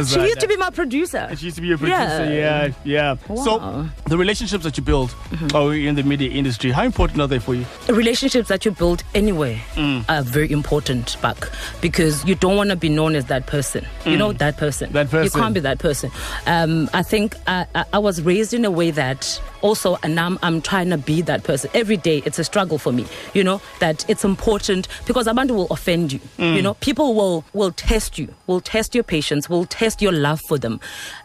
She 0.09 0.19
used 0.19 0.39
to 0.39 0.47
be 0.47 0.57
my 0.57 0.69
producer. 0.69 1.29
She 1.35 1.45
used 1.45 1.55
to 1.57 1.61
be 1.61 1.71
a 1.71 1.77
producer, 1.77 2.33
yeah, 2.33 2.71
yeah. 2.83 3.17
So 3.35 3.57
Wow. 3.57 3.89
the 4.05 4.17
relationships 4.17 4.63
that 4.63 4.77
you 4.77 4.83
build 4.83 5.09
mm-hmm. 5.09 5.55
oh, 5.55 5.69
in 5.69 5.95
the 5.95 6.03
media 6.03 6.29
industry, 6.31 6.71
how 6.71 6.83
important 6.83 7.21
are 7.21 7.27
they 7.27 7.39
for 7.39 7.53
you? 7.55 7.65
relationships 7.89 8.47
that 8.49 8.65
you 8.65 8.71
build 8.71 9.03
anywhere 9.13 9.59
mm. 9.75 10.03
are 10.09 10.23
very 10.23 10.51
important 10.51 11.19
back 11.21 11.49
because 11.81 12.25
you 12.25 12.35
don't 12.35 12.55
want 12.55 12.69
to 12.69 12.75
be 12.75 12.89
known 12.89 13.15
as 13.15 13.25
that 13.25 13.45
person 13.45 13.85
you 14.05 14.13
mm. 14.13 14.17
know 14.17 14.33
that 14.33 14.57
person 14.57 14.91
That 14.91 15.09
person. 15.09 15.23
you 15.25 15.41
can't 15.43 15.53
be 15.53 15.59
that 15.61 15.79
person 15.79 16.11
um, 16.47 16.89
i 16.93 17.01
think 17.03 17.35
I, 17.47 17.65
I, 17.75 17.85
I 17.93 17.99
was 17.99 18.21
raised 18.21 18.53
in 18.53 18.65
a 18.65 18.71
way 18.71 18.91
that 18.91 19.41
also 19.61 19.97
and 20.03 20.19
I'm, 20.19 20.37
I'm 20.41 20.61
trying 20.61 20.89
to 20.89 20.97
be 20.97 21.21
that 21.23 21.43
person 21.43 21.69
every 21.73 21.97
day 21.97 22.21
it's 22.25 22.39
a 22.39 22.43
struggle 22.43 22.77
for 22.77 22.91
me 22.91 23.05
you 23.33 23.43
know 23.43 23.61
that 23.79 24.07
it's 24.09 24.23
important 24.25 24.87
because 25.07 25.27
will 25.51 25.67
offend 25.69 26.13
you. 26.13 26.19
You 26.37 26.61
know 26.61 26.73
people 26.75 27.13
will 27.13 27.43
will 27.53 27.71
test 27.71 28.17
you 28.19 28.27
will 28.47 28.61
test 28.61 28.95
your 28.95 29.03
patience 29.03 29.49
will 29.49 29.65
test 29.65 30.01
your 30.01 30.11
love 30.11 30.39
for 30.47 30.57
them. 30.57 30.79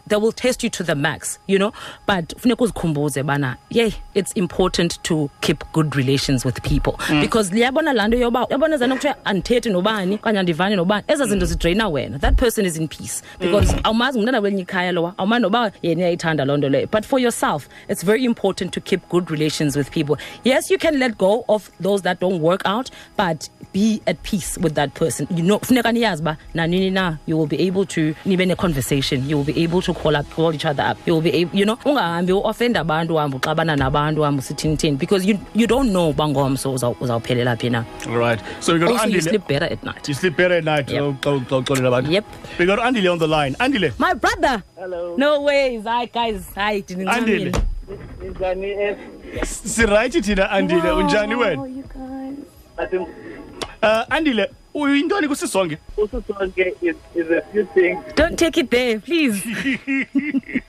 They 0.07 0.15
will 0.17 0.31
test 0.31 0.63
you 0.63 0.69
to 0.69 0.83
the 0.83 0.95
max 0.95 1.39
you 1.47 1.59
know. 1.59 1.73
But 2.05 2.33
funeka 2.37 2.63
uzikhumbuze 2.63 3.23
bana 3.23 3.57
yay 3.69 3.91
it's 4.15 4.31
important 4.33 5.03
to 5.03 5.29
keep 5.41 5.63
good 5.73 5.95
relations 5.95 6.45
with 6.45 6.61
people. 6.63 6.93
Mm. 7.07 7.21
Because 7.21 7.51
liyabona 7.51 7.93
laa 7.93 8.07
nto 8.07 8.17
yoba 8.17 8.45
yabona 8.49 8.77
zana 8.77 8.95
kuthiwa 8.95 9.25
andithethi 9.25 9.69
nobani 9.69 10.15
okanye 10.15 10.39
andivani 10.39 10.75
nobani. 10.75 11.03
Ezaa 11.07 11.25
zinto 11.25 11.45
zidraina 11.45 11.89
wena. 11.89 12.19
That 12.19 12.35
person 12.37 12.65
is 12.65 12.77
in 12.77 12.87
peace. 12.87 13.21
Mm. 13.21 13.39
Because 13.39 13.75
awumazi 13.83 14.17
ngumntana 14.17 14.41
kwelinye 14.41 14.61
ikhaya 14.61 14.91
lowa 14.91 15.13
awumazi 15.17 15.41
noba 15.41 15.71
yena 15.81 16.01
uyayithanda 16.01 16.45
loo 16.45 16.57
nto 16.57 16.69
leyo. 16.69 16.87
But 16.91 17.05
for 17.05 17.19
yourself 17.19 17.67
it's 17.87 18.03
very 18.05 18.25
important 18.25 18.73
to 18.73 18.81
keep 18.81 19.09
good 19.09 19.31
relations 19.31 19.75
with 19.75 19.91
people. 19.91 20.17
Yes 20.43 20.71
you 20.71 20.77
can 20.77 20.99
let 20.99 21.17
go 21.17 21.45
of 21.47 21.69
those 21.81 22.03
that 22.03 22.19
don't 22.19 22.41
work 22.41 22.61
out 22.65 22.89
but 23.17 23.49
be 23.73 23.98
at 24.05 24.17
peace 24.23 24.57
with 24.61 24.73
that 24.73 24.93
person 24.93 25.27
you 25.35 25.43
know 25.43 25.59
funeka 25.59 25.91
niyazi 25.91 26.21
uba 26.21 26.37
na 26.53 27.17
you 27.27 27.37
will 27.37 27.47
be 27.47 27.67
able 27.67 27.85
to 27.85 28.13
nibe 28.25 28.45
ne-conversation 28.45 29.29
you 29.29 29.37
will 29.37 29.53
be 29.53 29.63
able 29.63 29.81
to 29.81 29.93
call 29.93 30.15
up 30.15 30.25
call 30.35 30.53
each 30.53 30.65
other 30.65 30.83
up 30.91 30.97
you 31.07 31.13
will 31.13 31.21
be 31.21 31.31
able, 31.41 31.57
you 31.57 31.65
know 31.65 31.77
ungahambi 31.85 32.33
uoffend 32.33 32.77
abantu 32.77 33.13
uhambe 33.15 33.35
uxabana 33.37 33.75
nabantu 33.75 34.21
uhambe 34.21 34.39
usithini 34.39 34.97
because 34.97 35.25
you, 35.25 35.37
you 35.55 35.67
don't 35.67 35.89
know 35.89 36.09
uba 36.09 36.27
ngomso 36.27 36.73
uza- 36.73 36.95
uzawuphelela 37.01 37.55
phi 37.55 37.69
na 37.69 37.85
All 38.07 38.17
right. 38.17 38.39
So 38.59 38.73
we 38.73 38.79
got 38.79 38.91
also 38.91 39.07
you 39.07 39.21
sleep 39.21 39.47
better 39.47 39.65
at 39.65 39.83
night 39.83 40.07
You 40.07 40.13
sleep 40.13 40.37
better 40.37 40.55
at 40.55 40.63
night. 40.63 40.89
Yep. 40.89 41.01
Oh, 41.01 41.17
oh, 41.25 41.43
oh, 41.51 41.57
oh, 41.57 41.61
abantu. 41.61 42.11
Yep. 42.11 42.25
We 42.59 42.65
got 42.65 42.79
Andile 42.79 43.11
on 43.11 43.19
the 43.19 43.27
line. 43.27 43.55
Andile. 43.59 43.91
my 43.99 44.13
brother 44.13 44.63
hello 44.77 45.15
no 45.17 45.41
ways 45.41 45.83
hi 45.83 46.05
guys 46.05 46.45
hi 46.55 46.81
Andile. 46.81 47.51
ndinincamile 48.19 48.97
Sirayithi 49.43 50.21
thina 50.21 50.51
Andile 50.51 50.91
unjani 50.91 51.35
wena? 51.35 51.67
Uh 53.81 54.03
Andile, 54.09 54.49
uyintoni 54.73 55.27
kusisonke? 55.27 55.77
usisonke 55.97 56.73
is, 56.81 56.95
is 57.15 57.29
a 57.31 57.41
few 57.51 57.65
things. 57.65 58.03
Don't 58.15 58.37
take 58.37 58.57
it 58.57 58.69
there 58.71 58.99
please. 58.99 59.41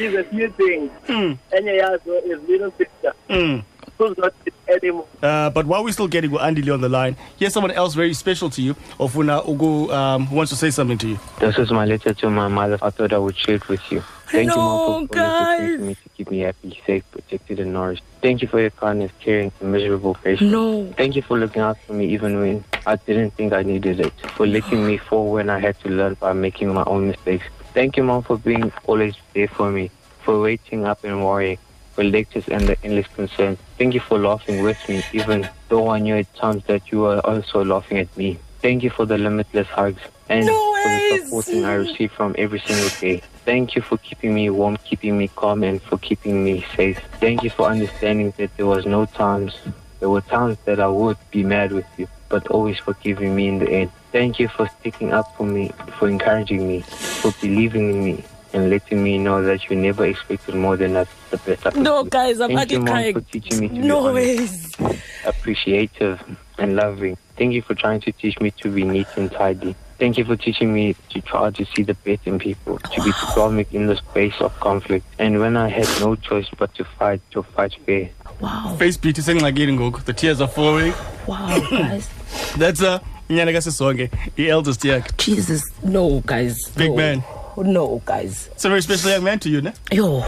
Is 0.00 0.14
a 0.14 0.24
few 0.24 0.48
things. 0.50 0.90
Enye 1.08 1.76
yazo 1.78 2.18
is 2.26 2.38
little 2.48 2.70
sister. 2.78 3.12
Mm. 3.30 3.62
Who's 3.98 4.16
not 4.18 4.32
it 4.46 4.54
anymore 4.68 5.06
Uh, 5.22 5.50
but 5.50 5.66
while 5.66 5.82
we're 5.84 5.92
still 5.92 6.08
getting 6.08 6.30
Andile 6.30 6.74
on 6.74 6.80
the 6.80 6.88
line, 6.88 7.16
here's 7.38 7.52
someone 7.52 7.72
else 7.72 7.94
very 7.94 8.14
special 8.14 8.48
to 8.50 8.62
you. 8.62 8.74
Ofuna 8.98 9.44
Ugu 9.44 9.90
um, 9.92 10.26
who 10.26 10.36
wants 10.36 10.50
to 10.50 10.56
say 10.56 10.70
something 10.70 10.98
to 10.98 11.08
you. 11.08 11.18
This 11.40 11.58
is 11.58 11.70
my 11.70 11.84
letter 11.84 12.14
to 12.14 12.30
my 12.30 12.48
mother. 12.48 12.78
I 12.80 12.90
thought 12.90 13.12
I 13.12 13.18
would 13.18 13.36
share 13.36 13.56
it 13.56 13.68
with 13.68 13.80
you. 13.90 14.00
Thank 14.30 14.54
you, 14.54 14.62
Mom, 14.62 14.78
for 14.80 14.90
No, 14.90 14.94
always 14.94 15.08
guys. 15.08 15.58
listening 15.58 15.78
to 15.78 15.84
me 15.84 15.94
to 15.94 16.08
keep 16.16 16.30
me 16.30 16.38
happy, 16.40 16.80
safe, 16.86 17.02
protected, 17.10 17.58
and 17.60 17.72
nourished. 17.72 18.02
Thank 18.22 18.42
you 18.42 18.48
for 18.48 18.60
your 18.60 18.70
kindness, 18.70 19.10
caring, 19.20 19.50
and 19.60 19.72
miserable 19.72 20.14
patience. 20.14 20.52
no 20.52 20.92
Thank 20.96 21.16
you 21.16 21.22
for 21.22 21.38
looking 21.38 21.62
out 21.62 21.78
for 21.86 21.94
me 21.94 22.06
even 22.16 22.38
when 22.40 22.64
I 22.86 22.96
didn't 22.96 23.32
think 23.34 23.52
I 23.52 23.62
needed 23.62 24.00
it. 24.00 24.12
For 24.36 24.46
letting 24.46 24.86
me 24.86 24.98
fall 24.98 25.32
when 25.32 25.48
I 25.50 25.58
had 25.58 25.80
to 25.80 25.88
learn 25.88 26.14
by 26.14 26.32
making 26.34 26.72
my 26.74 26.84
own 26.84 27.08
mistakes. 27.08 27.46
Thank 27.74 27.96
you, 27.96 28.04
Mom, 28.04 28.22
for 28.22 28.36
being 28.38 28.70
always 28.86 29.14
there 29.34 29.48
for 29.48 29.70
me. 29.70 29.90
For 30.24 30.38
waiting 30.40 30.84
up 30.84 31.02
and 31.04 31.24
worrying. 31.24 31.58
For 31.94 32.04
lectures 32.04 32.46
and 32.48 32.68
the 32.68 32.76
endless 32.84 33.06
concerns. 33.08 33.58
Thank 33.78 33.94
you 33.94 34.00
for 34.00 34.18
laughing 34.18 34.62
with 34.62 34.88
me, 34.88 35.04
even 35.12 35.48
though 35.68 35.88
I 35.88 36.00
knew 36.00 36.16
at 36.16 36.34
times 36.34 36.64
that 36.66 36.90
you 36.90 36.98
were 36.98 37.20
also 37.20 37.64
laughing 37.64 37.98
at 37.98 38.16
me. 38.16 38.38
Thank 38.60 38.82
you 38.82 38.90
for 38.90 39.06
the 39.06 39.16
limitless 39.16 39.68
hugs 39.68 40.00
and 40.28 40.46
No 40.46 40.52
for 40.82 40.88
the 40.88 41.18
supporting 41.18 41.64
I 41.64 41.74
receive 41.74 42.10
from 42.10 42.34
every 42.36 42.58
single 42.58 42.90
day. 43.00 43.22
Thank 43.44 43.76
you 43.76 43.82
for 43.82 43.96
keeping 43.98 44.34
me 44.34 44.50
warm, 44.50 44.78
keeping 44.84 45.16
me 45.16 45.28
calm, 45.28 45.62
and 45.62 45.80
for 45.80 45.96
keeping 45.98 46.42
me 46.44 46.66
safe. 46.74 46.98
Thank 47.20 47.44
you 47.44 47.50
for 47.50 47.68
understanding 47.68 48.34
that 48.36 48.50
there 48.56 48.66
was 48.66 48.84
no 48.84 49.06
times, 49.06 49.56
there 50.00 50.10
were 50.10 50.22
times 50.22 50.58
that 50.64 50.80
I 50.80 50.88
would 50.88 51.16
be 51.30 51.44
mad 51.44 51.70
with 51.70 51.86
you, 51.96 52.08
but 52.28 52.48
always 52.48 52.78
forgiving 52.78 53.36
me 53.36 53.46
in 53.46 53.60
the 53.60 53.70
end. 53.70 53.92
Thank 54.10 54.40
you 54.40 54.48
for 54.48 54.68
sticking 54.80 55.12
up 55.12 55.36
for 55.36 55.46
me, 55.46 55.70
for 55.98 56.08
encouraging 56.08 56.66
me, 56.66 56.80
for 57.22 57.32
believing 57.40 57.90
in 57.90 58.04
me, 58.04 58.24
and 58.52 58.70
letting 58.70 59.02
me 59.02 59.18
know 59.18 59.42
that 59.42 59.68
you 59.68 59.76
never 59.76 60.06
expected 60.06 60.54
more 60.54 60.76
than 60.76 60.96
us, 60.96 61.08
the 61.30 61.36
best 61.38 61.66
I 61.66 61.70
no 61.80 62.04
do. 62.04 62.10
guys 62.10 62.40
i'm 62.40 62.50
Thank 62.54 62.70
you, 62.72 62.78
Mom, 62.80 62.86
crying 62.88 63.14
for 63.14 63.20
teaching 63.20 63.60
me 63.60 63.68
to 63.68 63.74
be 63.74 63.80
no 63.80 64.06
honest 64.08 64.14
ways 64.14 64.76
appreciative 65.24 66.20
and 66.58 66.76
loving. 66.76 67.16
Thank 67.36 67.52
you 67.52 67.62
for 67.62 67.74
trying 67.74 68.00
to 68.00 68.12
teach 68.12 68.40
me 68.40 68.50
to 68.62 68.70
be 68.70 68.84
neat 68.84 69.06
and 69.16 69.30
tidy. 69.30 69.76
Thank 69.98 70.16
you 70.18 70.24
for 70.24 70.36
teaching 70.36 70.72
me 70.72 70.94
to 71.10 71.20
try 71.20 71.50
to 71.50 71.64
see 71.66 71.82
the 71.82 71.94
best 71.94 72.26
in 72.26 72.38
people, 72.38 72.78
to 72.78 73.02
be 73.02 73.10
diplomatic 73.12 73.72
in 73.74 73.86
the 73.86 73.96
space 73.96 74.34
of 74.40 74.58
conflict. 74.60 75.04
And 75.18 75.38
when 75.40 75.56
I 75.56 75.68
had 75.68 75.88
no 76.00 76.14
choice 76.16 76.46
but 76.56 76.72
to 76.76 76.84
fight, 76.84 77.20
to 77.32 77.42
fight 77.42 77.74
fair. 77.84 78.10
wow 78.40 78.74
Face 78.78 78.96
beat 78.96 79.16
saying 79.16 79.40
like 79.40 79.54
ngoku. 79.56 80.04
The 80.04 80.12
tears 80.12 80.40
are 80.40 80.48
flowing. 80.48 80.92
wow 81.26 81.60
guys 81.70 82.08
That's 82.56 82.82
uh 82.82 82.98
Nyana 83.28 83.52
kasisonke, 83.52 84.10
the 84.36 84.48
eldest 84.50 84.80
yakhe. 84.80 85.14
jesus 85.18 85.62
no 85.82 86.20
guys 86.20 86.56
Big 86.70 86.90
no. 86.90 86.96
man. 86.96 87.24
No 87.64 88.00
guys 88.06 88.48
It's 88.52 88.64
a 88.64 88.68
very 88.68 88.82
special 88.82 89.10
young 89.10 89.24
man 89.24 89.38
to 89.40 89.48
you, 89.50 89.60
ne? 89.60 89.72
yo 89.90 90.24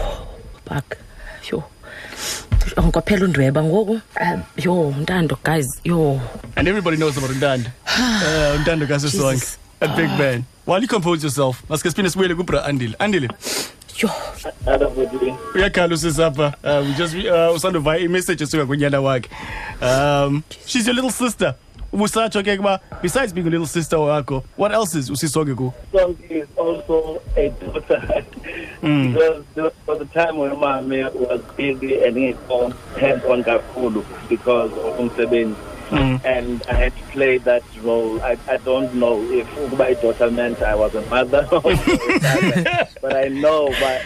back 0.69 0.97
yo 1.51 1.63
kwaphela 2.91 3.25
undweba 3.25 3.63
ngoku 3.63 4.01
Um, 4.21 4.43
yo 4.57 4.93
ntando 4.99 5.37
guys 5.43 5.67
yo 5.83 6.19
And 6.55 6.67
everybody 6.67 6.97
knows 6.97 7.17
about 7.17 7.31
Ntando. 7.31 7.67
uh, 7.87 8.61
Ntando 8.61 8.87
kasisonke. 8.87 9.33
Jesus. 9.39 9.57
A 9.81 9.87
big 9.87 10.09
man. 10.19 10.45
While 10.65 10.81
you 10.81 10.87
compose 10.87 11.23
yourself, 11.23 11.63
maske 11.69 11.89
siphinde 11.89 12.09
sibuyele 12.09 12.35
kubra 12.35 12.63
Andile. 12.65 12.95
Andile. 12.99 13.29
yo 14.01 14.09
adabudini 14.67 15.35
uyakhala 15.55 15.93
usisapha 15.95 16.53
um 16.63 16.93
just 16.97 17.15
uh, 17.15 17.55
usandova 17.55 17.97
imessage 17.99 18.43
esuka 18.43 18.65
kunyana 18.65 19.01
wakhe 19.01 19.29
um 19.81 20.43
she's 20.65 20.87
your 20.87 20.95
little 20.95 21.11
sister 21.11 21.55
ubusatsho 21.93 22.43
ke 22.43 22.57
kuba 22.57 22.79
besides 23.01 23.33
being 23.33 23.47
a 23.47 23.49
little 23.49 23.67
sister 23.67 23.97
wakho 23.97 24.43
what 24.55 24.71
else 24.71 24.95
is 24.95 25.09
usisonke 25.09 25.55
ku 25.55 25.73
is 26.29 26.47
also 26.57 27.21
a 27.35 27.49
daughter. 27.49 28.25
Mm. 28.81 29.13
because 29.13 29.45
there 29.53 29.71
was 29.85 30.01
a 30.01 30.05
time 30.05 30.37
when 30.37 30.59
mommy 30.59 31.03
was 31.03 31.41
busy 31.55 32.03
and 32.03 32.17
he 32.17 32.35
hands 32.97 33.23
on 33.25 33.43
kakhulu 33.43 34.03
because 34.27 34.71
of 34.71 34.97
umsebenzi. 34.97 35.55
Mm. 35.91 36.23
And 36.23 36.63
I 36.69 36.73
had 36.73 36.95
to 36.95 37.03
play 37.11 37.37
that 37.39 37.63
role. 37.83 38.21
I, 38.21 38.37
I 38.47 38.55
don't 38.57 38.95
know 38.95 39.21
if 39.23 39.45
my 39.77 39.93
daughter 39.93 40.31
meant 40.31 40.61
I 40.61 40.73
was 40.73 40.95
a 40.95 41.01
mother, 41.07 41.45
or 41.51 41.69
a 41.69 41.75
father, 41.75 42.87
but 43.01 43.15
I 43.17 43.27
know 43.27 43.67
but 43.77 44.01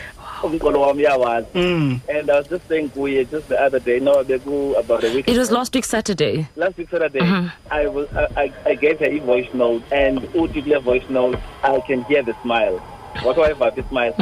umqolo 0.46 0.82
wami 0.82 1.04
uyawazi. 1.04 1.48
Mm. 1.54 2.00
And 2.10 2.30
I 2.30 2.38
was 2.38 2.48
just 2.48 2.68
saying 2.68 2.92
we 2.96 3.24
just 3.26 3.48
the 3.50 3.62
other 3.62 3.80
day, 3.80 4.00
no, 4.00 4.24
they 4.24 4.40
about 4.76 5.04
a 5.04 5.14
week. 5.14 5.28
It 5.28 5.38
was 5.38 5.52
last 5.52 5.74
week 5.76 5.86
Saturday. 5.86 6.48
Last 6.56 6.78
week 6.78 6.90
Saturday, 6.90 7.20
Mhm. 7.20 7.52
I 7.72 7.88
was 7.88 8.08
I, 8.16 8.28
I, 8.44 8.54
I 8.72 8.76
gave 8.76 9.00
her 9.00 9.06
a 9.06 9.20
voice 9.20 9.50
note, 9.54 9.84
and 9.92 10.20
uthi 10.34 10.62
voice 10.80 11.08
note, 11.10 11.38
I 11.64 11.80
can 11.82 12.04
hear 12.06 12.24
the 12.24 12.34
smile. 12.44 12.78
What 13.24 13.36
do 13.38 13.44
I 13.44 13.50
about 13.50 13.76
the 13.76 13.84
smile? 13.84 14.14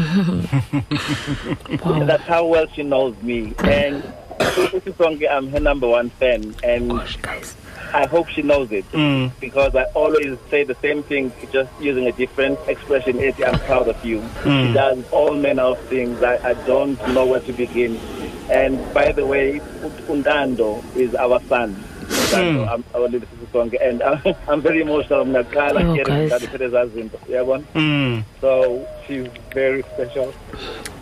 That's 2.06 2.24
how 2.24 2.46
well 2.46 2.68
she 2.74 2.84
knows 2.84 3.16
me, 3.22 3.54
and 3.60 4.04
Usisonke, 4.40 5.30
I'm 5.30 5.50
her 5.50 5.60
number 5.60 5.88
one 5.88 6.10
fan, 6.12 6.56
and 6.64 6.92
I 7.94 8.08
hope 8.08 8.28
she 8.30 8.42
knows 8.42 8.72
it 8.72 8.86
Mm. 8.92 9.32
because 9.40 9.76
I 9.76 9.84
always 9.94 10.38
say 10.50 10.64
the 10.64 10.76
same 10.82 11.04
thing, 11.04 11.32
just 11.52 11.70
using 11.80 12.08
a 12.08 12.12
different 12.12 12.58
expression. 12.68 13.20
It's 13.20 13.40
I'm 13.42 13.60
proud 13.60 13.88
of 13.88 14.04
you. 14.04 14.20
Mm. 14.44 14.68
She 14.68 14.74
does 14.74 15.00
all 15.12 15.34
manner 15.36 15.64
of 15.64 15.80
things. 15.90 16.22
I, 16.24 16.36
I 16.50 16.54
don't 16.66 16.98
know 17.14 17.26
where 17.26 17.40
to 17.42 17.54
begin. 17.54 18.00
And 18.50 18.78
by 18.94 19.12
the 19.12 19.26
way, 19.26 19.60
Undando 20.10 20.84
is 20.96 21.14
our 21.16 21.40
son. 21.44 21.76
Undando. 22.34 22.68
I'm 22.70 22.84
our 22.94 23.08
little 23.08 23.28
song, 23.52 23.72
and 23.82 24.02
I'm, 24.04 24.36
I'm 24.48 24.62
very 24.62 24.82
emotional. 24.82 25.22
I'm 25.22 25.32
not 25.32 25.46
Oh, 25.56 25.96
guys. 26.04 26.32
Zinto. 26.32 27.18
yabona? 27.30 27.64
Mm. 27.74 28.24
So 28.42 28.88
she's 29.08 29.28
very 29.54 29.84
special. 29.94 30.34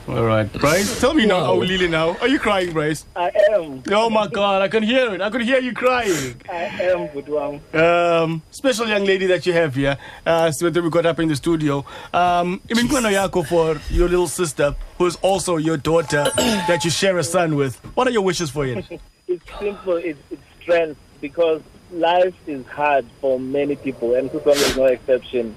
All 0.08 0.24
right, 0.26 0.52
Bryce. 0.54 1.00
Tell 1.00 1.14
me 1.14 1.26
now, 1.26 1.46
oh 1.46 1.58
Lily, 1.58 1.88
now, 1.88 2.18
are 2.18 2.28
you 2.28 2.40
crying, 2.40 2.74
Bryce? 2.74 3.06
I 3.16 3.32
am. 3.54 3.84
Oh 3.92 4.10
my 4.10 4.28
God, 4.28 4.62
I 4.62 4.68
can 4.68 4.84
hear 4.84 5.14
it. 5.14 5.22
I 5.22 5.30
could 5.30 5.42
hear 5.42 5.60
you 5.60 5.74
crying. 5.74 6.36
I 6.50 6.64
am, 6.92 7.08
Budwam. 7.10 7.62
Um, 7.76 8.42
special 8.50 8.88
young 8.88 9.06
lady 9.06 9.28
that 9.28 9.46
you 9.46 9.54
have 9.54 9.76
here, 9.76 9.98
uh, 10.26 10.52
so 10.52 10.70
that 10.70 10.84
we 10.84 10.90
got 10.90 11.06
up 11.06 11.20
in 11.20 11.28
the 11.30 11.36
studio. 11.36 11.86
Um, 12.14 12.60
iminkwana 12.68 13.12
yako 13.12 13.46
for 13.48 13.80
your 13.94 14.10
little 14.10 14.28
sister, 14.28 14.76
who's 14.98 15.16
also 15.18 15.58
your 15.58 15.78
daughter, 15.78 16.26
that 16.36 16.84
you 16.84 16.90
share 16.90 17.18
a 17.20 17.24
son 17.24 17.56
with. 17.56 17.76
What 17.96 18.08
are 18.08 18.12
your 18.12 18.24
wishes 18.24 18.50
for 18.50 18.66
you? 18.66 18.84
it's 19.28 19.60
simple. 19.60 19.96
It's, 19.98 20.20
it's 20.32 20.42
strength 20.62 21.00
because 21.22 21.64
life 21.92 22.36
is 22.48 22.66
hard 22.68 23.06
for 23.20 23.40
many 23.40 23.76
people, 23.76 24.16
and 24.16 24.30
Kusong 24.32 24.56
is 24.56 24.78
no 24.78 24.86
exception. 24.86 25.56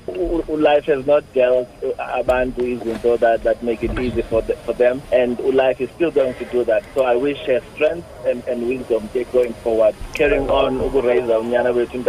Life 0.48 0.84
has 0.86 1.06
not 1.06 1.22
dealt 1.32 1.68
uh, 1.84 2.18
abantu 2.22 2.62
izinto 2.62 3.18
that 3.20 3.42
that 3.44 3.62
make 3.62 3.82
it 3.82 3.98
easy 3.98 4.22
for 4.22 4.42
the, 4.42 4.54
for 4.66 4.72
them, 4.72 5.00
and 5.12 5.38
life 5.54 5.80
is 5.80 5.90
still 5.90 6.10
going 6.10 6.34
to 6.34 6.44
do 6.46 6.64
that. 6.64 6.82
So 6.94 7.04
I 7.04 7.14
wish 7.14 7.38
her 7.46 7.60
strength 7.74 8.06
and, 8.26 8.42
and 8.48 8.66
wisdom 8.68 9.08
going 9.32 9.52
forward, 9.54 9.94
carrying 10.14 10.50
on 10.50 10.78
ukuraiza 10.80 11.38
unyana 11.38 11.72
wethu 11.72 12.04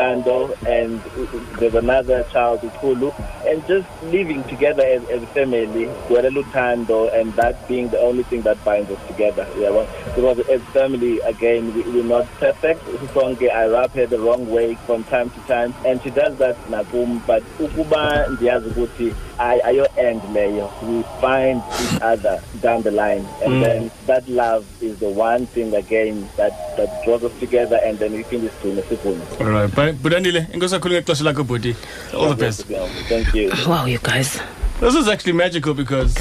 and 0.67 1.01
u- 1.17 1.27
u- 1.33 1.45
there's 1.59 1.75
another 1.75 2.23
child 2.31 2.61
Ukulu, 2.61 3.13
and 3.45 3.65
just 3.67 3.87
living 4.05 4.43
together 4.45 4.83
as, 4.83 5.03
as 5.09 5.21
a 5.23 5.27
family, 5.27 5.85
Lutando, 6.09 7.13
and 7.13 7.31
that 7.33 7.67
being 7.67 7.89
the 7.89 7.99
only 7.99 8.23
thing 8.23 8.41
that 8.41 8.63
binds 8.65 8.89
us 8.89 9.07
together. 9.07 9.47
Yeah, 9.57 9.69
well, 9.69 9.87
because 10.15 10.39
as 10.49 10.61
family, 10.73 11.19
again, 11.21 11.73
we, 11.73 11.83
we're 11.83 12.03
not 12.03 12.25
perfect. 12.39 12.81
I 13.15 13.65
rap 13.67 13.91
her 13.91 14.07
the 14.15 14.21
wrong 14.23 14.49
way 14.49 14.75
from 14.85 15.03
time 15.05 15.29
to 15.29 15.39
time, 15.47 15.73
and 15.85 16.01
she 16.03 16.09
does 16.09 16.37
that 16.37 16.55
nakum. 16.69 17.21
But 17.27 17.43
ukuba 17.59 18.27
ndiyazi 18.29 18.69
ukuthi 18.69 19.13
ay- 19.39 19.61
ayo 19.65 19.87
end 19.97 20.21
leyo. 20.33 20.69
We 20.83 21.03
find 21.21 21.61
each 21.83 22.01
other 22.01 22.39
down 22.61 22.83
the 22.83 22.91
line, 22.91 23.25
and 23.43 23.53
Mm. 23.53 23.61
then 23.63 23.91
that 24.07 24.27
love 24.29 24.65
is 24.81 24.97
the 24.99 25.09
one 25.09 25.45
thing 25.47 25.73
again 25.75 26.27
that 26.37 26.53
that 26.77 26.89
draws 27.05 27.23
us 27.23 27.31
together, 27.39 27.79
and 27.85 27.99
then 27.99 28.13
we 28.13 28.23
finish 28.23 28.51
doing 28.63 28.77
a 28.79 29.43
All 29.43 29.51
right, 29.51 29.73
but 29.75 29.95
Budanile, 29.95 30.47
inkosi 30.53 30.75
kakhulu 30.79 30.95
ngexesha 31.01 31.23
lakho 31.23 31.43
bhuti. 31.43 31.75
All 32.13 32.29
the 32.29 32.45
best. 32.45 32.65
Thank 33.09 33.33
you. 33.33 33.51
Wow, 33.67 33.85
you 33.85 33.99
guys. 33.99 34.39
This 34.79 34.95
is 34.95 35.07
actually 35.07 35.33
magical 35.33 35.73
because 35.73 36.15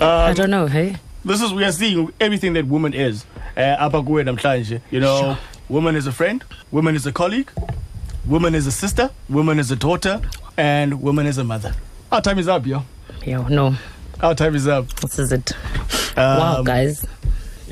I 0.00 0.32
don't 0.32 0.50
know, 0.50 0.66
hey. 0.66 0.96
This 1.24 1.42
is 1.42 1.52
we 1.52 1.64
are 1.64 1.72
seeing 1.72 2.12
everything 2.20 2.52
that 2.54 2.66
woman 2.66 2.94
is. 2.94 3.24
Uh, 3.56 3.76
apha 3.84 4.02
kuwe 4.02 4.24
namhlanje. 4.24 4.80
You 4.90 5.00
know, 5.00 5.36
woman 5.68 5.96
is 5.96 6.06
a 6.06 6.12
friend, 6.12 6.44
woman 6.70 6.94
is 6.96 7.06
a 7.06 7.12
colleague, 7.12 7.50
woman 8.26 8.54
is 8.54 8.66
a 8.66 8.72
sister, 8.72 9.10
woman 9.28 9.58
is 9.58 9.70
a 9.70 9.76
daughter, 9.76 10.20
and 10.56 11.00
woman 11.02 11.26
is 11.26 11.38
a 11.38 11.44
mother. 11.44 11.74
Our 12.10 12.20
time 12.20 12.38
is 12.38 12.48
up, 12.48 12.66
yo. 12.66 12.84
Yo, 13.24 13.46
no. 13.48 13.74
Our 14.20 14.34
time 14.34 14.54
is 14.54 14.66
up. 14.66 14.88
This 15.00 15.18
is 15.18 15.32
it. 15.32 15.52
Um, 16.16 16.38
wow, 16.38 16.62
guys. 16.62 17.04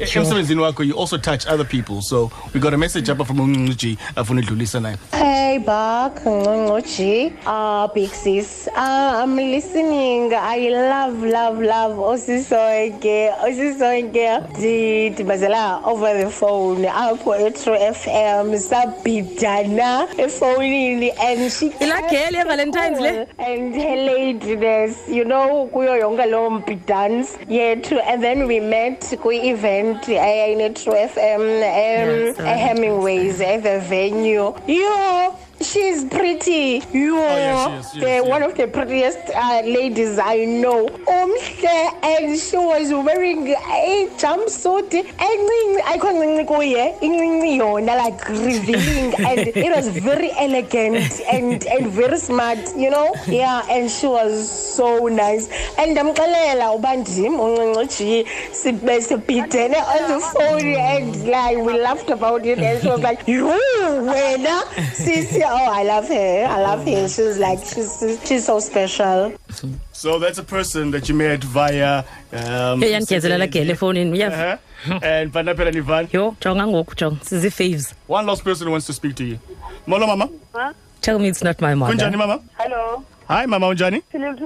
Sure. 0.04 0.22
emsebenzini 0.22 0.60
wakho 0.60 0.84
you 0.84 0.94
also 1.00 1.16
touch 1.18 1.46
other 1.46 1.64
people 1.64 2.02
so 2.02 2.30
we 2.54 2.60
got 2.60 2.74
a 2.74 2.76
message 2.76 3.08
apha 3.12 3.24
from 3.24 3.40
uncuci 3.40 3.98
afuna 4.16 4.40
udlulisa 4.40 4.80
naye 4.80 4.96
Hey, 5.12 5.58
Buck, 5.58 6.16
Ngongqoji, 6.24 7.32
uh, 7.46 7.86
Big 7.94 8.10
Sis. 8.10 8.68
Uh, 8.74 9.22
I'm 9.22 9.36
listening. 9.36 10.34
I 10.34 10.68
love, 10.70 11.22
love, 11.22 11.58
love 11.62 11.96
Osisonke, 11.96 13.32
Osisonke. 13.38 14.60
Did 14.60 15.16
Bazela 15.26 15.82
over 15.84 16.12
the 16.24 16.30
phone, 16.30 16.82
apho 16.84 17.38
eTrue 17.38 17.78
FM, 17.92 18.56
Sabidana, 18.58 20.06
phone 20.30 21.10
and 21.20 21.52
she 21.52 21.70
Ilakele 21.70 22.44
Valentine's 22.44 23.00
le. 23.00 23.26
and 23.38 23.74
her 23.74 23.96
ladiness, 23.96 25.08
you 25.08 25.24
know, 25.24 25.70
kuyo 25.72 25.96
yonke 26.00 26.26
lo 26.30 26.50
mpidance 26.50 27.38
yethu. 27.48 28.02
And 28.04 28.22
then 28.22 28.46
we 28.48 28.58
met 28.60 29.00
kwi-event 29.22 29.85
eh, 29.94 30.52
in 30.52 30.58
eTrue 30.58 31.08
FM, 31.08 31.40
um, 31.40 31.48
Yes, 31.48 32.38
at 32.38 32.58
Hemingway's 32.58 33.40
at 33.40 33.62
the 33.62 33.80
venue. 33.80 34.54
Yo, 34.66 35.36
she's 35.60 36.04
pretty. 36.04 36.82
Yo, 36.92 37.16
yes, 37.16 37.66
she 37.66 37.74
is, 37.76 37.92
she 37.94 38.00
the, 38.00 38.16
is, 38.16 38.28
one 38.28 38.42
of 38.42 38.56
the 38.56 38.68
prettiest 38.68 39.18
uh, 39.34 39.62
ladies 39.64 40.18
I 40.18 40.44
know. 40.44 40.86
Umhle, 40.86 42.04
and 42.04 42.38
she 42.38 42.56
was 42.56 42.90
wearing 42.92 43.48
a 43.48 44.08
jumpsuit. 44.18 44.90
ayikho 45.18 46.10
ncinci 46.12 46.44
kuye, 46.46 46.94
incinci 47.00 47.58
yona, 47.58 47.96
like 47.96 48.28
revealing, 48.28 49.14
and 49.26 49.48
it 49.48 49.74
was 49.74 49.88
very 49.88 50.30
elegant 50.32 51.20
and 51.32 51.64
and 51.66 51.86
very 51.88 52.18
smart, 52.18 52.58
you 52.76 52.90
know. 52.90 53.14
Yeah, 53.26 53.66
and 53.70 53.90
she 53.90 54.06
was 54.06 54.50
so 54.50 55.06
nice. 55.06 55.48
And 55.78 55.96
ndamxelela 55.96 56.74
uba 56.74 56.96
ndim 56.96 57.40
uncinci 57.40 57.86
G 57.96 58.26
sibe 58.52 59.00
sibhidene 59.00 59.76
on 59.76 60.02
the 60.10 60.20
phone 60.20 60.66
and 60.66 61.28
like 61.28 61.56
we 61.56 61.78
laughed 61.80 62.10
about 62.10 62.44
it 62.44 62.58
and 62.58 62.82
she 62.82 62.88
was 62.88 63.00
like, 63.00 63.26
you 63.26 63.46
wena 63.46 64.62
sisi. 64.92 65.45
Oh, 65.48 65.70
I 65.72 65.82
love 65.84 66.08
her. 66.08 66.46
I 66.46 66.60
love 66.62 66.84
her. 66.84 67.08
She's 67.08 67.38
like 67.38 67.60
she's 67.64 68.18
she's 68.26 68.44
so 68.46 68.58
special. 68.60 69.32
so 69.92 70.18
that's 70.18 70.38
a 70.38 70.42
person 70.42 70.90
that 70.90 71.08
you 71.08 71.14
met 71.14 71.42
via 71.44 72.04
um, 72.32 72.80
Hey, 72.80 72.92
yanikezelela 72.92 73.46
gele 73.46 73.72
efonini, 73.72 74.10
uyeva? 74.12 74.58
Uh-huh. 74.86 74.98
and 75.02 75.32
panaphela 75.32 75.70
nivan 75.72 76.08
yo 76.12 76.36
jonga 76.40 76.66
ngoku 76.66 76.94
jonga 76.94 77.16
sizi-faves 77.24 77.94
one 78.08 78.26
last 78.26 78.44
person 78.44 78.70
wants 78.70 78.86
to 78.86 78.92
speak 78.92 79.14
to 79.14 79.24
you. 79.24 79.38
Molo 79.86 80.06
mama. 80.06 80.28
Tell 81.00 81.18
me 81.18 81.28
it's 81.28 81.42
not 81.44 81.60
my 81.60 81.74
mother. 81.74 81.94
Kunjani 81.94 82.16
mama? 82.18 82.40
Hello. 82.58 83.04
hi 83.28 83.46
mama 83.46 83.66
unjani? 83.68 84.02
Philip 84.12 84.38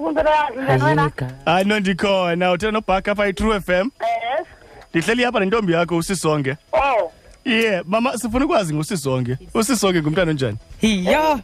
hayi 1.47 1.65
no 1.65 1.81
ndikhona 1.81 2.53
uthena 2.53 2.73
nobhaka 2.73 3.13
apha 3.13 3.27
i-true 3.29 3.57
f 3.57 3.69
m. 3.69 3.91
Yes. 4.01 4.47
ndihleli 4.95 5.25
apha 5.25 5.41
nentombi 5.41 5.73
yakho 5.73 5.97
usisonke. 5.97 6.57
Oh. 6.73 7.13
yeah 7.45 7.83
mama 7.87 8.19
sifuna 8.19 8.45
ukwazi 8.45 8.75
ngusisonke. 8.75 9.37
Usisonke 9.55 10.03
ngumntana 10.03 10.31
onjani 10.31 10.57
yeah 10.81 11.41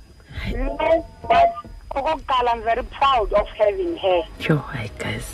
what? 1.22 1.52
Okokuqala, 1.94 2.48
I'm 2.52 2.62
very 2.62 2.82
proud 2.84 3.32
of 3.32 3.48
having 3.58 3.96
her. 3.96 4.22
yo 4.40 4.56
hayi 4.58 4.90
guys 4.98 5.32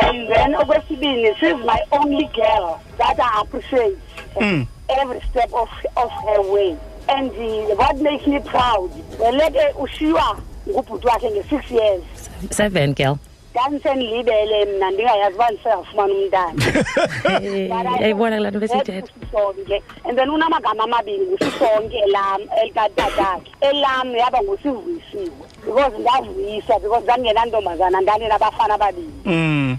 And 0.00 0.28
then 0.30 0.52
okwesibini, 0.54 1.36
she's 1.38 1.64
my 1.64 1.80
only 1.92 2.28
girl 2.34 2.80
that 2.98 3.18
I 3.20 3.40
appreciate 3.42 3.98
Mm. 4.36 4.66
every 4.90 5.20
step 5.30 5.50
of 5.54 5.68
of 5.96 6.10
her 6.10 6.42
way. 6.52 6.76
And 7.08 7.30
uh, 7.30 7.74
what 7.76 7.96
makes 7.98 8.26
me 8.26 8.38
proud, 8.40 8.90
weleke 9.18 9.72
ushiywa 9.78 10.40
ngubhuti 10.68 11.06
wakhe 11.06 11.30
nge-six 11.30 11.70
years. 11.70 12.02
seven 12.50 12.92
girl 12.92 13.18
Ndandisendilibele 13.56 14.64
mna 14.64 14.90
ndingayazi 14.90 15.34
uba 15.36 15.50
ndisengafumana 15.50 16.14
umntana. 16.14 16.62
yayibona 18.00 18.36
kulaa 18.36 18.50
nto 18.50 18.60
besiyithetha 18.60 19.12
Usisonke. 19.22 19.82
And 20.04 20.18
then 20.18 20.30
unamagama 20.30 20.84
amabini 20.84 21.26
ngusisonke 21.26 21.96
elam 21.98 22.40
elikatatakhe. 22.62 23.50
Elam 23.60 24.16
yaba 24.16 24.42
ngusivuyisiwe. 24.42 25.30
Because 25.66 25.98
ndavuyiswa 25.98 26.78
because 26.80 27.04
ndandingenantombazana 27.04 28.00
ndandinabafana 28.00 28.74
ababini. 28.74 29.12
mm. 29.24 29.76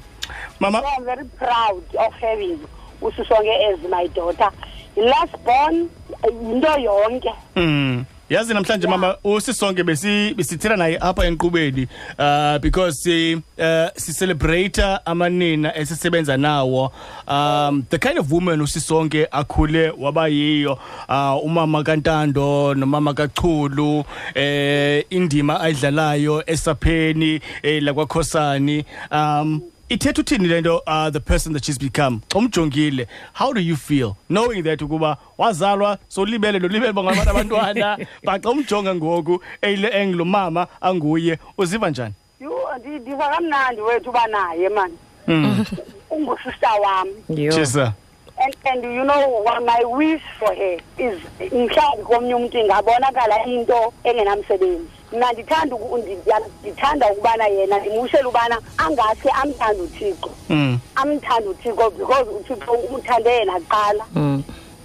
mama 0.59 0.81
So 0.81 0.87
I'm 0.97 1.05
very 1.05 1.25
proud 1.25 1.83
of 2.07 2.13
having 2.13 2.59
Usisonge 3.01 3.73
as 3.73 3.79
my 3.89 4.07
daughter. 4.07 4.49
last 4.95 5.37
born 5.45 5.89
yinto 6.23 6.79
yonke 6.79 7.33
Mm. 7.55 8.05
Yazi 8.29 8.53
namhlanje 8.53 8.87
mama 8.87 9.15
usisonke 9.23 9.83
besi 9.83 10.33
besithela 10.33 10.75
naye 10.75 10.97
apha 11.01 11.25
enqubeni 11.25 11.87
uh 12.19 12.57
because 12.61 13.01
si 13.03 13.35
uh 13.35 13.89
sicelebrate 13.95 14.81
amanina 15.05 15.75
esisebenza 15.77 16.37
nawo. 16.37 16.91
Um 17.27 17.85
the 17.89 17.99
kind 17.99 18.17
of 18.17 18.31
woman 18.31 18.61
usisonke 18.61 19.27
akhule 19.31 19.89
waba 19.89 20.27
yiyo 20.27 20.79
uh 21.09 21.43
umama 21.45 21.83
kaNtando 21.83 22.73
nomama 22.73 23.13
kaChulu 23.13 24.03
eh 24.35 25.05
indima 25.09 25.61
ayidlalayo 25.61 26.43
esapheni 26.47 27.41
eh 27.63 27.83
lakwakhosani 27.83 28.85
um 29.11 29.61
ithetha 29.89 30.21
uthini 30.21 30.47
lento 30.47 30.81
uh 30.87 31.09
the 31.09 31.19
person 31.19 31.53
that 31.53 31.63
she's 31.65 31.77
become? 31.77 32.21
Umjongile. 32.35 33.07
How 33.33 33.53
do 33.53 33.61
you 33.61 33.75
feel? 33.75 34.15
Knowing 34.29 34.63
that 34.63 34.79
ukuba 34.81 35.17
wazalwa 35.37 35.97
solibele 36.07 36.59
nolibele 36.59 36.93
bangabantu 36.93 37.29
abantwana 37.29 37.97
baxa 38.23 38.49
umjonga 38.49 38.95
ngoku 38.95 39.41
eyile 39.61 39.87
englo 39.93 40.25
mama 40.25 40.67
anguye. 40.81 41.39
Uziva 41.57 41.89
njani? 41.89 42.13
Yho 42.41 42.69
ndi- 42.79 42.99
ndiva 42.99 43.29
kamnandi 43.29 43.81
wethu 43.81 44.09
uba 44.09 44.27
naye 44.27 44.69
mani 44.69 44.97
Mm. 45.27 45.65
ungusista 46.09 46.69
wam. 46.83 47.07
Chisa. 47.53 47.93
and, 48.39 48.55
and 48.65 48.83
you 48.95 49.03
know 49.03 49.43
what 49.43 49.61
my 49.65 49.83
wish 49.85 50.21
for 50.39 50.53
her 50.55 50.77
is 50.97 51.19
mhlawumbi 51.51 52.03
komnye 52.03 52.33
umntu 52.35 52.57
ingabonakala 52.57 53.45
into 53.45 53.93
engenamsebenzi 54.03 54.87
mna 55.11 55.31
ndithanda 55.33 55.75
uku- 55.75 55.97
ndi- 55.97 56.45
ndithanda 56.61 57.11
ukubana 57.11 57.47
yena 57.47 57.79
ndimushele 57.79 58.23
ubana 58.25 58.59
angase 58.77 59.29
amthande 59.29 59.81
uthixo. 59.81 60.29
Mm. 60.49 60.79
amthande 60.95 61.49
uthixo 61.49 61.89
because 61.91 62.29
uthixo 62.29 62.71
uthande 62.71 63.29
yena 63.29 63.53
kuqala. 63.59 64.05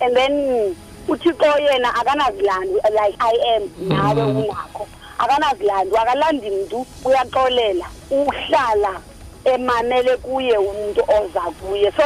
And 0.01 0.17
then 0.17 0.77
uthixo 1.09 1.59
yena 1.59 1.95
akanazilandu 1.95 2.75
like 2.75 3.17
i 3.21 3.57
am 3.57 3.89
nawe 3.89 4.23
unakho. 4.23 4.87
Akanazilandu 5.19 5.97
akalandi 5.99 6.51
mntu 6.51 6.87
uyaxolela 7.05 7.87
uhlala 8.11 9.01
emamele 9.45 10.17
kuye 10.17 10.57
umuntu 10.59 11.01
oza 11.03 11.41
kuye. 11.41 11.93
So 11.97 12.03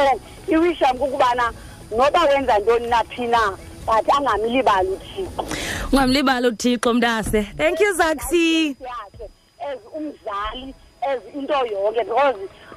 iwish 0.47 0.81
yam 0.81 0.97
kukubana 0.97 1.51
noba 1.97 2.21
wenza 2.25 2.59
ntoni 2.59 2.87
naphi 2.87 3.27
na 3.27 3.57
but 3.87 4.05
angamlibali 4.15 4.89
uthixo. 4.89 5.45
Ungamlibali 5.91 6.47
uthixo 6.47 6.93
mntase. 6.93 7.43
Thank 7.57 7.79
you 7.79 7.93
zaxi. 7.93 8.75
Yakhe 8.79 9.29
as 9.71 9.79
umzali 9.95 10.73
as 11.09 11.19
into 11.35 11.53
yonke 11.53 12.03
because 12.05 12.35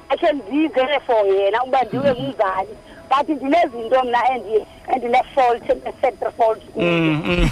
akhe 0.09 0.31
ndize 0.31 0.99
for 1.05 1.25
yena 1.27 1.63
ukuba 1.63 1.83
ndiwe 1.83 2.11
ngumzali. 2.15 2.69
But 3.09 3.29
ndinezinto 3.29 4.03
mna 4.03 4.19
endi- 4.29 4.65
endine-fault 4.93 5.63
ne-factory 5.85 6.31
fault 6.37 6.61
Mm, 6.75 7.21
mm. 7.25 7.49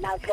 nazo 0.00 0.32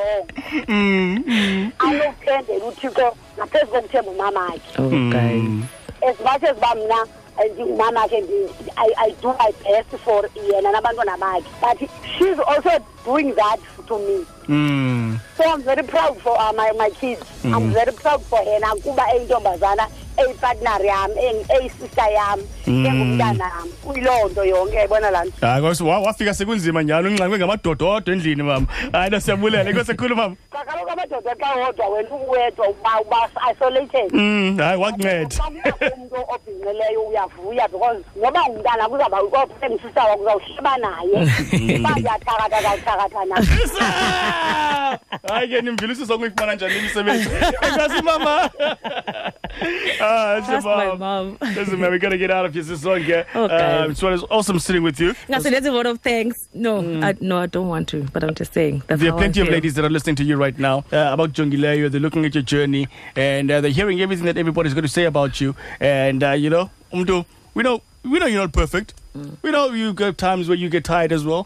Mm, 0.67 1.23
mm. 1.27 1.71
anokuthembela 1.79 2.65
uthixo 2.65 3.15
ngaphezu 3.37 3.65
kokuthemba 3.67 4.11
umamakhe 4.11 4.81
Mm. 4.81 5.63
as 6.09 6.19
much 6.19 6.43
as 6.43 6.57
uba 6.57 6.75
mna 6.75 7.05
ndi- 7.47 8.51
I, 8.77 8.87
i 8.97 9.11
do 9.21 9.27
my 9.39 9.51
best 9.63 9.89
for 10.03 10.23
yena 10.35 10.71
nabantwana 10.71 11.17
bakhe. 11.17 11.45
But 11.61 11.77
she's 12.17 12.39
also 12.39 12.71
doing 13.05 13.33
that 13.35 13.57
to 13.87 13.97
me. 13.99 14.25
Mm. 14.47 15.19
so 15.37 15.43
i'm 15.45 15.61
very 15.61 15.83
proud 15.83 16.17
for 16.21 16.35
uh, 16.39 16.51
my, 16.53 16.71
my 16.77 16.89
kids. 16.89 17.21
Mm. 17.43 17.53
i'm 17.55 17.69
very 17.71 17.91
proud 17.93 18.21
for 18.23 18.39
her 18.39 18.59
nakuba 18.59 19.03
eyintombazana 19.13 19.87
eyipartner 20.17 20.83
yam 20.85 21.11
eyi- 21.11 21.45
eyisister 21.55 22.09
yam 22.11 22.39
Mm. 22.69 22.85
engumntana 22.85 23.43
yam 23.45 23.67
kuyiloo 23.83 24.29
nto 24.29 24.43
yonke 24.45 24.75
yayibona 24.75 25.09
laa 25.11 25.23
nto 25.25 25.47
hayi 25.47 25.61
kose 25.61 25.83
wa- 25.83 25.99
wafika 25.99 26.33
sekunzima 26.33 26.81
njalo 26.83 27.09
unxanqwe 27.09 27.37
ngamadoda 27.37 27.85
odwa 27.85 28.13
endlini 28.13 28.43
mama. 28.43 28.67
Hayi 28.93 29.09
nasiyabulela 29.11 29.69
inkosi 29.69 29.91
ekhulu 29.91 30.15
mama. 30.15 30.35
Xa 30.53 30.65
kaloku 30.65 30.89
amadoda 30.91 31.31
xa 31.35 31.49
wodwa 31.55 31.87
wena 31.89 32.09
uwedwa 32.15 32.67
uba 32.69 32.91
uba 33.01 33.17
isolated 33.51 34.13
Mm, 34.13 34.57
hayi 34.57 34.77
wakunceda 34.81 35.43
umntu 35.97 36.15
obhinqileyo 36.33 37.01
uyavuya 37.09 37.67
because 37.71 38.03
noba 38.21 38.41
ngumntana 38.49 38.89
kuzawuba 38.89 39.39
osemsisa 39.43 40.01
wakho 40.03 40.21
uzawuhleba 40.21 40.77
naye. 40.77 41.17
Uba 41.79 41.89
ndiyathakathakathakatha 41.91 43.25
naye. 43.25 43.47
Hayi 45.29 45.47
ke 45.49 45.61
nimvilisiso 45.61 46.17
kuyifumana 46.17 46.55
njani 46.55 46.77
imisebenzi? 46.77 47.29
Enkosi 47.61 48.01
mama? 48.03 48.49
Ah 50.01 50.35
Ask 50.39 50.49
my 50.65 50.85
mom. 50.87 50.99
Mom. 50.99 51.37
listen 51.55 51.79
man 51.79 51.91
we 51.91 51.99
gotta 51.99 52.17
get 52.17 52.31
out 52.31 52.45
of 52.45 52.53
here 52.53 52.58
sisonke 52.63 53.25
Okay. 53.35 53.55
um, 53.55 53.95
so 53.95 54.07
it's 54.13 54.23
awesome 54.29 54.59
sitting 54.59 54.83
with 54.83 54.99
you 54.99 55.13
Ngase 55.27 55.51
let's 55.51 55.65
a 55.67 55.71
vote 55.71 55.85
of 55.85 55.99
thanks. 55.99 56.47
No, 56.53 56.79
I, 57.01 57.15
no, 57.21 57.37
I 57.37 57.45
don't 57.45 57.67
want 57.67 57.87
to, 57.89 58.03
but 58.13 58.23
I'm 58.23 58.33
just 58.35 58.53
saying. 58.53 58.83
There 58.87 59.11
are 59.13 59.17
plenty 59.17 59.41
of 59.41 59.47
ladies 59.49 59.73
that 59.75 59.85
are 59.85 59.89
listening 59.89 60.15
to 60.17 60.23
you 60.23 60.35
right 60.37 60.57
now 60.57 60.79
uh, 60.91 61.09
about 61.13 61.33
Jongileyo. 61.33 61.89
They're 61.91 61.99
looking 62.01 62.25
at 62.25 62.33
your 62.35 62.43
journey 62.43 62.87
and 63.15 63.49
uh, 63.51 63.61
they're 63.61 63.71
hearing 63.71 64.01
everything 64.01 64.25
that 64.25 64.37
everybody's 64.37 64.73
going 64.73 64.83
to 64.83 64.89
say 64.89 65.05
about 65.05 65.39
you. 65.41 65.55
And, 65.79 66.23
uh, 66.23 66.31
you 66.31 66.49
know, 66.49 66.69
Umdo, 66.93 67.25
we 67.53 67.63
know, 67.63 67.81
we 68.03 68.19
know 68.19 68.25
you're 68.25 68.41
not 68.41 68.53
perfect. 68.53 68.93
We 69.41 69.51
know 69.51 69.71
you 69.71 69.93
get 69.93 70.17
times 70.17 70.47
where 70.47 70.57
you 70.57 70.69
get 70.69 70.83
tired 70.83 71.11
as 71.11 71.23
well. 71.25 71.45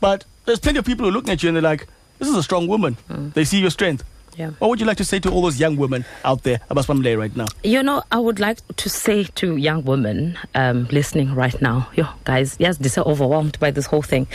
But 0.00 0.24
there's 0.46 0.60
plenty 0.60 0.78
of 0.78 0.84
people 0.84 1.04
who 1.04 1.10
are 1.10 1.12
looking 1.14 1.30
at 1.32 1.42
you 1.42 1.48
and 1.48 1.56
they're 1.56 1.62
like, 1.62 1.86
this 2.18 2.28
is 2.28 2.36
a 2.36 2.42
strong 2.42 2.66
woman. 2.68 2.96
They 3.34 3.44
see 3.44 3.60
your 3.60 3.70
strength. 3.70 4.04
Yeah. 4.36 4.50
What 4.58 4.68
would 4.70 4.80
you 4.80 4.86
like 4.86 4.96
to 4.98 5.04
say 5.04 5.18
to 5.20 5.30
all 5.30 5.42
those 5.42 5.60
young 5.60 5.76
women 5.76 6.04
out 6.24 6.42
there 6.42 6.60
about 6.70 6.86
Spamle 6.86 7.16
right 7.18 7.34
now? 7.36 7.46
You 7.62 7.82
know, 7.82 8.02
I 8.10 8.18
would 8.18 8.40
like 8.40 8.58
to 8.76 8.88
say 8.88 9.24
to 9.24 9.56
young 9.56 9.84
women 9.84 10.38
um, 10.54 10.86
listening 10.90 11.34
right 11.34 11.60
now, 11.62 11.88
yo, 11.94 12.06
guys, 12.24 12.56
yes, 12.58 12.78
they're 12.78 12.90
so 12.90 13.02
overwhelmed 13.04 13.58
by 13.60 13.70
this 13.70 13.86
whole 13.86 14.02
thing. 14.02 14.26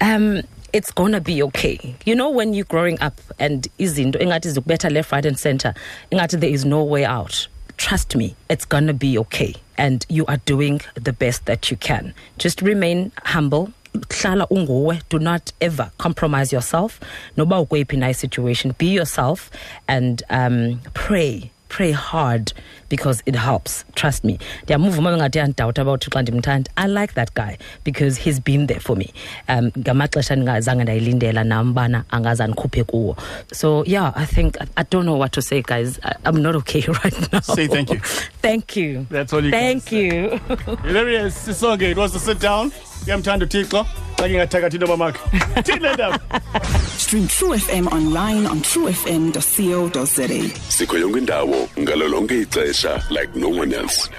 Um, 0.00 0.42
it's 0.72 0.90
gonna 0.90 1.20
be 1.20 1.42
okay. 1.44 1.96
You 2.04 2.14
know, 2.14 2.28
when 2.30 2.52
you're 2.52 2.66
growing 2.66 3.00
up 3.00 3.20
and 3.38 3.66
is 3.78 3.98
in 3.98 4.10
doing 4.10 4.28
ingathi 4.28 4.64
better 4.66 4.90
left, 4.90 5.12
right, 5.12 5.24
and 5.24 5.38
center, 5.38 5.74
there 6.10 6.44
is 6.44 6.64
no 6.64 6.84
way 6.84 7.04
out. 7.04 7.48
Trust 7.78 8.16
me, 8.16 8.34
it's 8.50 8.64
gonna 8.64 8.92
be 8.92 9.16
okay, 9.18 9.54
and 9.78 10.04
you 10.08 10.26
are 10.26 10.36
doing 10.38 10.80
the 10.94 11.12
best 11.12 11.46
that 11.46 11.70
you 11.70 11.76
can. 11.76 12.12
Just 12.36 12.60
remain 12.60 13.12
humble. 13.24 13.72
Hlala 13.98 14.46
unguwe 14.50 15.00
do 15.10 15.18
not 15.18 15.52
ever 15.60 15.90
compromise 15.98 16.52
yourself. 16.52 17.00
Noba 17.36 17.60
ukweyiphi 17.60 17.96
na 17.96 18.12
situation 18.14 18.74
be 18.78 18.86
yourself 18.86 19.50
and 19.88 20.22
um, 20.30 20.80
pray 20.94 21.50
pray 21.68 21.92
hard 21.92 22.52
because 22.88 23.22
it 23.26 23.36
helps. 23.36 23.84
Trust 23.94 24.24
me. 24.24 24.38
Ndiyamuva 24.64 24.98
uma 24.98 25.10
bengathi 25.10 25.38
yandidawuta 25.38 25.82
about 25.82 26.00
xa 26.10 26.22
ndimthanda 26.22 26.70
i 26.76 26.86
like 26.86 27.12
that 27.14 27.34
guy 27.34 27.58
because 27.84 28.16
he's 28.16 28.40
been 28.40 28.66
there 28.66 28.80
for 28.80 28.96
me. 28.96 29.12
Um 29.48 29.70
ngamaxesha 29.78 30.36
ndingazange 30.36 30.82
ndayilindela 30.84 31.44
nam 31.44 31.74
bana 31.74 32.04
angaze 32.10 32.44
andikhuphe 32.44 32.84
kuwo. 32.84 33.16
So 33.52 33.84
yeah 33.86 34.12
i 34.16 34.24
think 34.24 34.56
I, 34.76 34.84
don't 34.90 35.04
know 35.04 35.18
what 35.18 35.32
to 35.32 35.42
say 35.42 35.62
guys. 35.62 36.00
I, 36.02 36.14
i'm 36.24 36.42
not 36.42 36.56
okay 36.56 36.80
right 37.04 37.32
now. 37.32 37.40
Say 37.40 37.66
thank 37.66 37.90
you. 37.90 38.00
thank 38.42 38.76
you. 38.76 39.06
That's 39.10 39.32
all 39.34 39.44
you 39.44 39.50
can 39.50 39.80
thank 39.80 39.92
you. 39.92 40.38
Hilarious. 40.84 41.36
Sisonke, 41.48 41.82
it 41.82 41.96
was 41.98 42.14
a 42.14 42.18
sit 42.18 42.40
down. 42.40 42.72
Yamthanda 43.06 43.46
uThixo. 43.46 43.86
Xa 44.18 44.28
ngingathakathi 44.28 44.74
into 44.74 44.86
mamakhe. 44.86 45.18
Thini 45.64 45.80
le 45.80 45.94
ndaba? 45.94 46.18
Stream 46.98 47.26
True 47.28 47.56
FM 47.58 47.86
online 47.92 48.46
on 48.46 48.60
truefm.co.za. 48.60 50.28
sikho 50.68 50.98
yonke 50.98 51.18
indawo 51.18 51.68
ngalo 51.78 52.08
lonke 52.08 52.40
ixesha 52.42 53.02
like 53.10 53.34
no 53.36 53.48
one 53.48 53.72
else 53.74 54.10